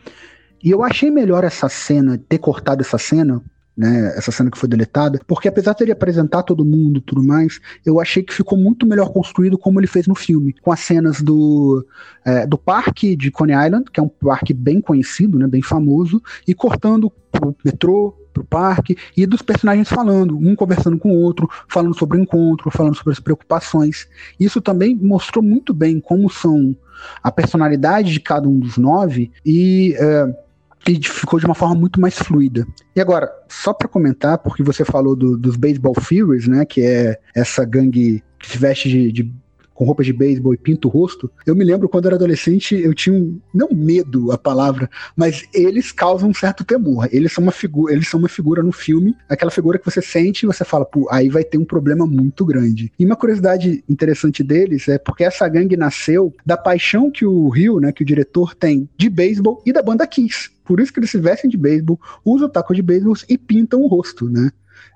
E 0.61 0.69
eu 0.69 0.83
achei 0.83 1.09
melhor 1.09 1.45
essa 1.45 1.69
cena, 1.69 2.17
ter 2.27 2.37
cortado 2.37 2.81
essa 2.81 2.97
cena, 2.97 3.41
né, 3.77 4.13
essa 4.17 4.31
cena 4.31 4.49
que 4.49 4.57
foi 4.57 4.67
deletada, 4.67 5.19
porque 5.27 5.47
apesar 5.47 5.73
de 5.73 5.83
ele 5.83 5.91
apresentar 5.91 6.43
todo 6.43 6.65
mundo 6.65 6.97
e 6.97 7.01
tudo 7.01 7.23
mais, 7.23 7.59
eu 7.85 7.99
achei 7.99 8.23
que 8.23 8.33
ficou 8.33 8.57
muito 8.57 8.85
melhor 8.85 9.11
construído 9.11 9.57
como 9.57 9.79
ele 9.79 9.87
fez 9.87 10.07
no 10.07 10.15
filme, 10.15 10.53
com 10.61 10.71
as 10.71 10.79
cenas 10.79 11.21
do, 11.21 11.85
é, 12.25 12.47
do 12.47 12.57
parque 12.57 13.15
de 13.15 13.31
Coney 13.31 13.55
Island, 13.65 13.85
que 13.91 13.99
é 13.99 14.03
um 14.03 14.07
parque 14.09 14.53
bem 14.53 14.81
conhecido, 14.81 15.37
né, 15.37 15.47
bem 15.47 15.61
famoso, 15.61 16.21
e 16.47 16.53
cortando 16.53 17.11
pro 17.31 17.55
metrô, 17.63 18.15
pro 18.35 18.43
parque, 18.43 18.97
e 19.15 19.25
dos 19.25 19.41
personagens 19.41 19.87
falando, 19.87 20.37
um 20.37 20.55
conversando 20.55 20.99
com 20.99 21.11
o 21.11 21.19
outro, 21.19 21.49
falando 21.69 21.97
sobre 21.97 22.17
o 22.17 22.21
encontro, 22.21 22.69
falando 22.69 22.95
sobre 22.95 23.13
as 23.13 23.19
preocupações. 23.19 24.07
Isso 24.37 24.61
também 24.61 24.95
mostrou 24.95 25.41
muito 25.41 25.73
bem 25.73 26.01
como 26.01 26.29
são 26.29 26.75
a 27.23 27.31
personalidade 27.31 28.11
de 28.11 28.19
cada 28.19 28.47
um 28.47 28.59
dos 28.59 28.77
nove 28.77 29.31
e... 29.45 29.95
É, 29.97 30.45
e 30.87 31.01
ficou 31.03 31.39
de 31.39 31.47
uma 31.47 31.55
forma 31.55 31.73
muito 31.73 31.99
mais 31.99 32.13
fluida. 32.13 32.63
E 32.95 33.01
agora, 33.01 33.27
só 33.49 33.73
para 33.73 33.87
comentar, 33.87 34.37
porque 34.37 34.61
você 34.61 34.85
falou 34.85 35.15
do, 35.15 35.35
dos 35.35 35.55
Baseball 35.55 35.95
Furies, 35.99 36.47
né, 36.47 36.63
que 36.63 36.79
é 36.81 37.19
essa 37.33 37.65
gangue 37.65 38.23
que 38.37 38.51
se 38.51 38.59
veste 38.59 38.87
de, 38.87 39.11
de 39.11 39.33
com 39.75 39.85
roupas 39.85 40.05
de 40.05 40.13
beisebol 40.13 40.53
e 40.53 40.57
pinta 40.57 40.87
o 40.87 40.91
rosto. 40.91 41.29
Eu 41.45 41.55
me 41.55 41.63
lembro 41.63 41.87
quando 41.87 42.07
era 42.07 42.15
adolescente, 42.15 42.73
eu 42.73 42.93
tinha 42.93 43.15
um, 43.15 43.39
não 43.53 43.69
medo 43.71 44.31
a 44.31 44.37
palavra, 44.37 44.89
mas 45.15 45.43
eles 45.53 45.91
causam 45.91 46.29
um 46.29 46.33
certo 46.33 46.63
temor. 46.63 47.07
Eles 47.11 47.33
são 47.33 47.43
uma 47.43 47.51
figura, 47.51 47.93
eles 47.93 48.07
são 48.07 48.19
uma 48.19 48.29
figura 48.29 48.63
no 48.63 48.71
filme, 48.71 49.15
aquela 49.29 49.51
figura 49.51 49.77
que 49.77 49.85
você 49.85 50.01
sente 50.01 50.43
e 50.43 50.47
você 50.47 50.63
fala, 50.63 50.85
pô, 50.85 51.07
aí 51.11 51.29
vai 51.29 51.43
ter 51.43 51.57
um 51.57 51.65
problema 51.65 52.07
muito 52.07 52.45
grande. 52.45 52.91
E 52.97 53.05
uma 53.05 53.17
curiosidade 53.17 53.83
interessante 53.87 54.41
deles 54.41 54.87
é 54.87 54.97
porque 54.97 55.23
essa 55.23 55.47
gangue 55.47 55.75
nasceu 55.75 56.33
da 56.45 56.55
paixão 56.55 57.11
que 57.11 57.25
o 57.25 57.49
Rio, 57.49 57.79
né, 57.79 57.91
que 57.91 58.01
o 58.01 58.05
diretor 58.05 58.55
tem 58.55 58.89
de 58.97 59.09
beisebol 59.09 59.61
e 59.65 59.73
da 59.73 59.83
banda 59.83 60.07
Kiss. 60.07 60.49
Por 60.63 60.79
isso 60.79 60.91
que 60.91 60.99
eles 60.99 61.11
se 61.11 61.19
vestem 61.19 61.49
de 61.49 61.57
beisebol, 61.57 61.99
usam 62.23 62.49
taco 62.49 62.73
de 62.73 62.81
beisebol 62.81 63.15
e 63.29 63.37
pintam 63.37 63.81
o 63.81 63.87
rosto, 63.87 64.27
né? 64.27 64.51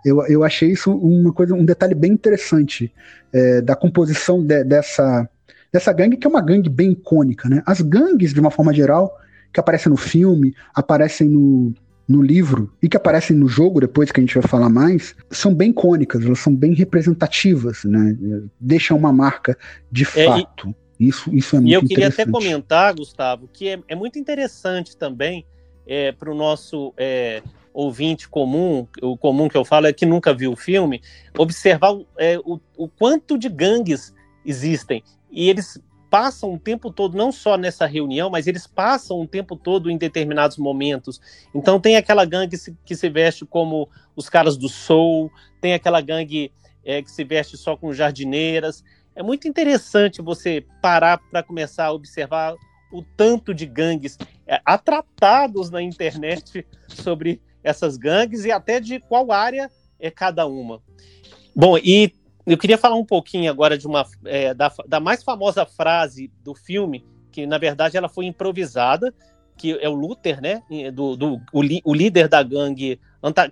Eu, 0.06 0.26
eu 0.28 0.44
achei 0.44 0.72
isso 0.72 0.92
uma 0.92 1.34
coisa, 1.34 1.54
um 1.54 1.66
detalhe 1.66 1.94
bem 1.94 2.12
interessante 2.12 2.92
é, 3.34 3.62
da 3.62 3.76
composição 3.76 4.44
de, 4.44 4.64
dessa, 4.64 5.30
dessa 5.72 5.92
gangue, 5.92 6.18
que 6.18 6.26
é 6.26 6.30
uma 6.30 6.42
gangue 6.42 6.70
bem 6.70 6.92
icônica, 6.92 7.50
né? 7.50 7.62
As 7.66 7.82
gangues, 7.82 8.34
de 8.34 8.40
uma 8.40 8.52
forma 8.52 8.74
geral, 8.74 9.18
que 9.54 9.60
aparecem 9.60 9.90
no 9.90 9.98
filme, 9.98 10.56
aparecem 10.74 11.28
no, 11.28 11.74
no 12.08 12.22
livro 12.22 12.74
e 12.82 12.90
que 12.90 12.98
aparecem 12.98 13.36
no 13.36 13.48
jogo, 13.48 13.82
depois 13.82 14.12
que 14.12 14.20
a 14.20 14.24
gente 14.24 14.34
vai 14.34 14.48
falar 14.48 14.70
mais, 14.70 15.16
são 15.30 15.54
bem 15.54 15.72
icônicas, 15.72 16.26
elas 16.26 16.40
são 16.40 16.56
bem 16.56 16.74
representativas, 16.74 17.84
né? 17.84 18.18
Deixam 18.60 18.98
uma 18.98 19.14
marca 19.14 19.58
de 19.92 20.04
é, 20.04 20.26
fato. 20.26 20.76
E, 21.00 21.08
isso, 21.08 21.34
isso 21.34 21.56
é 21.56 21.60
muito 21.60 21.72
E 21.72 21.74
eu 21.74 21.86
queria 21.86 22.08
até 22.08 22.26
comentar, 22.26 22.94
Gustavo, 22.94 23.48
que 23.52 23.70
é, 23.70 23.80
é 23.88 23.96
muito 23.96 24.18
interessante 24.18 24.98
também 24.98 25.46
é, 25.88 26.12
para 26.12 26.32
o 26.32 26.36
nosso 26.36 26.94
é, 26.98 27.42
ouvinte 27.84 28.28
comum, 28.28 28.86
o 29.02 29.18
comum 29.18 29.48
que 29.48 29.58
eu 29.58 29.64
falo 29.64 29.88
é 29.88 29.94
que 29.94 30.06
nunca 30.06 30.34
viu 30.34 30.52
o 30.52 30.58
filme, 30.58 31.02
observar 31.38 31.98
é, 32.18 32.38
o, 32.40 32.60
o 32.78 32.88
quanto 32.90 33.38
de 33.38 33.48
gangues 33.48 34.14
existem. 34.46 35.04
E 35.32 35.50
eles 35.50 35.82
passam 36.10 36.54
o 36.54 36.60
tempo 36.60 36.92
todo, 36.92 37.16
não 37.16 37.32
só 37.32 37.56
nessa 37.56 37.86
reunião, 37.86 38.30
mas 38.30 38.48
eles 38.48 38.66
passam 38.66 39.22
o 39.22 39.28
tempo 39.28 39.56
todo 39.56 39.90
em 39.90 39.98
determinados 39.98 40.58
momentos. 40.58 41.22
Então 41.54 41.80
tem 41.80 41.96
aquela 41.96 42.26
gangue 42.26 42.58
que 42.84 42.96
se 42.96 43.10
veste 43.10 43.46
como 43.46 43.88
os 44.16 44.28
caras 44.28 44.58
do 44.58 44.68
soul, 44.68 45.32
tem 45.62 45.74
aquela 45.74 46.02
gangue 46.02 46.52
é, 46.84 47.02
que 47.02 47.12
se 47.12 47.24
veste 47.24 47.56
só 47.56 47.78
com 47.78 47.94
jardineiras. 47.94 48.84
É 49.16 49.24
muito 49.24 49.48
interessante 49.48 50.22
você 50.22 50.66
parar 50.82 51.20
para 51.30 51.44
começar 51.44 51.86
a 51.86 51.94
observar 51.94 52.56
o 52.92 53.04
tanto 53.04 53.54
de 53.54 53.66
gangues 53.66 54.18
é, 54.48 54.60
atratados 54.66 55.70
na 55.70 55.82
internet 55.82 56.66
sobre 56.90 57.40
essas 57.70 57.98
gangues 57.98 58.46
e 58.46 58.52
até 58.52 58.80
de 58.80 59.00
qual 59.00 59.32
área 59.32 59.70
é 60.00 60.10
cada 60.10 60.46
uma. 60.46 60.82
Bom, 61.56 61.78
e 61.78 62.14
eu 62.46 62.58
queria 62.58 62.78
falar 62.78 62.96
um 62.96 63.06
pouquinho 63.06 63.50
agora 63.52 63.78
de 63.78 63.86
uma 63.86 64.06
é, 64.26 64.54
da, 64.54 64.72
da 64.88 65.00
mais 65.00 65.24
famosa 65.24 65.66
frase 65.66 66.32
do 66.44 66.56
filme, 66.56 67.06
que 67.32 67.46
na 67.46 67.58
verdade 67.58 67.98
ela 67.98 68.10
foi 68.10 68.26
improvisada, 68.26 69.14
que 69.58 69.78
é 69.82 69.90
o 69.90 69.94
Luther, 69.94 70.42
né, 70.42 70.64
do, 70.94 71.16
do 71.18 71.36
o, 71.52 71.62
o, 71.84 71.94
líder 71.94 72.28
da 72.28 72.42
gangue 72.42 73.00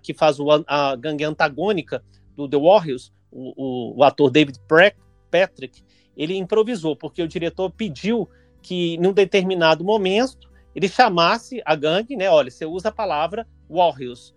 que 0.01 0.13
faz 0.13 0.39
o, 0.39 0.47
a 0.65 0.95
gangue 0.95 1.25
antagônica 1.25 2.01
do 2.35 2.47
The 2.47 2.57
Warriors, 2.57 3.11
o, 3.29 3.53
o, 3.55 3.99
o 3.99 4.03
ator 4.03 4.31
David 4.31 4.57
Patrick, 5.29 5.83
ele 6.15 6.35
improvisou 6.35 6.95
porque 6.95 7.21
o 7.21 7.27
diretor 7.27 7.69
pediu 7.69 8.27
que, 8.61 8.97
num 8.97 9.13
determinado 9.13 9.83
momento, 9.83 10.49
ele 10.73 10.87
chamasse 10.87 11.61
a 11.65 11.75
gangue, 11.75 12.15
né? 12.15 12.29
Olha, 12.29 12.49
você 12.49 12.65
usa 12.65 12.89
a 12.89 12.91
palavra 12.91 13.47
Warriors 13.69 14.35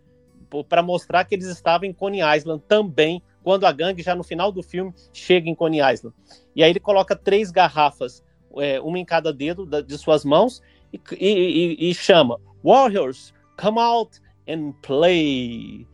para 0.68 0.82
mostrar 0.82 1.24
que 1.24 1.34
eles 1.34 1.46
estavam 1.46 1.88
em 1.88 1.92
Coney 1.92 2.20
Island 2.36 2.62
também, 2.66 3.22
quando 3.42 3.66
a 3.66 3.72
gangue 3.72 4.02
já 4.02 4.14
no 4.14 4.22
final 4.22 4.52
do 4.52 4.62
filme 4.62 4.92
chega 5.12 5.48
em 5.48 5.54
Coney 5.54 5.80
Island. 5.80 6.14
E 6.54 6.62
aí 6.62 6.70
ele 6.70 6.80
coloca 6.80 7.16
três 7.16 7.50
garrafas, 7.50 8.22
é, 8.58 8.80
uma 8.80 8.98
em 8.98 9.04
cada 9.04 9.32
dedo 9.32 9.64
da, 9.64 9.80
de 9.80 9.96
suas 9.96 10.24
mãos, 10.24 10.60
e, 10.92 11.00
e, 11.20 11.90
e, 11.90 11.94
chama 11.94 12.38
Warriors, 12.64 13.32
come 13.56 13.78
out 13.78 14.20
and 14.48 14.72
play. 14.82 15.86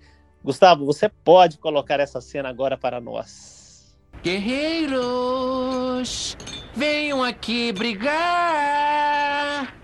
Gustavo, 0.42 0.86
você 0.86 1.08
pode 1.08 1.58
colocar 1.58 2.00
essa 2.00 2.20
cena 2.20 2.48
agora 2.48 2.78
para 2.78 3.00
nós. 3.00 3.94
Guerreiros, 4.22 6.36
venham 6.74 7.22
aqui 7.22 7.72
brigar. 7.72 9.76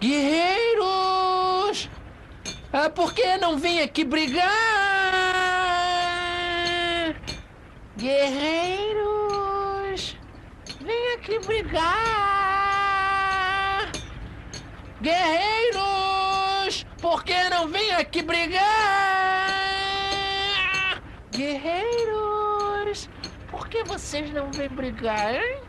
Guerreiros, 0.00 1.23
ah, 2.76 2.90
por 2.90 3.14
que 3.14 3.36
não 3.36 3.56
vêm 3.56 3.82
aqui 3.82 4.02
brigar? 4.02 4.50
Guerreiros, 7.96 8.96
vem 10.80 11.14
aqui 11.14 11.38
brigar. 11.46 11.92
Guerreiros, 15.00 16.84
por 17.00 17.22
que 17.22 17.48
não 17.48 17.68
vêm 17.68 17.92
aqui 17.92 18.22
brigar? 18.22 18.60
Guerreiros, 21.30 23.08
por 23.52 23.68
que 23.68 23.84
vocês 23.84 24.32
não 24.32 24.50
vêm 24.50 24.68
brigar, 24.68 25.36
hein? 25.36 25.60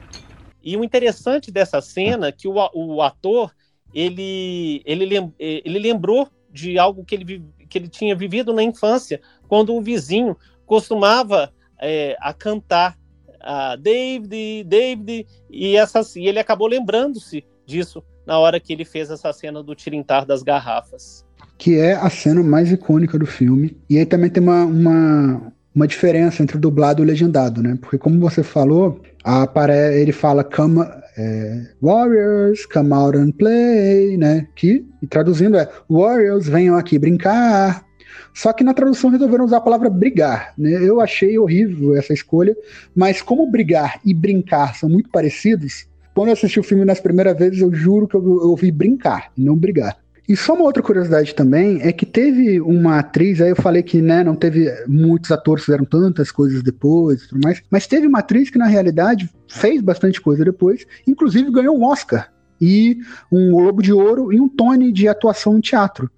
E 0.64 0.76
o 0.76 0.84
interessante 0.84 1.52
dessa 1.52 1.80
cena 1.82 2.30
é 2.30 2.32
que 2.32 2.48
o, 2.48 2.56
o 2.74 3.00
ator 3.04 3.54
ele, 3.94 4.82
ele, 4.84 5.06
lem, 5.06 5.32
ele 5.38 5.78
lembrou 5.78 6.28
de 6.56 6.80
algo 6.80 7.04
que 7.04 7.14
ele, 7.14 7.44
que 7.70 7.78
ele 7.78 7.90
tinha 7.90 8.16
vivido 8.16 8.54
na 8.54 8.64
infância, 8.64 9.20
quando 9.48 9.76
um 9.76 9.82
vizinho 9.82 10.38
costumava 10.66 11.52
é, 11.82 12.16
a 12.20 12.34
cantar 12.34 12.98
a 13.42 13.76
David, 13.76 14.64
David, 14.64 15.28
e, 15.52 15.76
essa, 15.76 16.02
e 16.16 16.28
ele 16.28 16.40
acabou 16.40 16.68
lembrando-se 16.68 17.44
disso 17.66 18.02
na 18.26 18.40
hora 18.40 18.60
que 18.60 18.74
ele 18.74 18.86
fez 18.86 19.12
essa 19.12 19.32
cena 19.34 19.62
do 19.62 19.76
tirintar 19.76 20.26
das 20.26 20.42
garrafas. 20.42 21.24
Que 21.58 21.78
é 21.78 21.94
a 21.94 22.10
cena 22.10 22.42
mais 22.42 22.72
icônica 22.72 23.20
do 23.20 23.26
filme. 23.26 23.78
E 23.90 24.00
aí 24.00 24.06
também 24.06 24.30
tem 24.30 24.42
uma, 24.42 24.64
uma, 24.66 25.54
uma 25.76 25.88
diferença 25.88 26.42
entre 26.42 26.58
o 26.58 26.60
dublado 26.60 27.02
e 27.02 27.06
o 27.06 27.08
legendado, 27.08 27.62
né? 27.62 27.78
Porque 27.80 27.98
como 27.98 28.20
você 28.20 28.42
falou, 28.42 29.00
a, 29.24 29.48
ele 29.94 30.12
fala 30.12 30.44
come, 30.44 30.84
é, 31.18 31.68
Warriors, 31.82 32.66
come 32.66 32.94
out 32.94 33.18
and 33.18 33.32
play, 33.32 34.18
né? 34.18 34.48
Que, 34.56 34.86
traduzindo 35.10 35.58
é 35.58 35.70
Warriors, 35.90 36.48
venham 36.48 36.76
aqui 36.76 37.00
brincar. 37.00 37.86
Só 38.34 38.52
que 38.52 38.64
na 38.64 38.74
tradução 38.74 39.10
resolveram 39.10 39.46
usar 39.46 39.58
a 39.58 39.62
palavra 39.62 39.90
brigar, 39.90 40.54
né? 40.58 40.72
Eu 40.72 41.00
achei 41.00 41.38
horrível 41.40 41.96
essa 41.96 42.14
escolha, 42.14 42.56
mas 42.94 43.22
como 43.22 43.50
brigar 43.50 44.00
e 44.06 44.14
brincar 44.14 44.76
são 44.76 44.90
muito 44.90 45.10
parecidos, 45.10 45.88
quando 46.14 46.30
eu 46.30 46.34
assisti 46.34 46.60
o 46.60 46.64
filme 46.64 46.86
nas 46.86 47.00
primeiras 47.02 47.38
vezes, 47.38 47.62
eu 47.62 47.74
juro 47.74 48.08
que 48.08 48.16
eu, 48.16 48.24
ouvi 48.24 48.72
brincar, 48.72 49.32
não 49.38 49.56
brigar. 49.56 49.98
E 50.28 50.36
só 50.36 50.54
uma 50.54 50.64
outra 50.64 50.82
curiosidade 50.82 51.36
também 51.36 51.82
é 51.82 51.92
que 51.92 52.06
teve 52.06 52.60
uma 52.60 52.98
atriz, 53.00 53.40
aí 53.40 53.52
eu 53.52 53.56
falei 53.56 53.84
que 53.84 54.02
né, 54.02 54.24
não 54.24 54.36
teve 54.36 54.72
muitos 54.88 55.32
atores 55.32 55.64
fizeram 55.64 55.86
tantas 55.86 56.32
coisas 56.32 56.64
depois 56.64 57.22
e 57.22 57.28
tudo 57.28 57.42
mais, 57.44 57.62
mas 57.70 57.86
teve 57.86 58.08
uma 58.08 58.20
atriz 58.20 58.50
que 58.50 58.58
na 58.58 58.66
realidade 58.66 59.30
fez 59.48 59.82
bastante 59.82 60.20
coisa 60.20 60.44
depois, 60.44 60.86
inclusive 61.08 61.52
ganhou 61.52 61.78
um 61.78 61.84
Oscar 61.84 62.32
e 62.60 62.98
um 63.32 63.52
Globo 63.52 63.84
de 63.84 63.94
Ouro 63.94 64.34
e 64.34 64.40
um 64.40 64.50
Tony 64.50 64.92
de 64.92 65.08
atuação 65.08 65.58
em 65.58 65.62
teatro, 65.62 66.10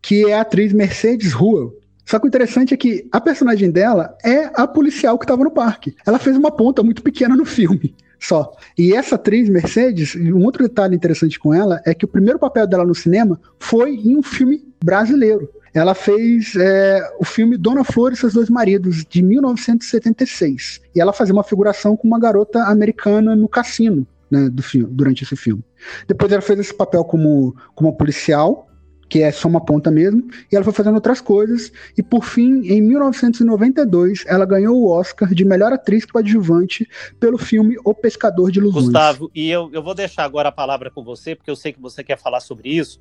que 0.00 0.30
é 0.30 0.34
a 0.34 0.40
atriz 0.40 0.72
Mercedes 0.72 1.32
Ruel. 1.32 1.74
Só 2.06 2.18
que 2.18 2.26
o 2.26 2.28
interessante 2.28 2.72
é 2.74 2.76
que 2.76 3.06
a 3.12 3.20
personagem 3.20 3.70
dela 3.70 4.16
é 4.24 4.50
a 4.54 4.66
policial 4.66 5.18
que 5.18 5.24
estava 5.24 5.44
no 5.44 5.50
parque. 5.50 5.94
Ela 6.04 6.18
fez 6.18 6.36
uma 6.36 6.50
ponta 6.50 6.82
muito 6.82 7.02
pequena 7.02 7.36
no 7.36 7.44
filme 7.44 7.94
só. 8.22 8.52
E 8.78 8.94
essa 8.94 9.16
atriz, 9.16 9.48
Mercedes, 9.48 10.14
um 10.14 10.44
outro 10.44 10.62
detalhe 10.62 10.94
interessante 10.94 11.38
com 11.38 11.52
ela 11.52 11.80
é 11.84 11.92
que 11.92 12.04
o 12.04 12.08
primeiro 12.08 12.38
papel 12.38 12.66
dela 12.66 12.84
no 12.84 12.94
cinema 12.94 13.40
foi 13.58 13.96
em 13.96 14.16
um 14.16 14.22
filme 14.22 14.62
brasileiro. 14.82 15.50
Ela 15.74 15.94
fez 15.94 16.54
é, 16.54 17.00
o 17.18 17.24
filme 17.24 17.56
Dona 17.56 17.82
Flor 17.82 18.12
e 18.12 18.16
seus 18.16 18.34
dois 18.34 18.48
maridos, 18.48 19.04
de 19.08 19.22
1976. 19.22 20.80
E 20.94 21.00
ela 21.00 21.12
fazia 21.12 21.34
uma 21.34 21.42
figuração 21.42 21.96
com 21.96 22.06
uma 22.06 22.20
garota 22.20 22.62
americana 22.64 23.34
no 23.34 23.48
cassino 23.48 24.06
né, 24.30 24.48
do 24.48 24.62
durante 24.88 25.24
esse 25.24 25.34
filme. 25.34 25.64
Depois 26.06 26.30
ela 26.30 26.42
fez 26.42 26.58
esse 26.58 26.74
papel 26.74 27.04
como, 27.04 27.56
como 27.74 27.96
policial, 27.96 28.68
que 29.12 29.22
é 29.22 29.30
só 29.30 29.46
uma 29.46 29.62
ponta 29.62 29.90
mesmo, 29.90 30.26
e 30.50 30.56
ela 30.56 30.64
foi 30.64 30.72
fazendo 30.72 30.94
outras 30.94 31.20
coisas, 31.20 31.70
e 31.98 32.02
por 32.02 32.24
fim, 32.24 32.66
em 32.66 32.80
1992, 32.80 34.24
ela 34.26 34.46
ganhou 34.46 34.74
o 34.74 34.88
Oscar 34.88 35.34
de 35.34 35.44
melhor 35.44 35.70
atriz 35.70 36.06
coadjuvante 36.06 36.88
pelo 37.20 37.36
filme 37.36 37.76
O 37.84 37.92
Pescador 37.92 38.50
de 38.50 38.58
Ilusões. 38.58 38.86
Gustavo, 38.86 39.30
e 39.34 39.50
eu, 39.50 39.68
eu 39.70 39.82
vou 39.82 39.94
deixar 39.94 40.24
agora 40.24 40.48
a 40.48 40.52
palavra 40.52 40.90
com 40.90 41.04
você, 41.04 41.36
porque 41.36 41.50
eu 41.50 41.56
sei 41.56 41.74
que 41.74 41.78
você 41.78 42.02
quer 42.02 42.18
falar 42.18 42.40
sobre 42.40 42.70
isso, 42.70 42.98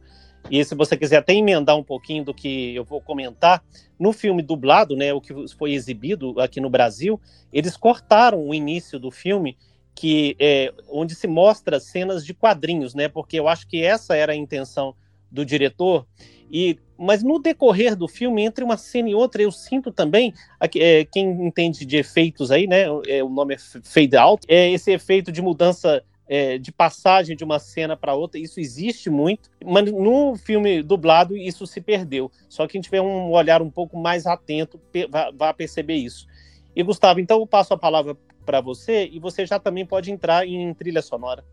e 0.50 0.62
se 0.66 0.76
você 0.76 0.98
quiser 0.98 1.16
até 1.16 1.34
emendar 1.34 1.78
um 1.78 1.84
pouquinho 1.84 2.26
do 2.26 2.34
que 2.34 2.76
eu 2.76 2.84
vou 2.84 3.00
comentar, 3.00 3.64
no 3.98 4.12
filme 4.12 4.42
dublado, 4.42 4.98
né, 4.98 5.14
o 5.14 5.22
que 5.22 5.34
foi 5.58 5.72
exibido 5.72 6.42
aqui 6.42 6.60
no 6.60 6.70
Brasil, 6.70 7.22
eles 7.54 7.78
cortaram 7.78 8.46
o 8.46 8.54
início 8.54 9.00
do 9.00 9.12
filme 9.12 9.56
que 9.96 10.36
é, 10.38 10.74
onde 10.90 11.16
se 11.16 11.26
mostra 11.26 11.80
cenas 11.80 12.26
de 12.26 12.34
quadrinhos, 12.34 12.94
né? 12.94 13.08
Porque 13.08 13.40
eu 13.40 13.48
acho 13.48 13.66
que 13.68 13.82
essa 13.82 14.14
era 14.14 14.34
a 14.34 14.36
intenção 14.36 14.94
do 15.32 15.46
diretor. 15.46 16.06
E, 16.52 16.78
mas 16.98 17.24
no 17.24 17.40
decorrer 17.40 17.96
do 17.96 18.08
filme, 18.08 18.44
entre 18.44 18.64
uma 18.64 18.76
cena 18.76 19.10
e 19.10 19.16
outra, 19.16 19.42
eu 19.42 19.52
sinto 19.52 19.92
também, 19.92 20.34
é, 20.76 21.06
quem 21.06 21.48
entende 21.48 21.86
de 21.86 21.98
efeitos 21.98 22.52
aí, 22.52 22.68
né? 22.68 22.84
É, 23.08 23.24
o 23.24 23.30
nome 23.30 23.56
é 23.56 23.58
fade 23.84 24.18
out, 24.18 24.46
é 24.48 24.70
esse 24.70 24.92
efeito 24.92 25.32
de 25.32 25.42
mudança 25.42 26.04
é, 26.28 26.58
de 26.58 26.72
passagem 26.72 27.36
de 27.36 27.44
uma 27.44 27.60
cena 27.60 27.98
para 27.98 28.14
outra, 28.14 28.40
isso 28.40 28.60
existe 28.60 29.10
muito, 29.10 29.50
mas 29.66 29.92
no 29.92 30.36
filme 30.38 30.82
dublado 30.82 31.36
isso 31.36 31.68
se 31.68 31.82
perdeu. 31.82 32.32
Só 32.48 32.66
que 32.66 32.74
quem 32.74 32.82
tiver 32.82 33.02
um 33.02 33.32
olhar 33.32 33.62
um 33.62 33.70
pouco 33.70 33.98
mais 33.98 34.26
atento 34.26 34.80
vai 35.36 35.54
perceber 35.54 35.96
isso. 35.96 36.26
E 36.74 36.84
Gustavo, 36.84 37.20
então 37.20 37.40
eu 37.40 37.46
passo 37.46 37.74
a 37.74 37.78
palavra 37.78 38.16
para 38.46 38.62
você 38.62 39.10
e 39.12 39.20
você 39.20 39.46
já 39.46 39.60
também 39.60 39.86
pode 39.86 40.10
entrar 40.10 40.48
em 40.48 40.74
trilha 40.74 41.02
sonora. 41.02 41.44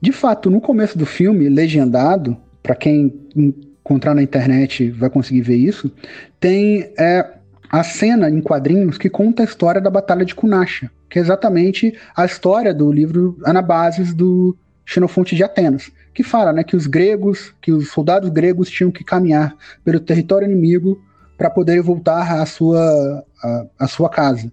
De 0.00 0.12
fato, 0.12 0.48
no 0.48 0.60
começo 0.60 0.96
do 0.96 1.06
filme, 1.06 1.48
legendado, 1.48 2.36
para 2.64 2.74
quem 2.74 3.14
encontrar 3.36 4.14
na 4.14 4.22
internet 4.22 4.90
vai 4.90 5.10
conseguir 5.10 5.42
ver 5.42 5.56
isso, 5.56 5.92
tem 6.40 6.90
é, 6.98 7.34
a 7.70 7.84
cena 7.84 8.30
em 8.30 8.40
quadrinhos 8.40 8.96
que 8.96 9.10
conta 9.10 9.42
a 9.42 9.44
história 9.44 9.82
da 9.82 9.90
Batalha 9.90 10.24
de 10.24 10.34
Kunasha, 10.34 10.90
que 11.10 11.18
é 11.18 11.22
exatamente 11.22 11.94
a 12.16 12.24
história 12.24 12.72
do 12.72 12.90
livro 12.90 13.38
Anabases 13.44 14.14
do 14.14 14.56
Xenofonte 14.86 15.36
de 15.36 15.44
Atenas, 15.44 15.92
que 16.14 16.22
fala 16.22 16.54
né, 16.54 16.64
que 16.64 16.74
os 16.74 16.86
gregos, 16.86 17.54
que 17.60 17.70
os 17.70 17.90
soldados 17.90 18.30
gregos 18.30 18.70
tinham 18.70 18.90
que 18.90 19.04
caminhar 19.04 19.54
pelo 19.84 20.00
território 20.00 20.50
inimigo 20.50 20.98
para 21.36 21.50
poder 21.50 21.82
voltar 21.82 22.40
à 22.40 22.46
sua, 22.46 23.24
à, 23.42 23.66
à 23.80 23.86
sua 23.86 24.08
casa. 24.08 24.50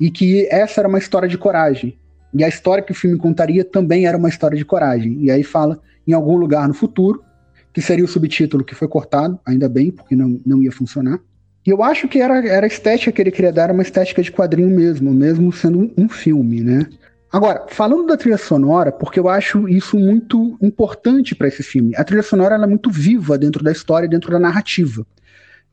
E 0.00 0.10
que 0.10 0.48
essa 0.50 0.80
era 0.80 0.88
uma 0.88 0.98
história 0.98 1.28
de 1.28 1.38
coragem. 1.38 1.96
E 2.34 2.42
a 2.42 2.48
história 2.48 2.82
que 2.82 2.90
o 2.90 2.94
filme 2.94 3.16
contaria 3.16 3.64
também 3.64 4.06
era 4.06 4.18
uma 4.18 4.28
história 4.28 4.58
de 4.58 4.64
coragem. 4.64 5.18
E 5.20 5.30
aí 5.30 5.44
fala 5.44 5.78
em 6.06 6.12
algum 6.12 6.36
lugar 6.36 6.66
no 6.66 6.74
futuro, 6.74 7.23
que 7.74 7.82
seria 7.82 8.04
o 8.04 8.08
subtítulo 8.08 8.64
que 8.64 8.74
foi 8.74 8.86
cortado, 8.86 9.38
ainda 9.44 9.68
bem, 9.68 9.90
porque 9.90 10.14
não, 10.14 10.40
não 10.46 10.62
ia 10.62 10.70
funcionar. 10.70 11.18
E 11.66 11.70
eu 11.70 11.82
acho 11.82 12.06
que 12.06 12.20
era, 12.20 12.46
era 12.46 12.64
a 12.64 12.68
estética 12.68 13.10
que 13.10 13.20
ele 13.20 13.32
queria 13.32 13.52
dar, 13.52 13.70
uma 13.72 13.82
estética 13.82 14.22
de 14.22 14.30
quadrinho 14.30 14.70
mesmo, 14.70 15.12
mesmo 15.12 15.52
sendo 15.52 15.80
um, 15.80 15.92
um 15.98 16.08
filme, 16.08 16.62
né? 16.62 16.86
Agora, 17.32 17.66
falando 17.68 18.06
da 18.06 18.16
trilha 18.16 18.38
sonora, 18.38 18.92
porque 18.92 19.18
eu 19.18 19.28
acho 19.28 19.68
isso 19.68 19.98
muito 19.98 20.56
importante 20.62 21.34
para 21.34 21.48
esse 21.48 21.64
filme. 21.64 21.96
A 21.96 22.04
trilha 22.04 22.22
sonora 22.22 22.54
é 22.54 22.66
muito 22.66 22.90
viva 22.90 23.36
dentro 23.36 23.64
da 23.64 23.72
história, 23.72 24.08
dentro 24.08 24.30
da 24.30 24.38
narrativa, 24.38 25.04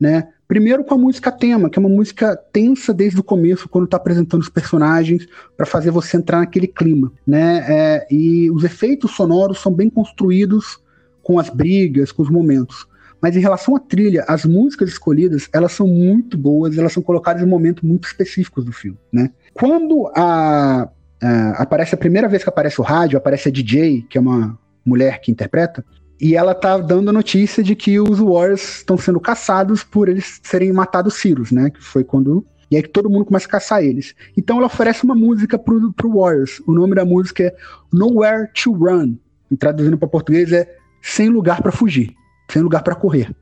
né? 0.00 0.26
Primeiro 0.48 0.82
com 0.82 0.94
a 0.94 0.98
música 0.98 1.30
tema, 1.30 1.70
que 1.70 1.78
é 1.78 1.80
uma 1.80 1.88
música 1.88 2.36
tensa 2.52 2.92
desde 2.92 3.20
o 3.20 3.22
começo, 3.22 3.68
quando 3.68 3.84
está 3.84 3.96
apresentando 3.96 4.40
os 4.40 4.48
personagens, 4.48 5.24
para 5.56 5.64
fazer 5.64 5.92
você 5.92 6.16
entrar 6.16 6.40
naquele 6.40 6.66
clima, 6.66 7.12
né? 7.24 7.64
É, 7.68 8.06
e 8.10 8.50
os 8.50 8.64
efeitos 8.64 9.12
sonoros 9.12 9.60
são 9.60 9.72
bem 9.72 9.88
construídos 9.88 10.82
com 11.22 11.38
as 11.38 11.48
brigas, 11.48 12.12
com 12.12 12.22
os 12.22 12.30
momentos. 12.30 12.86
Mas 13.20 13.36
em 13.36 13.40
relação 13.40 13.76
à 13.76 13.78
trilha, 13.78 14.24
as 14.26 14.44
músicas 14.44 14.88
escolhidas, 14.88 15.48
elas 15.52 15.72
são 15.72 15.86
muito 15.86 16.36
boas, 16.36 16.76
elas 16.76 16.92
são 16.92 17.02
colocadas 17.02 17.42
em 17.42 17.46
momentos 17.46 17.84
muito 17.84 18.06
específicos 18.06 18.64
do 18.64 18.72
filme, 18.72 18.98
né? 19.12 19.30
Quando 19.54 20.10
a, 20.14 20.88
a, 21.22 21.50
aparece 21.62 21.94
a 21.94 21.98
primeira 21.98 22.28
vez 22.28 22.42
que 22.42 22.48
aparece 22.48 22.80
o 22.80 22.84
rádio, 22.84 23.16
aparece 23.16 23.48
a 23.48 23.52
DJ, 23.52 24.02
que 24.10 24.18
é 24.18 24.20
uma 24.20 24.58
mulher 24.84 25.20
que 25.20 25.30
interpreta, 25.30 25.84
e 26.20 26.34
ela 26.34 26.54
tá 26.54 26.78
dando 26.78 27.10
a 27.10 27.12
notícia 27.12 27.62
de 27.62 27.76
que 27.76 28.00
os 28.00 28.18
Warriors 28.18 28.78
estão 28.78 28.98
sendo 28.98 29.20
caçados 29.20 29.84
por 29.84 30.08
eles 30.08 30.40
serem 30.42 30.72
matados 30.72 31.14
Cyrus, 31.14 31.52
né? 31.52 31.70
Que 31.70 31.82
foi 31.82 32.02
quando 32.02 32.44
e 32.72 32.76
aí 32.76 32.82
todo 32.82 33.10
mundo 33.10 33.26
começa 33.26 33.46
a 33.46 33.50
caçar 33.50 33.84
eles. 33.84 34.14
Então 34.34 34.56
ela 34.56 34.66
oferece 34.66 35.04
uma 35.04 35.14
música 35.14 35.58
pro, 35.58 35.92
pro 35.92 36.18
Warriors. 36.18 36.58
O 36.66 36.72
nome 36.72 36.94
da 36.94 37.04
música 37.04 37.44
é 37.44 37.54
Nowhere 37.92 38.48
to 38.54 38.72
Run. 38.72 39.16
E 39.50 39.56
traduzindo 39.58 39.98
para 39.98 40.08
português 40.08 40.50
é 40.52 40.74
sem 41.02 41.28
lugar 41.28 41.60
para 41.60 41.72
fugir, 41.72 42.14
sem 42.48 42.62
lugar 42.62 42.82
para 42.82 42.94
correr. 42.94 43.34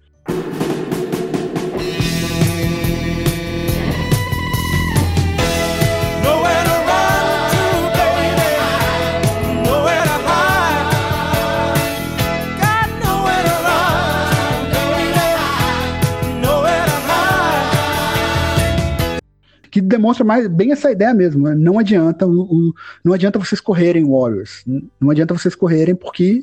que 19.71 19.81
demonstra 19.81 20.25
mais 20.25 20.49
bem 20.49 20.73
essa 20.73 20.91
ideia 20.91 21.15
mesmo. 21.15 21.45
Né? 21.45 21.55
Não 21.55 21.79
adianta 21.79 22.27
o, 22.27 22.43
o, 22.43 22.75
não 23.05 23.13
adianta 23.13 23.39
vocês 23.39 23.61
correrem, 23.61 24.05
Warriors. 24.05 24.65
Não 25.01 25.11
adianta 25.11 25.33
vocês 25.33 25.55
correrem 25.55 25.95
porque 25.95 26.43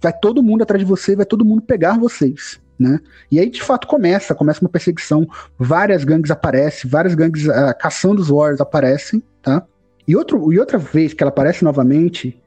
vai 0.00 0.12
todo 0.12 0.42
mundo 0.42 0.62
atrás 0.62 0.80
de 0.80 0.88
você, 0.88 1.16
vai 1.16 1.26
todo 1.26 1.44
mundo 1.44 1.62
pegar 1.62 1.98
vocês. 1.98 2.60
Né? 2.78 3.00
E 3.30 3.40
aí, 3.40 3.50
de 3.50 3.60
fato, 3.60 3.88
começa, 3.88 4.34
começa 4.34 4.60
uma 4.60 4.68
perseguição, 4.70 5.28
várias 5.58 6.04
gangues 6.04 6.30
aparecem, 6.30 6.88
várias 6.88 7.14
gangues 7.14 7.46
uh, 7.46 7.74
caçando 7.78 8.22
os 8.22 8.28
Warriors 8.28 8.60
aparecem, 8.60 9.20
tá? 9.42 9.64
E, 10.06 10.14
outro, 10.14 10.52
e 10.52 10.58
outra 10.60 10.78
vez 10.78 11.12
que 11.12 11.22
ela 11.22 11.30
aparece 11.30 11.64
novamente, 11.64 12.40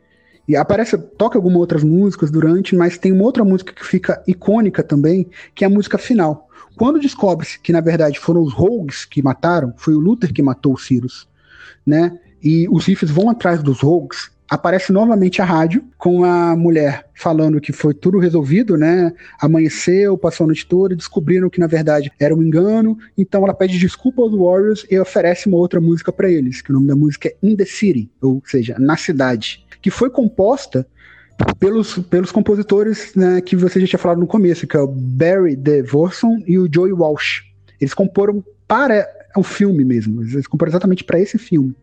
e 0.47 0.55
aparece, 0.55 0.97
toca 0.97 1.37
algumas 1.37 1.59
outras 1.59 1.83
músicas 1.83 2.31
durante, 2.31 2.75
mas 2.75 2.97
tem 2.97 3.11
uma 3.11 3.23
outra 3.23 3.43
música 3.43 3.73
que 3.73 3.85
fica 3.85 4.23
icônica 4.25 4.81
também, 4.81 5.29
que 5.53 5.63
é 5.63 5.67
a 5.67 5.69
música 5.69 5.97
final. 5.97 6.49
Quando 6.77 6.99
descobre-se 6.99 7.59
que, 7.59 7.71
na 7.71 7.81
verdade, 7.81 8.19
foram 8.19 8.41
os 8.41 8.53
Rogues 8.53 9.05
que 9.05 9.21
mataram, 9.21 9.73
foi 9.77 9.93
o 9.93 9.99
Luther 9.99 10.33
que 10.33 10.41
matou 10.41 10.73
o 10.73 10.77
Cyrus, 10.77 11.27
né? 11.85 12.17
E 12.41 12.67
os 12.69 12.85
Riffs 12.85 13.11
vão 13.11 13.29
atrás 13.29 13.61
dos 13.61 13.81
Rogues, 13.81 14.31
aparece 14.51 14.91
novamente 14.91 15.41
a 15.41 15.45
rádio 15.45 15.81
com 15.97 16.25
a 16.25 16.57
mulher 16.57 17.09
falando 17.15 17.61
que 17.61 17.71
foi 17.71 17.93
tudo 17.93 18.19
resolvido, 18.19 18.75
né? 18.75 19.13
Amanheceu, 19.39 20.17
passou 20.17 20.43
a 20.43 20.47
noite 20.47 20.65
toda, 20.65 20.93
descobriram 20.93 21.49
que 21.49 21.57
na 21.57 21.67
verdade 21.67 22.11
era 22.19 22.35
um 22.35 22.43
engano. 22.43 22.97
Então 23.17 23.45
ela 23.45 23.53
pede 23.53 23.79
desculpa 23.79 24.21
aos 24.21 24.35
Warriors 24.35 24.85
e 24.91 24.99
oferece 24.99 25.47
uma 25.47 25.55
outra 25.55 25.79
música 25.79 26.11
para 26.11 26.29
eles, 26.29 26.61
que 26.61 26.69
o 26.69 26.73
nome 26.73 26.87
da 26.87 26.97
música 26.97 27.29
é 27.29 27.35
In 27.41 27.55
the 27.55 27.63
City, 27.63 28.11
ou 28.21 28.43
seja, 28.45 28.75
na 28.77 28.97
cidade, 28.97 29.65
que 29.81 29.89
foi 29.89 30.09
composta 30.09 30.85
pelos, 31.57 31.97
pelos 31.99 32.29
compositores 32.29 33.15
né, 33.15 33.39
que 33.39 33.55
você 33.55 33.79
já 33.79 33.87
tinha 33.87 33.99
falado 33.99 34.19
no 34.19 34.27
começo, 34.27 34.67
que 34.67 34.75
é 34.75 34.81
o 34.81 34.87
Barry 34.87 35.55
DeVorson 35.55 36.43
e 36.45 36.59
o 36.59 36.67
Joey 36.69 36.91
Walsh. 36.91 37.43
Eles 37.79 37.93
comporam 37.93 38.43
para 38.67 39.07
o 39.33 39.43
filme 39.43 39.85
mesmo, 39.85 40.21
eles 40.21 40.45
comporam 40.45 40.71
exatamente 40.71 41.05
para 41.05 41.21
esse 41.21 41.37
filme. 41.37 41.73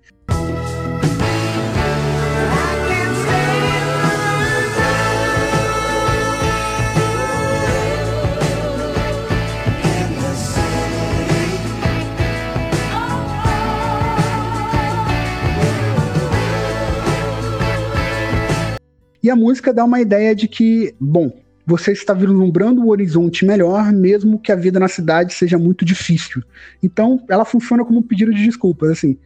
E 19.22 19.30
a 19.30 19.36
música 19.36 19.72
dá 19.72 19.84
uma 19.84 20.00
ideia 20.00 20.34
de 20.34 20.46
que, 20.46 20.94
bom, 21.00 21.32
você 21.66 21.92
está 21.92 22.14
vislumbrando 22.14 22.80
um 22.80 22.88
horizonte 22.88 23.44
melhor, 23.44 23.92
mesmo 23.92 24.38
que 24.38 24.50
a 24.50 24.56
vida 24.56 24.80
na 24.80 24.88
cidade 24.88 25.34
seja 25.34 25.58
muito 25.58 25.84
difícil. 25.84 26.42
Então, 26.82 27.22
ela 27.28 27.44
funciona 27.44 27.84
como 27.84 27.98
um 27.98 28.02
pedido 28.02 28.32
de 28.32 28.44
desculpas, 28.44 28.90
assim. 28.90 29.18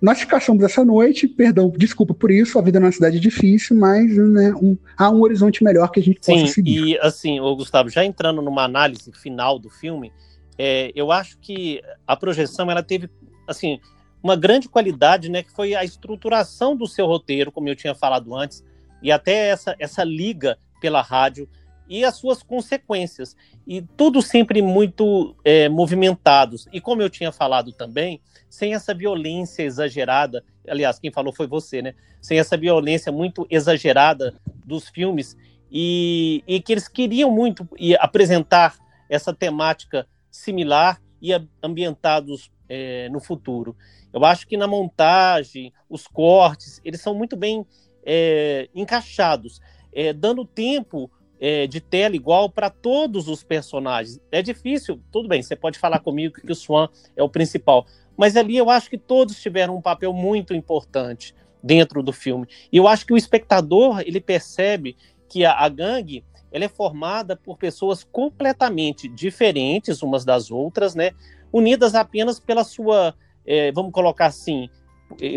Nós 0.00 0.18
ficamos 0.18 0.64
essa 0.64 0.84
noite, 0.84 1.28
perdão, 1.28 1.72
desculpa 1.76 2.12
por 2.12 2.30
isso, 2.30 2.58
a 2.58 2.62
vida 2.62 2.80
na 2.80 2.90
cidade 2.90 3.18
é 3.18 3.20
difícil, 3.20 3.76
mas 3.76 4.16
né, 4.16 4.52
um, 4.60 4.76
há 4.96 5.08
um 5.10 5.20
horizonte 5.20 5.62
melhor 5.62 5.90
que 5.92 6.00
a 6.00 6.02
gente 6.02 6.18
Sim, 6.20 6.40
possa 6.40 6.54
seguir. 6.54 6.84
E 6.84 6.98
assim, 6.98 7.38
o 7.38 7.54
Gustavo, 7.54 7.88
já 7.88 8.04
entrando 8.04 8.42
numa 8.42 8.64
análise 8.64 9.12
final 9.12 9.60
do 9.60 9.70
filme, 9.70 10.10
é, 10.58 10.90
eu 10.96 11.12
acho 11.12 11.38
que 11.38 11.80
a 12.04 12.16
projeção 12.16 12.68
ela 12.68 12.82
teve 12.82 13.08
assim 13.46 13.78
uma 14.22 14.34
grande 14.34 14.68
qualidade, 14.68 15.28
né, 15.28 15.42
que 15.42 15.52
foi 15.52 15.74
a 15.74 15.84
estruturação 15.84 16.74
do 16.74 16.86
seu 16.86 17.06
roteiro, 17.06 17.52
como 17.52 17.68
eu 17.68 17.76
tinha 17.76 17.94
falado 17.94 18.34
antes, 18.34 18.64
e 19.02 19.10
até 19.10 19.48
essa, 19.48 19.74
essa 19.78 20.04
liga 20.04 20.58
pela 20.80 21.02
rádio 21.02 21.48
e 21.88 22.04
as 22.04 22.16
suas 22.16 22.42
consequências. 22.42 23.36
E 23.66 23.82
tudo 23.82 24.22
sempre 24.22 24.62
muito 24.62 25.36
é, 25.44 25.68
movimentados. 25.68 26.66
E 26.72 26.80
como 26.80 27.02
eu 27.02 27.10
tinha 27.10 27.30
falado 27.30 27.72
também, 27.72 28.20
sem 28.48 28.74
essa 28.74 28.94
violência 28.94 29.62
exagerada, 29.62 30.44
aliás, 30.66 30.98
quem 30.98 31.12
falou 31.12 31.32
foi 31.32 31.46
você, 31.46 31.82
né? 31.82 31.94
Sem 32.20 32.38
essa 32.38 32.56
violência 32.56 33.12
muito 33.12 33.46
exagerada 33.50 34.34
dos 34.64 34.88
filmes, 34.88 35.36
e, 35.72 36.44
e 36.46 36.60
que 36.60 36.72
eles 36.72 36.86
queriam 36.86 37.30
muito 37.30 37.66
e 37.78 37.96
apresentar 37.96 38.76
essa 39.08 39.32
temática 39.32 40.06
similar 40.30 41.00
e 41.20 41.30
ambientados 41.62 42.50
é, 42.68 43.08
no 43.08 43.20
futuro. 43.20 43.74
Eu 44.12 44.24
acho 44.24 44.46
que 44.46 44.56
na 44.56 44.66
montagem, 44.66 45.72
os 45.88 46.06
cortes, 46.06 46.80
eles 46.84 47.00
são 47.00 47.14
muito 47.14 47.36
bem 47.36 47.66
é, 48.04 48.68
encaixados, 48.74 49.60
é, 49.92 50.12
dando 50.12 50.44
tempo 50.44 51.10
é, 51.40 51.66
de 51.66 51.80
tela 51.80 52.14
igual 52.14 52.48
para 52.48 52.70
todos 52.70 53.28
os 53.28 53.42
personagens. 53.42 54.20
É 54.30 54.40
difícil, 54.40 55.00
tudo 55.10 55.28
bem, 55.28 55.42
você 55.42 55.56
pode 55.56 55.78
falar 55.78 55.98
comigo 55.98 56.34
que 56.34 56.52
o 56.52 56.54
Swan 56.54 56.88
é 57.16 57.22
o 57.22 57.28
principal, 57.28 57.86
mas 58.16 58.36
ali 58.36 58.56
eu 58.56 58.70
acho 58.70 58.88
que 58.88 58.98
todos 58.98 59.40
tiveram 59.40 59.76
um 59.76 59.82
papel 59.82 60.12
muito 60.12 60.54
importante 60.54 61.34
dentro 61.62 62.02
do 62.02 62.12
filme. 62.12 62.46
E 62.70 62.76
eu 62.76 62.86
acho 62.86 63.06
que 63.06 63.12
o 63.12 63.16
espectador 63.16 64.00
ele 64.00 64.20
percebe 64.20 64.96
que 65.28 65.44
a, 65.44 65.52
a 65.52 65.68
gangue 65.68 66.24
ela 66.52 66.64
é 66.64 66.68
formada 66.68 67.34
por 67.34 67.56
pessoas 67.56 68.04
completamente 68.04 69.08
diferentes 69.08 70.02
umas 70.02 70.24
das 70.24 70.50
outras, 70.50 70.94
né? 70.94 71.12
Unidas 71.50 71.94
apenas 71.94 72.38
pela 72.38 72.62
sua, 72.62 73.14
é, 73.46 73.72
vamos 73.72 73.92
colocar 73.92 74.26
assim, 74.26 74.68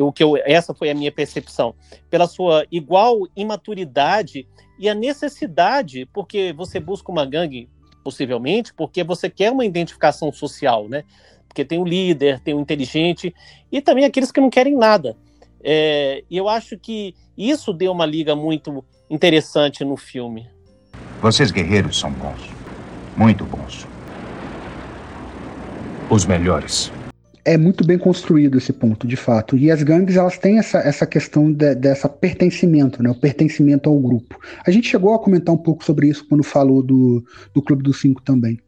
o 0.01 0.11
que 0.11 0.23
eu, 0.23 0.37
essa 0.37 0.73
foi 0.73 0.89
a 0.89 0.95
minha 0.95 1.11
percepção, 1.11 1.75
pela 2.09 2.27
sua 2.27 2.65
igual 2.71 3.27
imaturidade 3.35 4.47
e 4.79 4.89
a 4.89 4.93
necessidade, 4.93 6.07
porque 6.13 6.53
você 6.53 6.79
busca 6.79 7.11
uma 7.11 7.25
gangue, 7.25 7.69
possivelmente, 8.03 8.73
porque 8.73 9.03
você 9.03 9.29
quer 9.29 9.51
uma 9.51 9.65
identificação 9.65 10.31
social, 10.31 10.87
né? 10.87 11.03
Porque 11.47 11.65
tem 11.65 11.79
o 11.79 11.85
líder, 11.85 12.39
tem 12.39 12.53
o 12.53 12.59
inteligente 12.59 13.33
e 13.71 13.81
também 13.81 14.05
aqueles 14.05 14.31
que 14.31 14.41
não 14.41 14.49
querem 14.49 14.75
nada. 14.75 15.15
É, 15.63 16.23
e 16.29 16.37
eu 16.37 16.47
acho 16.47 16.77
que 16.77 17.15
isso 17.37 17.73
deu 17.73 17.91
uma 17.91 18.05
liga 18.05 18.35
muito 18.35 18.83
interessante 19.09 19.83
no 19.83 19.97
filme. 19.97 20.47
Vocês 21.21 21.49
guerreiros 21.49 21.97
são 21.97 22.11
bons, 22.11 22.49
muito 23.17 23.45
bons. 23.45 23.87
Os 26.09 26.25
melhores 26.25 26.91
é 27.45 27.57
muito 27.57 27.85
bem 27.85 27.97
construído 27.97 28.57
esse 28.57 28.73
ponto, 28.73 29.05
de 29.05 29.15
fato. 29.15 29.55
E 29.55 29.69
as 29.69 29.83
gangues, 29.83 30.17
elas 30.17 30.37
têm 30.37 30.57
essa, 30.57 30.79
essa 30.79 31.05
questão 31.05 31.51
de, 31.51 31.75
dessa 31.75 32.09
pertencimento, 32.09 33.03
né? 33.03 33.11
O 33.11 33.15
pertencimento 33.15 33.87
ao 33.87 33.99
grupo. 33.99 34.39
A 34.65 34.71
gente 34.71 34.89
chegou 34.89 35.13
a 35.13 35.19
comentar 35.19 35.53
um 35.53 35.57
pouco 35.57 35.85
sobre 35.85 36.07
isso 36.07 36.27
quando 36.27 36.43
falou 36.43 36.81
do, 36.81 37.23
do 37.53 37.61
Clube 37.61 37.83
dos 37.83 38.01
Cinco 38.01 38.21
também. 38.23 38.59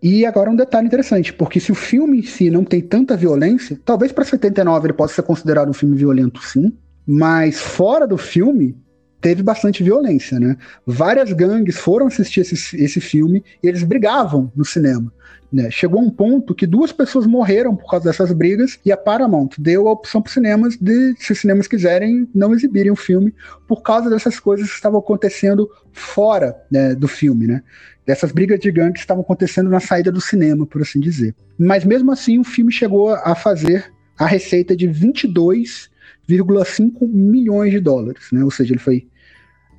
E 0.00 0.24
agora 0.24 0.50
um 0.50 0.56
detalhe 0.56 0.86
interessante, 0.86 1.32
porque 1.32 1.60
se 1.60 1.72
o 1.72 1.76
filme 1.76 2.20
em 2.20 2.22
si 2.22 2.50
não 2.50 2.64
tem 2.64 2.80
tanta 2.80 3.16
violência, 3.16 3.78
talvez 3.84 4.12
para 4.12 4.24
79 4.24 4.86
ele 4.86 4.92
possa 4.92 5.14
ser 5.14 5.22
considerado 5.22 5.68
um 5.68 5.72
filme 5.72 5.96
violento 5.96 6.42
sim, 6.42 6.72
mas 7.06 7.60
fora 7.60 8.06
do 8.06 8.16
filme 8.16 8.76
teve 9.22 9.42
bastante 9.42 9.82
violência, 9.82 10.38
né? 10.38 10.58
Várias 10.84 11.32
gangues 11.32 11.78
foram 11.78 12.08
assistir 12.08 12.40
esse, 12.40 12.76
esse 12.76 13.00
filme 13.00 13.42
e 13.62 13.68
eles 13.68 13.84
brigavam 13.84 14.52
no 14.54 14.64
cinema. 14.64 15.10
Né? 15.52 15.70
Chegou 15.70 16.00
um 16.00 16.10
ponto 16.10 16.54
que 16.54 16.66
duas 16.66 16.92
pessoas 16.92 17.26
morreram 17.26 17.76
por 17.76 17.88
causa 17.88 18.06
dessas 18.06 18.32
brigas 18.32 18.80
e 18.84 18.90
a 18.90 18.96
Paramount 18.96 19.50
deu 19.58 19.86
a 19.86 19.92
opção 19.92 20.20
para 20.20 20.28
os 20.28 20.34
cinemas 20.34 20.76
de, 20.76 21.14
se 21.18 21.30
os 21.32 21.38
cinemas 21.38 21.68
quiserem, 21.68 22.28
não 22.34 22.52
exibirem 22.54 22.90
o 22.90 22.96
filme 22.96 23.32
por 23.68 23.82
causa 23.82 24.10
dessas 24.10 24.40
coisas 24.40 24.68
que 24.68 24.74
estavam 24.74 24.98
acontecendo 24.98 25.70
fora 25.92 26.56
né, 26.70 26.94
do 26.94 27.06
filme, 27.06 27.46
né? 27.46 27.62
Dessas 28.04 28.32
brigas 28.32 28.58
de 28.58 28.72
gangue 28.72 28.94
que 28.94 29.00
estavam 29.00 29.22
acontecendo 29.22 29.70
na 29.70 29.78
saída 29.78 30.10
do 30.10 30.20
cinema, 30.20 30.66
por 30.66 30.82
assim 30.82 30.98
dizer. 30.98 31.36
Mas 31.56 31.84
mesmo 31.84 32.10
assim, 32.10 32.36
o 32.38 32.44
filme 32.44 32.72
chegou 32.72 33.14
a 33.14 33.36
fazer 33.36 33.92
a 34.18 34.26
receita 34.26 34.74
de 34.74 34.88
22,5 34.88 37.06
milhões 37.06 37.70
de 37.70 37.78
dólares, 37.78 38.24
né? 38.32 38.42
Ou 38.42 38.50
seja, 38.50 38.72
ele 38.72 38.80
foi 38.80 39.06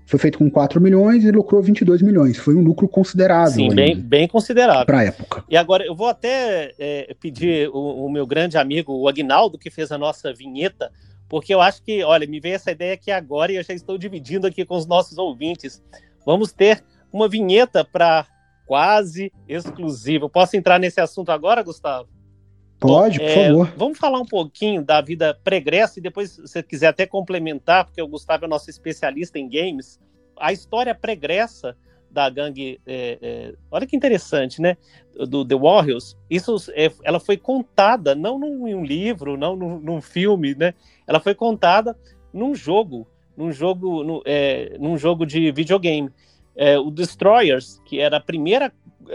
foi 0.06 0.20
feito 0.20 0.38
com 0.38 0.50
4 0.50 0.80
milhões 0.82 1.24
e 1.24 1.32
lucrou 1.32 1.62
22 1.62 2.02
milhões. 2.02 2.38
Foi 2.38 2.56
um 2.56 2.62
lucro 2.62 2.88
considerável. 2.88 3.54
Sim, 3.54 3.74
bem, 3.74 3.96
bem 3.96 4.28
considerável. 4.28 4.86
Para 4.86 5.00
a 5.00 5.04
época. 5.06 5.44
E 5.50 5.56
agora, 5.56 5.86
eu 5.86 5.96
vou 5.96 6.08
até 6.08 6.74
é, 6.78 7.16
pedir 7.20 7.70
o, 7.70 8.06
o, 8.06 8.12
meu 8.12 8.26
grande 8.28 8.58
amigo, 8.58 8.94
o 8.94 9.08
Agnaldo, 9.08 9.58
que 9.58 9.70
fez 9.70 9.92
a 9.92 9.98
nossa 9.98 10.34
vinheta, 10.34 10.92
porque 11.30 11.54
eu 11.54 11.62
acho 11.62 11.82
que, 11.82 12.04
olha, 12.04 12.28
me 12.28 12.40
veio 12.40 12.56
essa 12.56 12.72
ideia 12.72 12.94
aqui 12.94 13.12
agora 13.12 13.52
e 13.52 13.56
eu 13.56 13.64
já 13.64 13.74
estou 13.74 13.98
dividindo 13.98 14.46
aqui 14.46 14.66
com 14.66 14.76
os 14.76 14.86
nossos 14.86 15.18
ouvintes. 15.18 15.82
Vamos 16.26 16.52
ter 16.52 16.84
uma 17.12 17.28
vinheta 17.28 17.84
para 17.84 18.26
quase 18.66 19.32
exclusiva. 19.48 20.30
Posso 20.30 20.56
entrar 20.56 20.80
nesse 20.80 21.00
assunto 21.00 21.32
agora, 21.32 21.64
Gustavo? 21.64 22.10
Pode, 22.84 23.18
Bom, 23.18 23.26
por 23.26 23.32
é, 23.32 23.48
favor. 23.48 23.74
Vamos 23.78 23.98
falar 23.98 24.20
um 24.20 24.26
pouquinho 24.26 24.84
da 24.84 25.00
vida 25.00 25.40
pregressa 25.42 26.00
e 26.00 26.02
depois, 26.02 26.32
se 26.32 26.42
você 26.42 26.62
quiser 26.62 26.88
até 26.88 27.06
complementar, 27.06 27.86
porque 27.86 28.02
o 28.02 28.08
Gustavo 28.08 28.44
é 28.44 28.48
nosso 28.48 28.70
especialista 28.70 29.40
em 29.40 29.48
games. 29.50 29.98
A 30.38 30.52
história 30.52 30.94
pregressa 30.94 31.78
da 32.12 32.30
gangue, 32.30 32.82
é, 32.86 33.18
é, 33.22 33.54
olha 33.72 33.88
que 33.88 33.96
interessante, 33.96 34.62
né? 34.62 34.76
Do 35.30 35.46
The 35.46 35.56
Warriors, 35.56 36.18
isso, 36.30 36.58
é, 36.74 36.92
ela 37.04 37.20
foi 37.20 37.38
contada 37.38 38.14
não 38.14 38.38
num, 38.38 38.68
em 38.68 38.76
um 38.76 38.84
livro, 38.84 39.38
não 39.38 39.56
num, 39.56 39.80
num, 39.80 40.02
filme, 40.02 40.54
né? 40.54 40.74
Ela 41.08 41.20
foi 41.20 41.34
contada 41.34 41.98
num 42.34 42.54
jogo, 42.54 43.08
num 43.38 43.52
jogo, 43.52 44.04
no, 44.04 44.22
é, 44.26 44.76
num 44.78 44.98
jogo 44.98 45.26
de 45.26 45.52
videogame. 45.52 46.12
É, 46.56 46.78
o 46.78 46.92
Destroyers, 46.92 47.82
que 47.86 48.00
era 48.00 48.18
a 48.18 48.22
primeira 48.22 48.72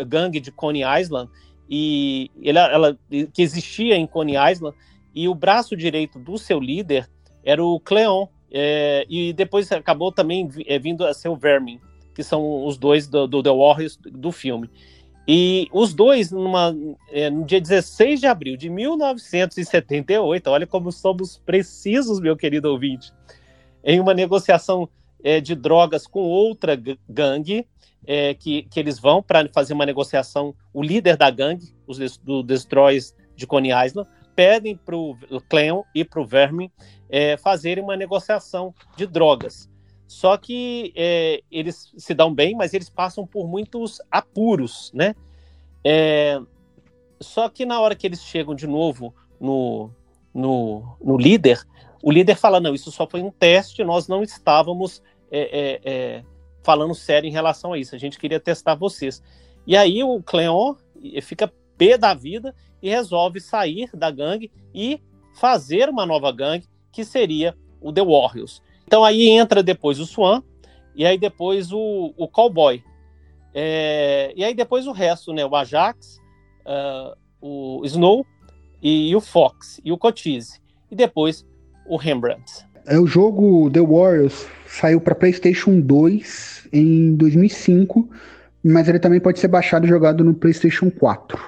gangue 0.06 0.40
de 0.40 0.50
Coney 0.50 0.82
Island, 1.00 1.30
e 1.68 2.30
ela, 2.42 2.60
ela, 2.72 2.98
que 3.32 3.42
existia 3.42 3.96
em 3.96 4.06
Coney 4.06 4.36
Island, 4.50 4.76
e 5.14 5.28
o 5.28 5.34
braço 5.34 5.76
direito 5.76 6.18
do 6.18 6.38
seu 6.38 6.60
líder 6.60 7.08
era 7.44 7.64
o 7.64 7.78
Cleon, 7.80 8.26
é, 8.50 9.04
e 9.08 9.32
depois 9.32 9.70
acabou 9.72 10.10
também 10.10 10.48
é, 10.66 10.78
vindo 10.78 11.04
a 11.04 11.12
ser 11.12 11.28
o 11.28 11.36
Vermin, 11.36 11.80
que 12.14 12.22
são 12.22 12.64
os 12.64 12.78
dois 12.78 13.06
do, 13.06 13.26
do 13.26 13.42
The 13.42 13.50
Warriors 13.50 13.96
do 13.96 14.32
filme. 14.32 14.70
E 15.30 15.68
os 15.72 15.92
dois, 15.92 16.30
numa, 16.30 16.74
é, 17.12 17.28
no 17.28 17.44
dia 17.44 17.60
16 17.60 18.20
de 18.20 18.26
abril 18.26 18.56
de 18.56 18.70
1978, 18.70 20.48
olha 20.48 20.66
como 20.66 20.90
somos 20.90 21.36
precisos, 21.44 22.18
meu 22.18 22.34
querido 22.34 22.70
ouvinte, 22.70 23.12
em 23.84 24.00
uma 24.00 24.14
negociação 24.14 24.88
é, 25.22 25.38
de 25.38 25.54
drogas 25.54 26.06
com 26.06 26.20
outra 26.20 26.80
gangue, 27.06 27.66
é, 28.10 28.32
que, 28.32 28.62
que 28.62 28.80
eles 28.80 28.98
vão 28.98 29.22
para 29.22 29.46
fazer 29.52 29.74
uma 29.74 29.84
negociação. 29.84 30.54
O 30.72 30.82
líder 30.82 31.18
da 31.18 31.30
gangue, 31.30 31.76
os 31.86 32.16
do 32.16 32.42
Destroys 32.42 33.14
de 33.36 33.46
Coney 33.46 33.70
Island, 33.70 34.08
pedem 34.34 34.74
para 34.74 34.96
o 34.96 35.14
Cleon 35.46 35.82
e 35.94 36.06
para 36.06 36.22
o 36.22 36.24
Vermin 36.24 36.70
é, 37.10 37.36
fazerem 37.36 37.84
uma 37.84 37.98
negociação 37.98 38.74
de 38.96 39.06
drogas. 39.06 39.68
Só 40.06 40.38
que 40.38 40.90
é, 40.96 41.42
eles 41.50 41.92
se 41.98 42.14
dão 42.14 42.34
bem, 42.34 42.56
mas 42.56 42.72
eles 42.72 42.88
passam 42.88 43.26
por 43.26 43.46
muitos 43.46 44.00
apuros, 44.10 44.90
né? 44.94 45.14
É, 45.84 46.40
só 47.20 47.46
que 47.50 47.66
na 47.66 47.78
hora 47.78 47.94
que 47.94 48.06
eles 48.06 48.22
chegam 48.22 48.54
de 48.54 48.66
novo 48.66 49.14
no, 49.38 49.90
no, 50.32 50.96
no 51.04 51.18
líder, 51.18 51.62
o 52.02 52.10
líder 52.10 52.36
fala: 52.36 52.58
não, 52.58 52.74
isso 52.74 52.90
só 52.90 53.06
foi 53.06 53.20
um 53.20 53.30
teste, 53.30 53.84
nós 53.84 54.08
não 54.08 54.22
estávamos 54.22 55.02
é, 55.30 55.80
é, 55.84 55.92
é 55.92 56.24
falando 56.68 56.94
sério 56.94 57.26
em 57.26 57.32
relação 57.32 57.72
a 57.72 57.78
isso, 57.78 57.94
a 57.94 57.98
gente 57.98 58.18
queria 58.18 58.38
testar 58.38 58.74
vocês. 58.74 59.22
E 59.66 59.74
aí 59.74 60.04
o 60.04 60.22
Cleon 60.22 60.74
fica 61.22 61.50
pé 61.78 61.96
da 61.96 62.12
vida 62.12 62.54
e 62.82 62.90
resolve 62.90 63.40
sair 63.40 63.88
da 63.94 64.10
gangue 64.10 64.52
e 64.74 65.00
fazer 65.32 65.88
uma 65.88 66.04
nova 66.04 66.30
gangue, 66.30 66.66
que 66.92 67.06
seria 67.06 67.56
o 67.80 67.90
The 67.90 68.04
Warriors. 68.04 68.62
Então 68.86 69.02
aí 69.02 69.30
entra 69.30 69.62
depois 69.62 69.98
o 69.98 70.04
Swan, 70.04 70.42
e 70.94 71.06
aí 71.06 71.16
depois 71.16 71.72
o, 71.72 72.12
o 72.18 72.28
Cowboy. 72.28 72.84
É, 73.54 74.30
e 74.36 74.44
aí 74.44 74.52
depois 74.52 74.86
o 74.86 74.92
resto, 74.92 75.32
né? 75.32 75.46
O 75.46 75.56
Ajax, 75.56 76.20
uh, 76.66 77.16
o 77.40 77.80
Snow 77.86 78.26
e, 78.82 79.08
e, 79.08 79.16
o 79.16 79.22
Fox 79.22 79.80
e 79.82 79.90
o 79.90 79.96
Cochise. 79.96 80.60
E 80.90 80.94
depois 80.94 81.46
o 81.86 81.96
Rembrandt. 81.96 82.67
É 82.90 82.98
o 82.98 83.06
jogo 83.06 83.70
The 83.70 83.82
Warriors 83.82 84.46
saiu 84.66 84.98
para 84.98 85.14
PlayStation 85.14 85.78
2 85.78 86.68
em 86.72 87.14
2005, 87.16 88.08
mas 88.64 88.88
ele 88.88 88.98
também 88.98 89.20
pode 89.20 89.38
ser 89.38 89.48
baixado 89.48 89.84
e 89.84 89.88
jogado 89.88 90.24
no 90.24 90.32
PlayStation 90.32 90.90
4. 90.90 91.38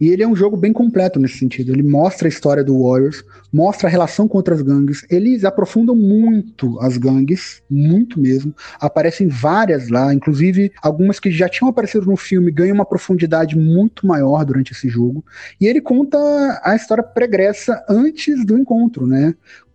E 0.00 0.08
ele 0.08 0.22
é 0.22 0.28
um 0.28 0.34
jogo 0.34 0.56
bem 0.56 0.72
completo 0.72 1.18
nesse 1.18 1.38
sentido. 1.38 1.72
Ele 1.72 1.82
mostra 1.82 2.26
a 2.26 2.28
história 2.28 2.62
do 2.62 2.82
Warriors, 2.82 3.24
mostra 3.52 3.88
a 3.88 3.90
relação 3.90 4.28
com 4.28 4.36
outras 4.36 4.60
gangues. 4.60 5.04
Eles 5.08 5.44
aprofundam 5.44 5.96
muito 5.96 6.78
as 6.80 6.96
gangues, 6.96 7.62
muito 7.70 8.20
mesmo. 8.20 8.54
Aparecem 8.80 9.28
várias 9.28 9.88
lá, 9.88 10.12
inclusive 10.12 10.72
algumas 10.82 11.18
que 11.18 11.30
já 11.30 11.48
tinham 11.48 11.70
aparecido 11.70 12.06
no 12.06 12.16
filme 12.16 12.50
ganham 12.50 12.74
uma 12.74 12.84
profundidade 12.84 13.56
muito 13.56 14.06
maior 14.06 14.44
durante 14.44 14.72
esse 14.72 14.88
jogo. 14.88 15.24
E 15.60 15.66
ele 15.66 15.80
conta 15.80 16.18
a 16.62 16.74
história 16.74 17.02
pregressa 17.02 17.84
antes 17.88 18.44
do 18.44 18.58
encontro, 18.58 19.06
né? 19.06 19.34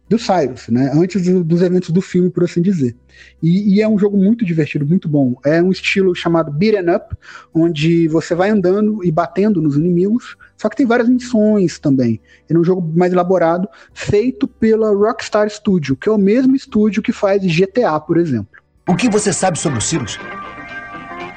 Do 0.09 0.17
Cyrus, 0.17 0.67
né? 0.69 0.91
Antes 0.91 1.23
do, 1.23 1.43
dos 1.43 1.61
eventos 1.61 1.91
do 1.91 2.01
filme, 2.01 2.31
por 2.31 2.43
assim 2.43 2.61
dizer. 2.61 2.97
E, 3.41 3.75
e, 3.75 3.81
é 3.81 3.87
um 3.87 3.97
jogo 3.97 4.17
muito 4.17 4.43
divertido, 4.43 4.85
muito 4.85 5.07
bom. 5.07 5.35
É 5.45 5.61
um 5.61 5.71
estilo 5.71 6.15
chamado 6.15 6.51
beat'em 6.51 6.95
up, 6.95 7.15
onde 7.53 8.07
você 8.07 8.33
vai 8.33 8.49
andando 8.49 9.03
e 9.05 9.11
batendo 9.11 9.61
nos 9.61 9.75
inimigos, 9.75 10.35
só 10.57 10.67
que 10.67 10.75
tem 10.75 10.85
várias 10.87 11.07
missões 11.07 11.77
também. 11.77 12.19
É 12.49 12.57
um 12.57 12.63
jogo 12.63 12.81
mais 12.97 13.13
elaborado, 13.13 13.69
feito 13.93 14.47
pela 14.47 14.91
Rockstar 14.91 15.47
Studio, 15.49 15.95
que 15.95 16.09
é 16.09 16.11
o 16.11 16.17
mesmo 16.17 16.55
estúdio 16.55 17.03
que 17.03 17.13
faz 17.13 17.43
GTA, 17.43 17.99
por 17.99 18.17
exemplo. 18.17 18.59
O 18.87 18.95
que 18.95 19.07
você 19.09 19.31
sabe 19.31 19.59
sobre 19.59 19.77
o 19.77 19.81
Cyrus? 19.81 20.17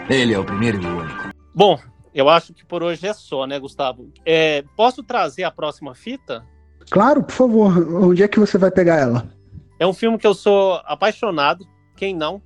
Ele 0.09 0.33
é 0.33 0.39
o 0.39 0.45
primeiro 0.45 0.83
e 0.83 0.87
o 0.87 0.99
único. 0.99 1.31
Bom, 1.55 1.79
eu 2.15 2.31
acho 2.31 2.55
que 2.55 2.65
por 2.65 2.83
hoje 2.83 3.07
é 3.07 3.13
só, 3.13 3.47
né, 3.47 3.59
Gustavo? 3.59 4.11
É, 4.25 4.65
posso 4.75 5.03
trazer 5.03 5.45
a 5.45 5.51
próxima 5.51 5.95
fita? 5.95 6.43
Claro, 6.93 7.23
por 7.23 7.33
favor. 7.33 8.05
Onde 8.05 8.23
é 8.23 8.29
que 8.29 8.39
você 8.39 8.59
vai 8.59 8.71
pegar 8.71 8.97
ela? 8.97 9.27
É 9.81 9.87
um 9.87 9.95
filme 9.95 10.19
que 10.19 10.27
eu 10.27 10.35
sou 10.35 10.75
apaixonado, 10.85 11.67
quem 11.97 12.15
não? 12.15 12.43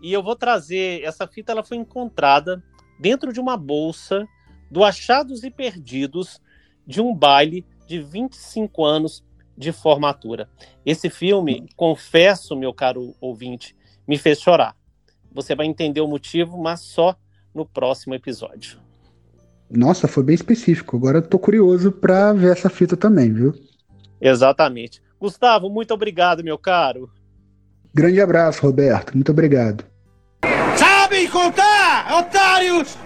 E 0.00 0.12
eu 0.12 0.22
vou 0.22 0.36
trazer 0.36 1.02
essa 1.02 1.26
fita, 1.26 1.50
ela 1.50 1.64
foi 1.64 1.76
encontrada 1.76 2.62
dentro 3.00 3.32
de 3.32 3.40
uma 3.40 3.56
bolsa 3.56 4.28
do 4.70 4.84
Achados 4.84 5.42
e 5.42 5.50
Perdidos 5.50 6.40
de 6.86 7.00
um 7.00 7.12
baile 7.12 7.66
de 7.88 8.00
25 8.00 8.84
anos 8.84 9.24
de 9.58 9.72
formatura. 9.72 10.48
Esse 10.86 11.10
filme, 11.10 11.68
confesso, 11.74 12.54
meu 12.54 12.72
caro 12.72 13.12
ouvinte, 13.20 13.74
me 14.06 14.16
fez 14.16 14.40
chorar. 14.40 14.76
Você 15.32 15.56
vai 15.56 15.66
entender 15.66 16.00
o 16.00 16.06
motivo, 16.06 16.62
mas 16.62 16.78
só 16.78 17.16
no 17.52 17.66
próximo 17.66 18.14
episódio. 18.14 18.78
Nossa, 19.68 20.06
foi 20.06 20.22
bem 20.22 20.36
específico. 20.36 20.96
Agora 20.96 21.18
eu 21.18 21.22
tô 21.22 21.40
curioso 21.40 21.90
para 21.90 22.32
ver 22.32 22.52
essa 22.52 22.70
fita 22.70 22.96
também, 22.96 23.32
viu? 23.32 23.52
Exatamente. 24.20 25.02
Gustavo, 25.18 25.68
muito 25.68 25.94
obrigado, 25.94 26.44
meu 26.44 26.58
caro. 26.58 27.10
Grande 27.94 28.20
abraço, 28.20 28.62
Roberto. 28.62 29.14
Muito 29.14 29.32
obrigado. 29.32 29.84
Sabem 30.76 31.28
contar, 31.28 32.18
otários? 32.18 32.96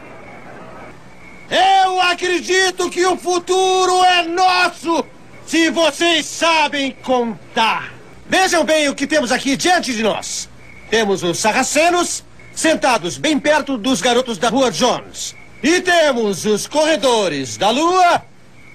Eu 1.51 2.01
acredito 2.01 2.91
que 2.91 3.05
o 3.07 3.17
futuro 3.17 4.05
é 4.05 4.23
nosso 4.27 5.05
se 5.47 5.71
vocês 5.71 6.27
sabem 6.27 6.93
contar. 7.03 7.93
Vejam 8.29 8.65
bem 8.65 8.89
o 8.89 8.95
que 8.95 9.07
temos 9.07 9.31
aqui 9.31 9.57
diante 9.57 9.95
de 9.95 10.03
nós. 10.03 10.49
Temos 10.91 11.23
os 11.23 11.39
sarracenos 11.39 12.25
sentados 12.55 13.19
bem 13.19 13.39
perto 13.39 13.77
dos 13.77 14.01
garotos 14.01 14.39
da 14.39 14.49
Rua 14.49 14.71
Jones. 14.71 15.35
E 15.63 15.81
temos 15.81 16.45
os 16.45 16.67
corredores 16.67 17.57
da 17.57 17.71
Lua 17.71 18.23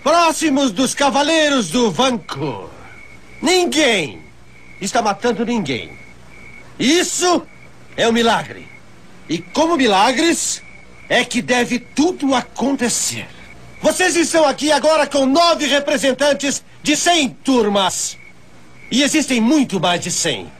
próximos 0.03 0.71
dos 0.71 0.93
cavaleiros 0.93 1.69
do 1.69 1.91
Vancouver. 1.91 2.69
Ninguém 3.41 4.21
está 4.81 5.01
matando 5.01 5.45
ninguém. 5.45 5.91
Isso 6.79 7.45
é 7.95 8.07
um 8.07 8.11
milagre. 8.11 8.67
E 9.27 9.37
como 9.37 9.77
milagres, 9.77 10.61
é 11.07 11.23
que 11.23 11.41
deve 11.41 11.79
tudo 11.79 12.33
acontecer. 12.33 13.27
Vocês 13.81 14.15
estão 14.15 14.45
aqui 14.45 14.71
agora 14.71 15.07
com 15.07 15.25
nove 15.25 15.65
representantes 15.65 16.63
de 16.83 16.95
cem 16.95 17.29
turmas. 17.29 18.17
E 18.91 19.03
existem 19.03 19.39
muito 19.41 19.79
mais 19.79 20.01
de 20.01 20.11
cem. 20.11 20.51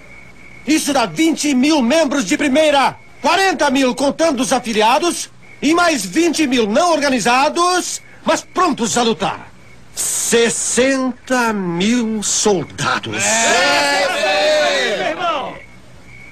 Isso 0.68 0.94
dá 0.94 1.06
20 1.06 1.54
mil 1.56 1.82
membros 1.82 2.26
de 2.26 2.38
primeira, 2.38 2.96
40 3.22 3.70
mil 3.72 3.96
contando 3.96 4.42
os 4.42 4.54
afiliados, 4.54 5.30
e 5.62 5.74
mais 5.74 6.06
20 6.06 6.48
mil 6.48 6.68
não 6.68 6.92
organizados 6.92 8.02
mas 8.26 8.42
prontos 8.42 8.98
a 8.98 9.04
lutar. 9.04 9.50
60 9.96 11.54
mil 11.54 12.24
soldados. 12.24 13.24
É, 13.24 14.04
é, 14.04 15.10
irmão! 15.10 15.56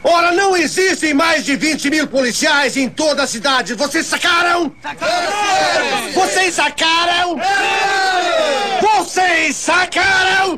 Ora, 0.04 0.32
não 0.32 0.56
existem 0.56 1.14
mais 1.14 1.44
de 1.44 1.56
20 1.56 1.90
mil 1.90 2.08
policiais 2.08 2.78
em 2.78 2.88
toda 2.88 3.24
a 3.24 3.28
cidade. 3.28 3.74
Vocês 3.74 4.06
sacaram? 4.06 4.72
Sacaram! 4.82 6.12
Vocês 6.14 6.54
sacaram? 6.56 7.42
Vocês 8.82 9.56
sacaram? 9.56 10.56